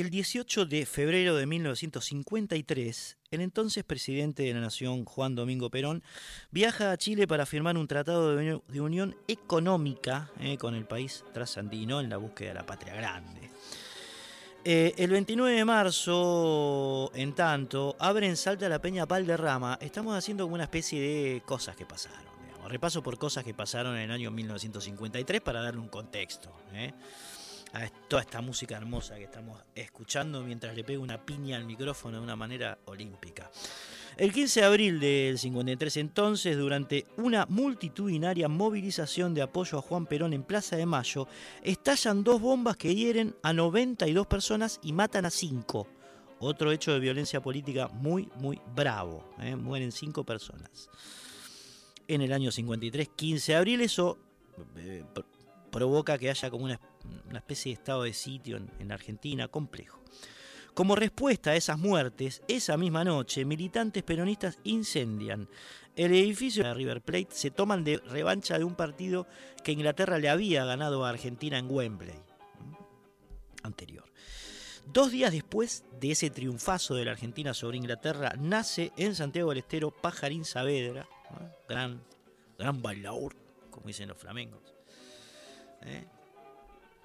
El 0.00 0.08
18 0.08 0.64
de 0.64 0.86
febrero 0.86 1.36
de 1.36 1.44
1953, 1.44 3.18
el 3.32 3.40
entonces 3.42 3.84
presidente 3.84 4.44
de 4.44 4.54
la 4.54 4.60
Nación, 4.60 5.04
Juan 5.04 5.34
Domingo 5.34 5.68
Perón, 5.68 6.02
viaja 6.50 6.90
a 6.90 6.96
Chile 6.96 7.28
para 7.28 7.44
firmar 7.44 7.76
un 7.76 7.86
tratado 7.86 8.34
de 8.34 8.80
unión 8.80 9.14
económica 9.28 10.30
eh, 10.40 10.56
con 10.56 10.74
el 10.74 10.86
país 10.86 11.22
trasandino 11.34 12.00
en 12.00 12.08
la 12.08 12.16
búsqueda 12.16 12.48
de 12.48 12.54
la 12.54 12.64
patria 12.64 12.94
grande. 12.94 13.50
Eh, 14.64 14.94
el 14.96 15.10
29 15.10 15.54
de 15.54 15.64
marzo, 15.66 17.10
en 17.14 17.34
tanto, 17.34 17.94
abren 17.98 18.38
Salta 18.38 18.70
la 18.70 18.80
Peña 18.80 19.04
Valderrama. 19.04 19.76
Estamos 19.82 20.16
haciendo 20.16 20.44
como 20.44 20.54
una 20.54 20.64
especie 20.64 20.98
de 20.98 21.42
cosas 21.42 21.76
que 21.76 21.84
pasaron. 21.84 22.30
Repaso 22.70 23.02
por 23.02 23.18
cosas 23.18 23.44
que 23.44 23.52
pasaron 23.52 23.96
en 23.96 24.04
el 24.04 24.10
año 24.12 24.30
1953 24.30 25.40
para 25.40 25.60
darle 25.60 25.80
un 25.80 25.88
contexto. 25.88 26.50
Eh 26.72 26.94
a 27.72 27.88
toda 28.08 28.22
esta 28.22 28.40
música 28.40 28.76
hermosa 28.76 29.16
que 29.16 29.24
estamos 29.24 29.62
escuchando 29.74 30.42
mientras 30.42 30.74
le 30.74 30.84
pego 30.84 31.02
una 31.02 31.24
piña 31.24 31.56
al 31.56 31.64
micrófono 31.64 32.18
de 32.18 32.24
una 32.24 32.36
manera 32.36 32.78
olímpica. 32.86 33.50
El 34.16 34.32
15 34.32 34.60
de 34.60 34.66
abril 34.66 35.00
del 35.00 35.38
53 35.38 35.96
entonces, 35.98 36.56
durante 36.56 37.06
una 37.16 37.46
multitudinaria 37.46 38.48
movilización 38.48 39.34
de 39.34 39.42
apoyo 39.42 39.78
a 39.78 39.82
Juan 39.82 40.06
Perón 40.06 40.32
en 40.32 40.42
Plaza 40.42 40.76
de 40.76 40.84
Mayo, 40.84 41.28
estallan 41.62 42.24
dos 42.24 42.40
bombas 42.40 42.76
que 42.76 42.94
hieren 42.94 43.36
a 43.42 43.52
92 43.52 44.26
personas 44.26 44.80
y 44.82 44.92
matan 44.92 45.26
a 45.26 45.30
5. 45.30 45.86
Otro 46.40 46.72
hecho 46.72 46.92
de 46.92 47.00
violencia 47.00 47.40
política 47.40 47.88
muy, 47.88 48.28
muy 48.36 48.60
bravo. 48.74 49.24
¿eh? 49.40 49.56
Mueren 49.56 49.92
5 49.92 50.24
personas. 50.24 50.90
En 52.08 52.22
el 52.22 52.32
año 52.32 52.50
53, 52.50 53.10
15 53.14 53.52
de 53.52 53.58
abril, 53.58 53.80
eso 53.82 54.18
eh, 54.76 55.04
provoca 55.70 56.18
que 56.18 56.28
haya 56.28 56.50
como 56.50 56.64
una, 56.64 56.80
especie 57.32 57.70
de 57.70 57.80
estado 57.80 58.02
de 58.02 58.12
sitio 58.12 58.56
en, 58.56 58.70
en 58.78 58.92
Argentina 58.92 59.48
complejo. 59.48 60.00
Como 60.74 60.94
respuesta 60.94 61.50
a 61.50 61.56
esas 61.56 61.78
muertes, 61.78 62.42
esa 62.48 62.76
misma 62.76 63.04
noche, 63.04 63.44
militantes 63.44 64.02
peronistas 64.02 64.58
incendian 64.64 65.48
el 65.96 66.12
edificio 66.12 66.64
de 66.64 66.72
River 66.72 67.02
Plate, 67.02 67.28
se 67.30 67.50
toman 67.50 67.84
de 67.84 67.98
revancha 67.98 68.56
de 68.58 68.64
un 68.64 68.74
partido 68.74 69.26
que 69.64 69.72
Inglaterra 69.72 70.18
le 70.18 70.28
había 70.28 70.64
ganado 70.64 71.04
a 71.04 71.10
Argentina 71.10 71.58
en 71.58 71.70
Wembley. 71.70 72.14
Anterior. 73.62 74.04
Dos 74.86 75.10
días 75.10 75.32
después 75.32 75.84
de 76.00 76.12
ese 76.12 76.30
triunfazo 76.30 76.94
de 76.94 77.04
la 77.04 77.10
Argentina 77.12 77.52
sobre 77.52 77.76
Inglaterra, 77.76 78.32
nace 78.38 78.92
en 78.96 79.14
Santiago 79.14 79.50
del 79.50 79.58
Estero 79.58 79.90
Pajarín 79.90 80.44
Saavedra, 80.44 81.06
gran, 81.68 82.02
gran 82.58 82.80
bailaor, 82.80 83.34
como 83.70 83.86
dicen 83.86 84.08
los 84.08 84.16
flamencos. 84.16 84.74
¿eh? 85.82 86.06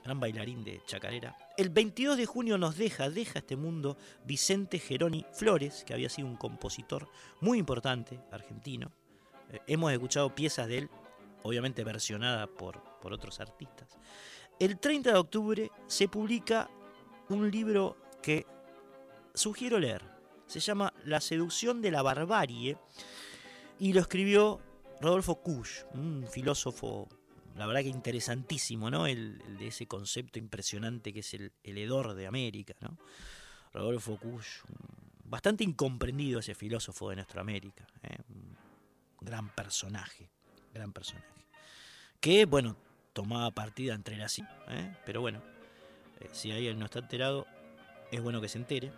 Gran 0.05 0.19
bailarín 0.19 0.63
de 0.63 0.83
chacarera. 0.85 1.35
El 1.57 1.69
22 1.71 2.15
de 2.15 2.27
junio 2.27 2.59
nos 2.59 2.77
deja, 2.77 3.09
deja 3.09 3.39
este 3.39 3.55
mundo 3.55 3.97
Vicente 4.23 4.77
Geroni 4.77 5.25
Flores, 5.33 5.83
que 5.83 5.95
había 5.95 6.09
sido 6.09 6.27
un 6.27 6.35
compositor 6.35 7.09
muy 7.41 7.57
importante, 7.57 8.19
argentino. 8.31 8.91
Eh, 9.51 9.61
hemos 9.65 9.91
escuchado 9.91 10.33
piezas 10.35 10.67
de 10.67 10.77
él, 10.77 10.89
obviamente 11.41 11.83
versionadas 11.83 12.47
por, 12.49 12.83
por 13.01 13.13
otros 13.13 13.39
artistas. 13.39 13.97
El 14.59 14.77
30 14.77 15.11
de 15.11 15.17
octubre 15.17 15.71
se 15.87 16.07
publica 16.07 16.69
un 17.29 17.49
libro 17.49 17.97
que 18.21 18.45
sugiero 19.33 19.79
leer. 19.79 20.03
Se 20.45 20.59
llama 20.59 20.93
La 21.03 21.19
seducción 21.19 21.81
de 21.81 21.89
la 21.89 22.03
barbarie 22.03 22.77
y 23.79 23.91
lo 23.91 24.01
escribió 24.01 24.61
Rodolfo 25.01 25.41
Kusch, 25.41 25.83
un 25.95 26.27
filósofo 26.29 27.09
la 27.55 27.65
verdad 27.65 27.81
que 27.81 27.89
interesantísimo, 27.89 28.91
¿no? 28.91 29.07
El, 29.07 29.41
de 29.57 29.67
ese 29.67 29.87
concepto 29.87 30.39
impresionante 30.39 31.13
que 31.13 31.21
es 31.21 31.33
el, 31.33 31.51
hedor 31.63 32.13
de 32.13 32.27
América, 32.27 32.75
¿no? 32.81 32.97
Rodolfo 33.73 34.17
Kusch, 34.17 34.63
bastante 35.23 35.63
incomprendido 35.63 36.39
ese 36.39 36.53
filósofo 36.53 37.09
de 37.09 37.17
nuestra 37.17 37.41
América, 37.41 37.87
¿eh? 38.03 38.17
un 38.29 38.57
gran 39.21 39.49
personaje, 39.49 40.29
gran 40.73 40.91
personaje. 40.91 41.27
Que, 42.19 42.45
bueno, 42.45 42.75
tomaba 43.13 43.51
partida 43.51 43.93
entre 43.93 44.17
las... 44.17 44.39
¿eh? 44.39 44.95
Pero 45.05 45.21
bueno, 45.21 45.41
eh, 46.19 46.29
si 46.31 46.51
alguien 46.51 46.79
no 46.79 46.85
está 46.85 46.99
enterado, 46.99 47.47
es 48.11 48.21
bueno 48.21 48.41
que 48.41 48.49
se 48.49 48.57
entere. 48.57 48.91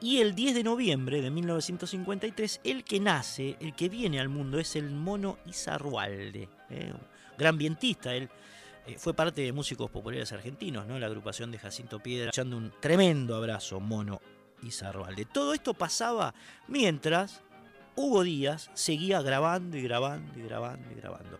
Y 0.00 0.18
el 0.18 0.34
10 0.34 0.54
de 0.54 0.62
noviembre 0.62 1.22
de 1.22 1.30
1953, 1.30 2.60
el 2.64 2.84
que 2.84 3.00
nace, 3.00 3.56
el 3.60 3.74
que 3.74 3.88
viene 3.88 4.20
al 4.20 4.28
mundo, 4.28 4.58
es 4.58 4.76
el 4.76 4.90
mono 4.90 5.38
Izarrualde, 5.46 6.48
¿eh? 6.70 6.92
Gran 7.36 7.58
vientista. 7.58 8.14
Él 8.14 8.28
eh, 8.86 8.96
fue 8.98 9.14
parte 9.14 9.42
de 9.42 9.52
Músicos 9.52 9.90
Populares 9.90 10.32
Argentinos, 10.32 10.86
¿no? 10.86 10.98
la 10.98 11.06
agrupación 11.06 11.50
de 11.50 11.58
Jacinto 11.58 12.00
Piedra, 12.00 12.28
echando 12.28 12.56
un 12.56 12.72
tremendo 12.80 13.36
abrazo, 13.36 13.80
mono 13.80 14.20
Izarrualde. 14.62 15.24
Todo 15.24 15.52
esto 15.54 15.74
pasaba 15.74 16.34
mientras 16.68 17.42
Hugo 17.94 18.22
Díaz 18.22 18.70
seguía 18.74 19.20
grabando 19.22 19.76
y 19.76 19.82
grabando 19.82 20.38
y 20.38 20.42
grabando 20.42 20.90
y 20.90 20.94
grabando. 20.94 21.38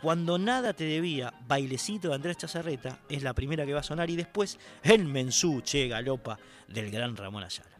Cuando 0.00 0.38
nada 0.38 0.72
te 0.72 0.84
debía, 0.84 1.32
bailecito 1.46 2.08
de 2.08 2.14
Andrés 2.14 2.36
Chazarreta 2.36 2.98
es 3.08 3.22
la 3.22 3.32
primera 3.34 3.64
que 3.64 3.72
va 3.72 3.80
a 3.80 3.84
sonar 3.84 4.10
y 4.10 4.16
después 4.16 4.58
el 4.82 5.04
mensú, 5.04 5.62
che, 5.62 5.88
galopa 5.88 6.38
del 6.68 6.90
gran 6.90 7.16
Ramón 7.16 7.44
Ayala. 7.44 7.75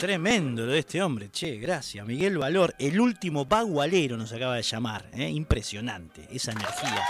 Tremendo 0.00 0.64
lo 0.64 0.72
de 0.72 0.78
este 0.78 1.02
hombre, 1.02 1.28
che, 1.30 1.58
gracias. 1.58 2.06
Miguel 2.06 2.38
Valor, 2.38 2.74
el 2.78 2.98
último 2.98 3.44
bagualero 3.44 4.16
nos 4.16 4.32
acaba 4.32 4.54
de 4.54 4.62
llamar. 4.62 5.04
¿eh? 5.12 5.28
Impresionante, 5.28 6.26
esa 6.32 6.52
energía. 6.52 7.04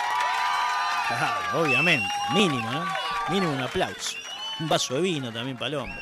Obviamente, 1.54 2.08
mínimo, 2.34 2.68
¿no? 2.68 2.84
Mínimo 3.28 3.52
un 3.52 3.60
aplauso. 3.60 4.16
Un 4.58 4.68
vaso 4.68 4.94
de 4.96 5.02
vino 5.02 5.32
también 5.32 5.56
para 5.56 5.68
el 5.68 5.74
hombre. 5.76 6.00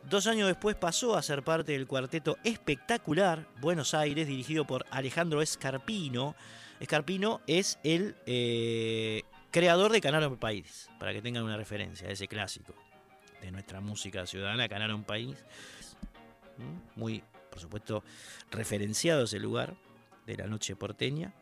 Dos 0.10 0.26
años 0.28 0.48
después 0.48 0.78
pasó 0.78 1.18
a 1.18 1.22
ser 1.22 1.44
parte 1.44 1.74
del 1.74 1.86
cuarteto 1.86 2.38
espectacular 2.46 3.46
Buenos 3.60 3.94
Aires, 3.94 4.26
dirigido 4.26 4.66
por 4.66 4.86
Alejandro 4.90 5.42
Escarpino. 5.42 6.34
Escarpino 6.80 7.42
es 7.46 7.78
el 7.84 8.16
eh, 8.26 9.24
creador 9.52 9.92
de 9.92 10.00
Canal 10.00 10.38
País, 10.38 10.90
para 10.98 11.12
que 11.12 11.22
tengan 11.22 11.44
una 11.44 11.58
referencia, 11.58 12.10
ese 12.10 12.30
clásico 12.30 12.74
de 13.42 13.52
nuestra 13.52 13.82
música 13.82 14.26
ciudadana, 14.26 14.70
Canal 14.70 15.04
País. 15.04 15.36
¿Mm? 16.58 16.98
Muy, 16.98 17.22
por 17.50 17.60
supuesto, 17.60 18.02
referenciado 18.50 19.26
ese 19.26 19.42
lugar 19.42 19.76
de 20.26 20.38
la 20.38 20.48
noche 20.48 20.78
porteña. 20.78 21.34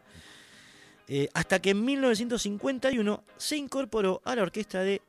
Eh, 1.08 1.30
hasta 1.36 1.62
que 1.62 1.70
en 1.70 1.86
1951 1.86 3.24
se 3.38 3.58
incorporó 3.58 4.24
a 4.26 4.36
la 4.36 4.42
orquesta 4.42 4.80
de 4.80 5.04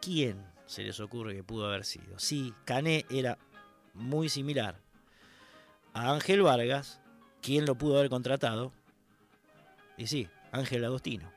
¿Quién 0.00 0.51
se 0.72 0.82
les 0.82 0.98
ocurre 1.00 1.34
que 1.34 1.44
pudo 1.44 1.66
haber 1.66 1.84
sido? 1.84 2.18
Sí, 2.18 2.52
Cané 2.64 3.04
era 3.10 3.38
muy 3.94 4.28
similar 4.28 4.80
a 5.92 6.12
Ángel 6.12 6.42
Vargas, 6.42 7.00
¿quién 7.42 7.66
lo 7.66 7.74
pudo 7.76 7.98
haber 7.98 8.08
contratado? 8.10 8.72
Y 9.98 10.06
sí, 10.06 10.28
Ángel 10.52 10.84
Agostino. 10.84 11.30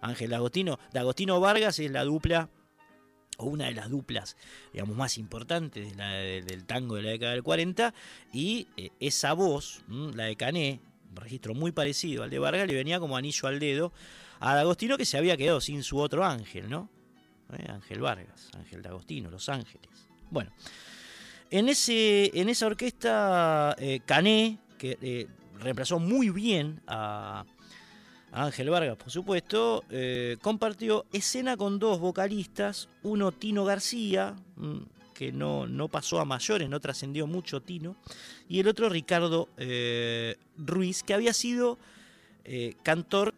Ángel 0.00 0.34
Agostino, 0.34 0.78
D'Agostino 0.92 1.40
Vargas 1.40 1.78
es 1.78 1.90
la 1.90 2.04
dupla, 2.04 2.48
o 3.38 3.46
una 3.46 3.66
de 3.66 3.72
las 3.72 3.88
duplas, 3.90 4.36
digamos, 4.72 4.96
más 4.96 5.16
importantes 5.18 5.96
la- 5.96 6.12
de- 6.12 6.42
del 6.42 6.64
tango 6.66 6.96
de 6.96 7.02
la 7.02 7.10
década 7.10 7.32
del 7.32 7.42
40, 7.42 7.94
y 8.32 8.68
eh, 8.76 8.90
esa 9.00 9.32
voz, 9.32 9.82
la 9.88 10.24
de 10.24 10.36
Cané, 10.36 10.80
un 11.10 11.16
registro 11.16 11.54
muy 11.54 11.72
parecido 11.72 12.22
al 12.22 12.30
de 12.30 12.38
Vargas, 12.38 12.66
le 12.68 12.74
venía 12.74 13.00
como 13.00 13.16
anillo 13.16 13.48
al 13.48 13.58
dedo 13.60 13.92
a 14.40 14.54
D'Agostino 14.54 14.96
que 14.98 15.04
se 15.06 15.16
había 15.16 15.36
quedado 15.38 15.60
sin 15.60 15.82
su 15.82 15.98
otro 15.98 16.24
ángel, 16.24 16.68
¿no? 16.68 16.90
¿Eh? 17.52 17.70
Ángel 17.70 18.00
Vargas, 18.00 18.50
Ángel 18.56 18.82
D'Agostino, 18.82 19.30
Los 19.30 19.48
Ángeles. 19.48 19.88
Bueno, 20.30 20.50
en, 21.50 21.68
ese, 21.68 22.30
en 22.38 22.48
esa 22.48 22.66
orquesta, 22.66 23.76
eh, 23.78 24.00
Cané, 24.04 24.58
que 24.78 24.98
eh, 25.00 25.26
reemplazó 25.60 25.98
muy 25.98 26.30
bien 26.30 26.80
a, 26.86 27.44
a 28.32 28.44
Ángel 28.44 28.70
Vargas, 28.70 28.96
por 28.96 29.10
supuesto, 29.10 29.84
compartió 30.40 31.06
escena 31.12 31.56
con 31.56 31.78
dos 31.78 32.00
vocalistas, 32.00 32.88
uno 33.02 33.32
Tino 33.32 33.64
García, 33.64 34.34
mm, 34.56 34.78
que 35.14 35.30
no, 35.30 35.68
no 35.68 35.86
pasó 35.86 36.18
a 36.18 36.24
mayores, 36.24 36.68
no 36.68 36.80
trascendió 36.80 37.28
mucho 37.28 37.60
Tino, 37.60 37.94
y 38.48 38.58
el 38.58 38.66
otro 38.66 38.88
Ricardo 38.88 39.48
Ruiz, 40.56 41.04
que 41.04 41.14
había 41.14 41.32
sido 41.32 41.78
cantor. 42.82 43.32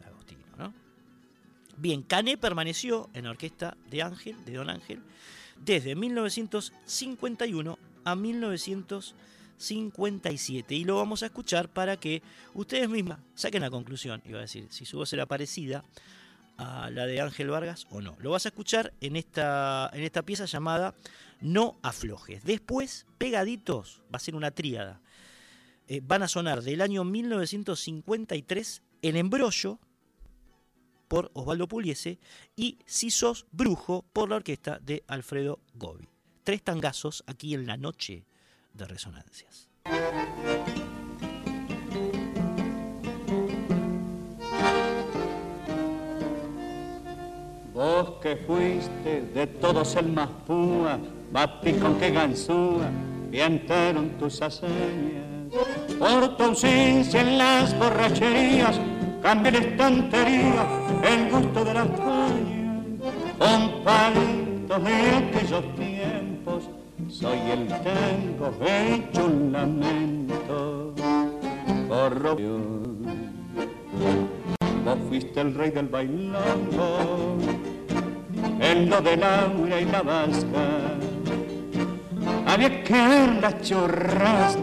Bien, 1.79 2.03
Cané 2.03 2.39
permaneció 2.39 3.11
en 3.13 3.25
la 3.25 3.31
orquesta 3.31 3.77
de 3.91 4.01
Ángel, 4.03 4.43
de 4.45 4.55
Don 4.55 4.71
Ángel, 4.71 5.03
desde 5.63 5.95
1951 5.95 7.79
a 8.05 8.17
1957. 8.17 10.75
Y 10.75 10.85
lo 10.85 10.97
vamos 10.97 11.23
a 11.23 11.27
escuchar 11.27 11.69
para 11.69 11.99
que 11.99 12.23
ustedes 12.55 12.89
mismas 12.89 13.19
saquen 13.35 13.61
la 13.61 13.69
conclusión, 13.71 14.23
iba 14.25 14.39
a 14.39 14.43
decir, 14.43 14.69
si 14.71 14.87
su 14.87 14.97
voz 14.97 15.13
era 15.13 15.27
parecida 15.27 15.85
a 16.57 16.89
la 16.91 17.07
de 17.07 17.21
Ángel 17.21 17.51
Vargas 17.51 17.87
o 17.91 18.01
no. 18.01 18.17
Lo 18.21 18.31
vas 18.31 18.47
a 18.47 18.49
escuchar 18.49 18.95
en 19.03 19.17
esta, 19.17 19.91
en 19.93 20.03
esta 20.03 20.23
pieza 20.23 20.47
llamada 20.47 20.95
No 21.41 21.77
aflojes. 21.83 22.43
Después, 22.45 23.05
pegaditos, 23.19 24.01
va 24.05 24.17
a 24.17 24.21
ser 24.21 24.35
una 24.35 24.51
tríada. 24.51 25.03
Eh, 25.89 26.01
van 26.03 26.23
a 26.23 26.29
sonar 26.29 26.63
del 26.63 26.81
año 26.81 27.05
1953 27.05 28.83
El 29.03 29.17
Embrollo 29.17 29.79
por 31.09 31.31
Osvaldo 31.35 31.69
Pugliese 31.69 32.19
y 32.57 32.79
Si 32.87 33.11
sos 33.11 33.47
brujo 33.53 34.05
por 34.13 34.29
la 34.31 34.37
orquesta 34.37 34.79
de 34.81 35.05
Alfredo 35.07 35.61
Gobi. 35.75 36.09
Tres 36.45 36.63
tangazos 36.63 37.25
aquí 37.27 37.55
en 37.55 37.67
la 37.67 37.77
noche 37.77 38.25
de 38.73 38.85
resonancias. 38.85 39.69
Vos 47.73 48.21
que 48.23 48.37
fuiste 48.37 49.21
de 49.35 49.47
todos 49.47 49.97
el 49.97 50.09
más 50.09 50.31
púa, 50.47 50.99
con 51.81 51.99
que 51.99 52.11
ganzúa, 52.11 52.91
y 53.31 53.39
tus 54.19 54.41
hazañas. 54.41 55.53
Por 55.99 56.37
tu 56.37 56.45
ausencia 56.45 57.21
en 57.21 57.37
las 57.37 57.79
borracherías, 57.79 58.81
cambié 59.23 59.53
la 59.53 59.59
estantería, 59.59 60.86
el 61.03 61.31
gusto 61.31 61.65
de 61.65 61.75
las 61.75 61.89
cañas. 61.89 62.85
Con 63.39 63.85
palitos 63.85 64.85
de 64.85 65.11
aquellos 65.11 65.75
tiempos, 65.75 66.71
soy 67.09 67.39
el 67.51 67.69
tango 67.69 68.53
hecho 68.65 69.27
un 69.27 69.53
lamento. 69.53 70.95
Por 71.89 72.21
Rubio. 72.21 72.59
Vos 74.85 74.99
fuiste 75.09 75.41
el 75.41 75.55
rey 75.55 75.71
del 75.71 75.89
bailongo, 75.89 77.37
en 78.61 78.89
lo 78.89 79.01
de 79.01 79.17
Laura 79.17 79.81
y 79.81 79.85
la 79.85 80.03
vasca. 80.03 80.97
Había 82.47 82.85
que 82.85 82.93
ver 82.93 83.35
las 83.41 83.61
churrascas, 83.63 84.63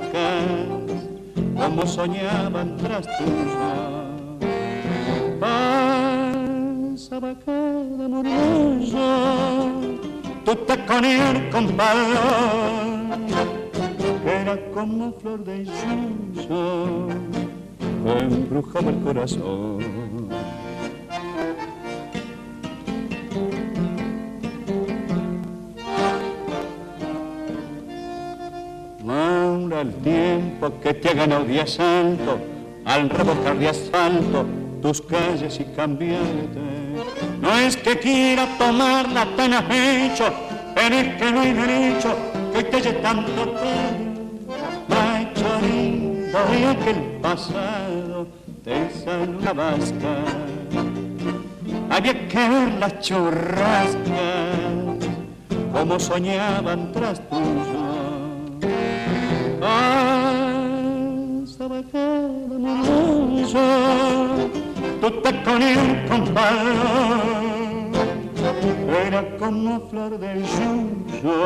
como 1.57 1.85
soñaban 1.85 2.77
tras 2.77 3.05
tuya. 3.17 3.72
Pasaba 7.13 7.35
cada 7.45 8.07
murmullo, 8.07 9.05
tu 10.43 10.55
taconear 10.65 11.47
con 11.51 11.77
balón, 11.77 13.27
era 14.25 14.57
como 14.73 15.13
flor 15.19 15.43
de 15.43 15.63
yuyo 15.63 17.09
embrujaba 18.03 18.89
el 18.89 18.99
corazón. 19.01 19.79
Ahora 29.07 29.81
el 29.81 29.93
tiempo 30.01 30.71
que 30.81 30.95
te 30.95 31.09
ha 31.09 31.13
ganado 31.13 31.45
de 31.45 31.61
asalto, 31.61 32.39
al 32.85 33.07
revocar 33.07 33.59
de 33.59 33.69
asfalto 33.69 34.47
tus 34.81 34.99
calles 34.99 35.59
y 35.59 35.63
cambiarte. 35.75 36.72
No 37.43 37.51
es 37.59 37.75
que 37.75 37.99
quiera 37.99 38.47
tomarla 38.57 39.27
tan 39.35 39.53
a 39.53 39.67
pecho, 39.67 40.33
pero 40.73 40.95
es 40.95 41.15
que 41.15 41.29
no 41.29 41.41
hay 41.41 41.51
derecho 41.51 42.15
que 42.53 42.77
haya 42.77 43.01
tanto 43.01 43.41
pelo. 43.59 44.13
Macho 44.87 45.49
lindo 45.61 46.39
de 46.49 46.67
aquel 46.67 46.99
pasado 47.21 48.27
de 48.63 48.85
esa 48.85 49.17
luna 49.25 49.51
vasca. 49.51 50.13
Había 51.89 52.27
que 52.29 52.49
ver 52.49 52.71
las 52.79 52.99
churrascas, 53.01 53.97
como 55.73 55.99
soñaban 55.99 56.93
tras 56.93 57.19
tuyo. 57.29 57.83
Cada 61.91 62.27
murmullo, 62.47 63.59
tú 65.03 65.11
te 65.21 65.33
ponías 65.33 66.09
compadre 66.09 66.71
era 69.05 69.37
como 69.37 69.81
flor 69.89 70.17
del 70.17 70.45
yuyo 70.45 71.39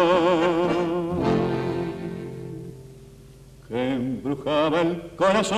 que 3.68 3.94
embrujaba 3.94 4.82
el 4.82 5.02
corazón. 5.16 5.58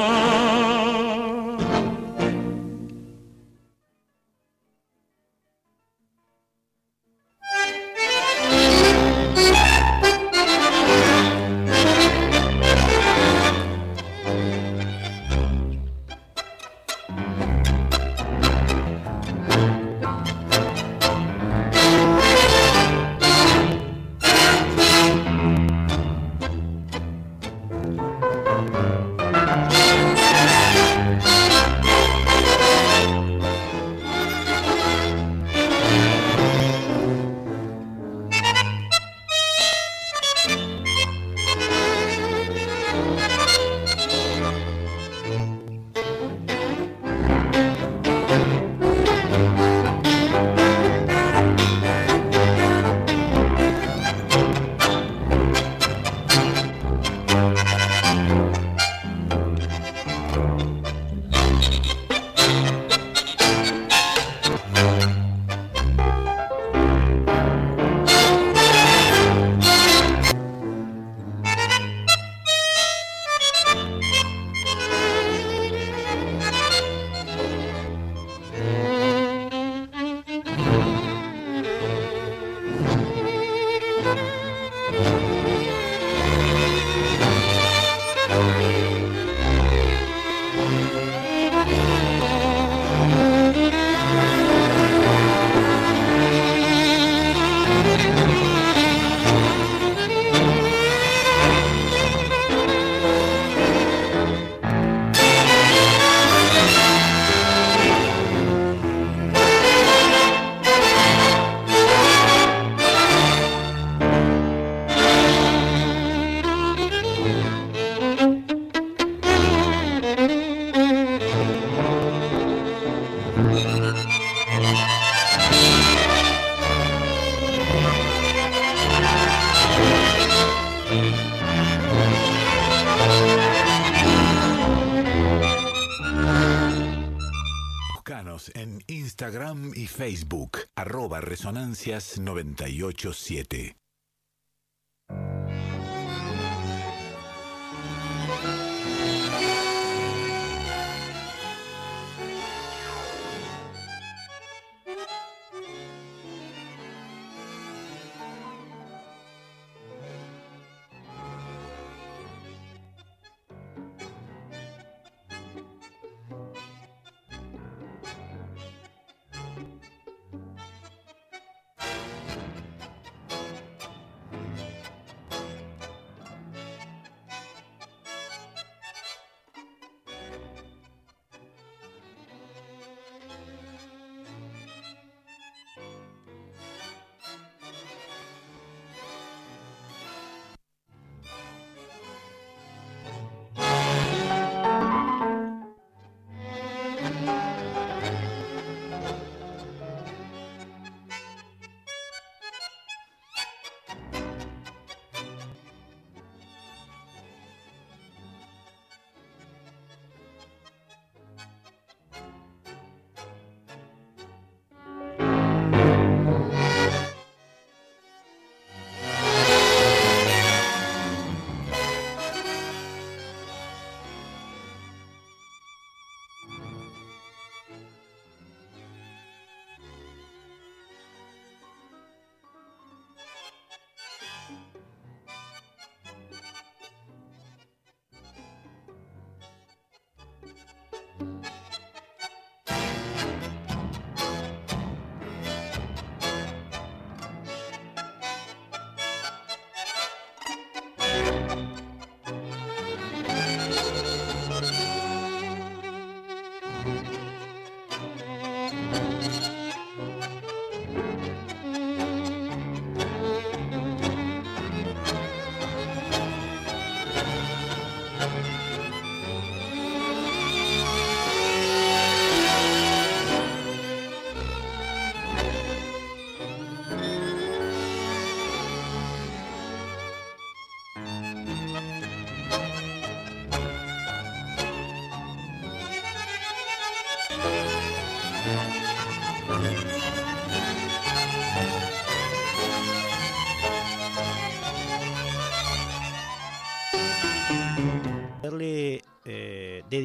Resonancias 141.49 142.19
987. 142.19 143.78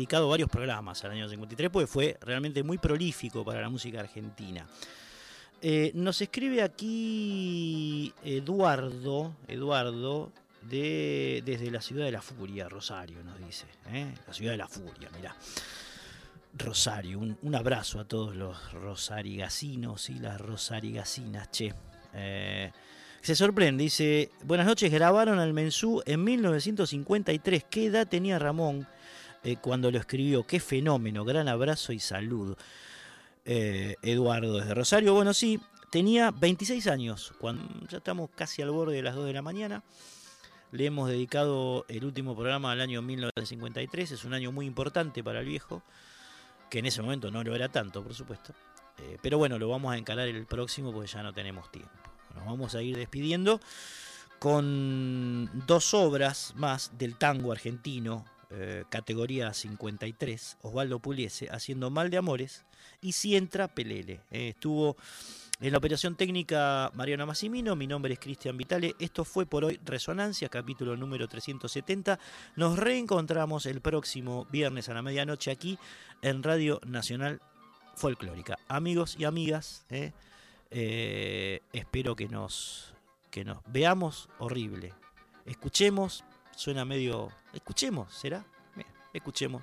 Dedicado 0.05 0.29
varios 0.29 0.51
programas 0.51 1.03
al 1.03 1.13
año 1.13 1.27
53, 1.27 1.71
porque 1.71 1.87
fue 1.87 2.19
realmente 2.21 2.63
muy 2.63 2.77
prolífico 2.77 3.43
para 3.43 3.63
la 3.63 3.71
música 3.71 4.01
argentina. 4.01 4.67
Eh, 5.63 5.93
nos 5.95 6.21
escribe 6.21 6.61
aquí 6.61 8.13
Eduardo, 8.23 9.35
Eduardo, 9.49 10.31
de, 10.61 11.43
desde 11.47 11.71
la 11.71 11.81
ciudad 11.81 12.05
de 12.05 12.13
la 12.13 12.21
furia, 12.21 12.69
Rosario, 12.69 13.25
nos 13.25 13.39
dice. 13.39 13.65
¿eh? 13.93 14.13
La 14.27 14.35
ciudad 14.35 14.53
de 14.53 14.59
la 14.59 14.69
furia, 14.69 15.09
mirá. 15.17 15.35
Rosario, 16.59 17.19
un, 17.19 17.55
abrazo 17.55 17.99
a 17.99 18.05
todos 18.05 18.37
los 18.37 18.75
rosarigasinos 18.75 20.11
y 20.11 20.19
las 20.19 20.39
rosarigasinas, 20.39 21.51
che. 21.51 21.73
Eh, 22.13 22.71
se 23.23 23.35
sorprende, 23.35 23.85
dice, 23.85 24.31
buenas 24.43 24.67
noches, 24.67 24.93
grabaron 24.93 25.39
al 25.39 25.55
Mensú 25.55 26.03
en 26.05 26.23
1953. 26.23 27.65
¿Qué 27.71 27.87
edad 27.87 28.07
tenía 28.07 28.39
Ramón 28.39 28.87
eh, 29.45 29.57
cuando 29.61 29.91
lo 29.91 29.99
escribió? 29.99 30.47
Qué 30.47 30.59
fenómeno, 30.61 31.25
gran 31.25 31.49
abrazo 31.49 31.93
y 31.93 32.01
saludo. 32.01 32.57
Eduardo 33.47 34.57
desde 34.57 34.73
Rosario, 34.73 35.13
bueno, 35.13 35.35
sí, 35.35 35.61
tenía 35.91 36.31
26 36.31 36.87
años, 36.87 37.35
cuando 37.39 37.87
ya 37.89 37.99
estamos 37.99 38.31
casi 38.35 38.63
al 38.63 38.71
borde 38.71 38.97
de 38.97 39.03
las 39.03 39.15
2 39.15 39.27
de 39.27 39.33
la 39.33 39.43
mañana. 39.43 39.83
Le 40.73 40.87
hemos 40.87 41.09
dedicado 41.09 41.85
el 41.89 42.05
último 42.05 42.35
programa 42.35 42.73
al 42.73 42.81
año 42.81 43.01
1953, 43.01 44.11
es 44.11 44.25
un 44.25 44.35
año 44.35 44.51
muy 44.51 44.67
importante 44.67 45.23
para 45.23 45.39
el 45.39 45.47
viejo, 45.47 45.83
que 46.69 46.81
en 46.81 46.87
ese 46.87 47.01
momento 47.01 47.31
no 47.31 47.45
lo 47.45 47.55
era 47.55 47.69
tanto, 47.69 48.03
por 48.03 48.13
supuesto. 48.13 48.53
Eh, 48.99 49.19
pero 49.23 49.39
bueno, 49.39 49.57
lo 49.59 49.69
vamos 49.69 49.93
a 49.93 49.97
encarar 49.97 50.27
el 50.27 50.47
próximo 50.47 50.93
porque 50.93 51.09
ya 51.09 51.23
no 51.23 51.33
tenemos 51.33 51.71
tiempo. 51.71 51.93
Nos 52.35 52.45
vamos 52.45 52.75
a 52.75 52.83
ir 52.83 52.97
despidiendo 52.97 53.61
con 54.41 55.49
dos 55.67 55.95
obras 55.95 56.55
más 56.57 56.99
del 56.99 57.17
tango 57.17 57.53
argentino, 57.53 58.25
eh, 58.51 58.85
categoría 58.89 59.53
53, 59.53 60.59
Osvaldo 60.63 60.99
Puliese, 60.99 61.49
haciendo 61.51 61.91
Mal 61.91 62.11
de 62.11 62.19
Amores, 62.19 62.65
y 63.01 63.13
si 63.13 63.37
entra 63.37 63.69
Pelele. 63.69 64.21
Eh, 64.31 64.51
estuvo 64.51 64.97
en 65.61 65.73
la 65.73 65.79
operación 65.79 66.17
técnica, 66.17 66.91
Mariana 66.95 67.27
Massimino, 67.27 67.77
mi 67.77 67.87
nombre 67.87 68.15
es 68.15 68.19
Cristian 68.19 68.57
Vitale. 68.57 68.95
Esto 68.99 69.25
fue 69.25 69.47
por 69.47 69.65
hoy 69.65 69.81
Resonancia, 69.85 70.49
capítulo 70.49 70.97
número 70.97 71.29
370. 71.29 72.19
Nos 72.57 72.79
reencontramos 72.79 73.67
el 73.67 73.81
próximo 73.81 74.47
viernes 74.51 74.89
a 74.89 74.95
la 74.95 75.03
medianoche 75.03 75.51
aquí 75.51 75.79
en 76.23 76.43
Radio 76.43 76.81
Nacional 76.87 77.41
Folclórica. 77.97 78.59
Amigos 78.69 79.17
y 79.19 79.25
amigas, 79.25 79.87
eh, 79.91 81.61
espero 81.73 82.17
que 82.17 82.29
nos, 82.29 82.95
que 83.31 83.45
nos 83.45 83.59
veamos 83.67 84.29
horrible. 84.39 84.93
Escuchemos, 85.47 86.25
suena 86.57 86.85
medio... 86.85 87.31
Escuchemos, 87.53 88.13
¿será? 88.15 88.45
escuchemos 89.13 89.63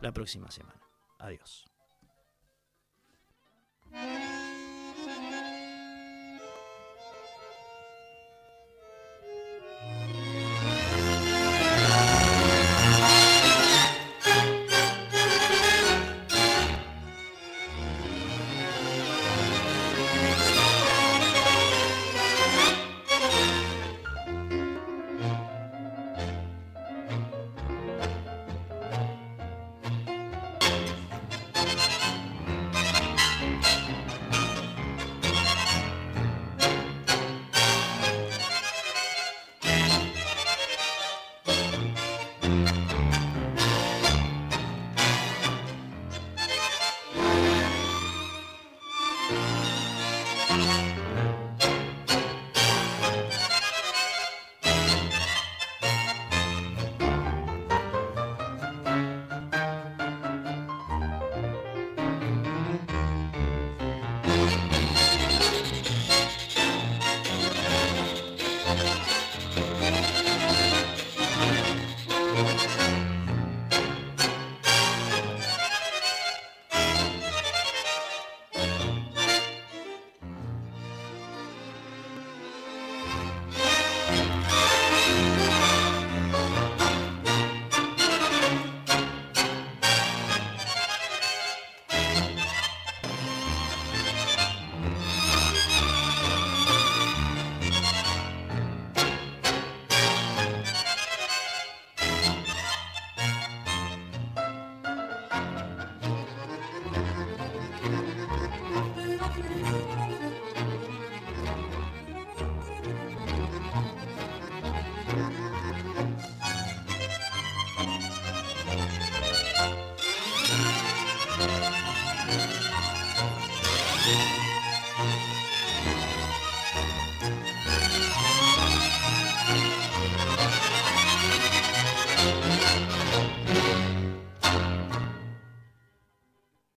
la 0.00 0.12
próxima 0.12 0.50
semana. 0.50 0.80
Adiós. 1.18 1.66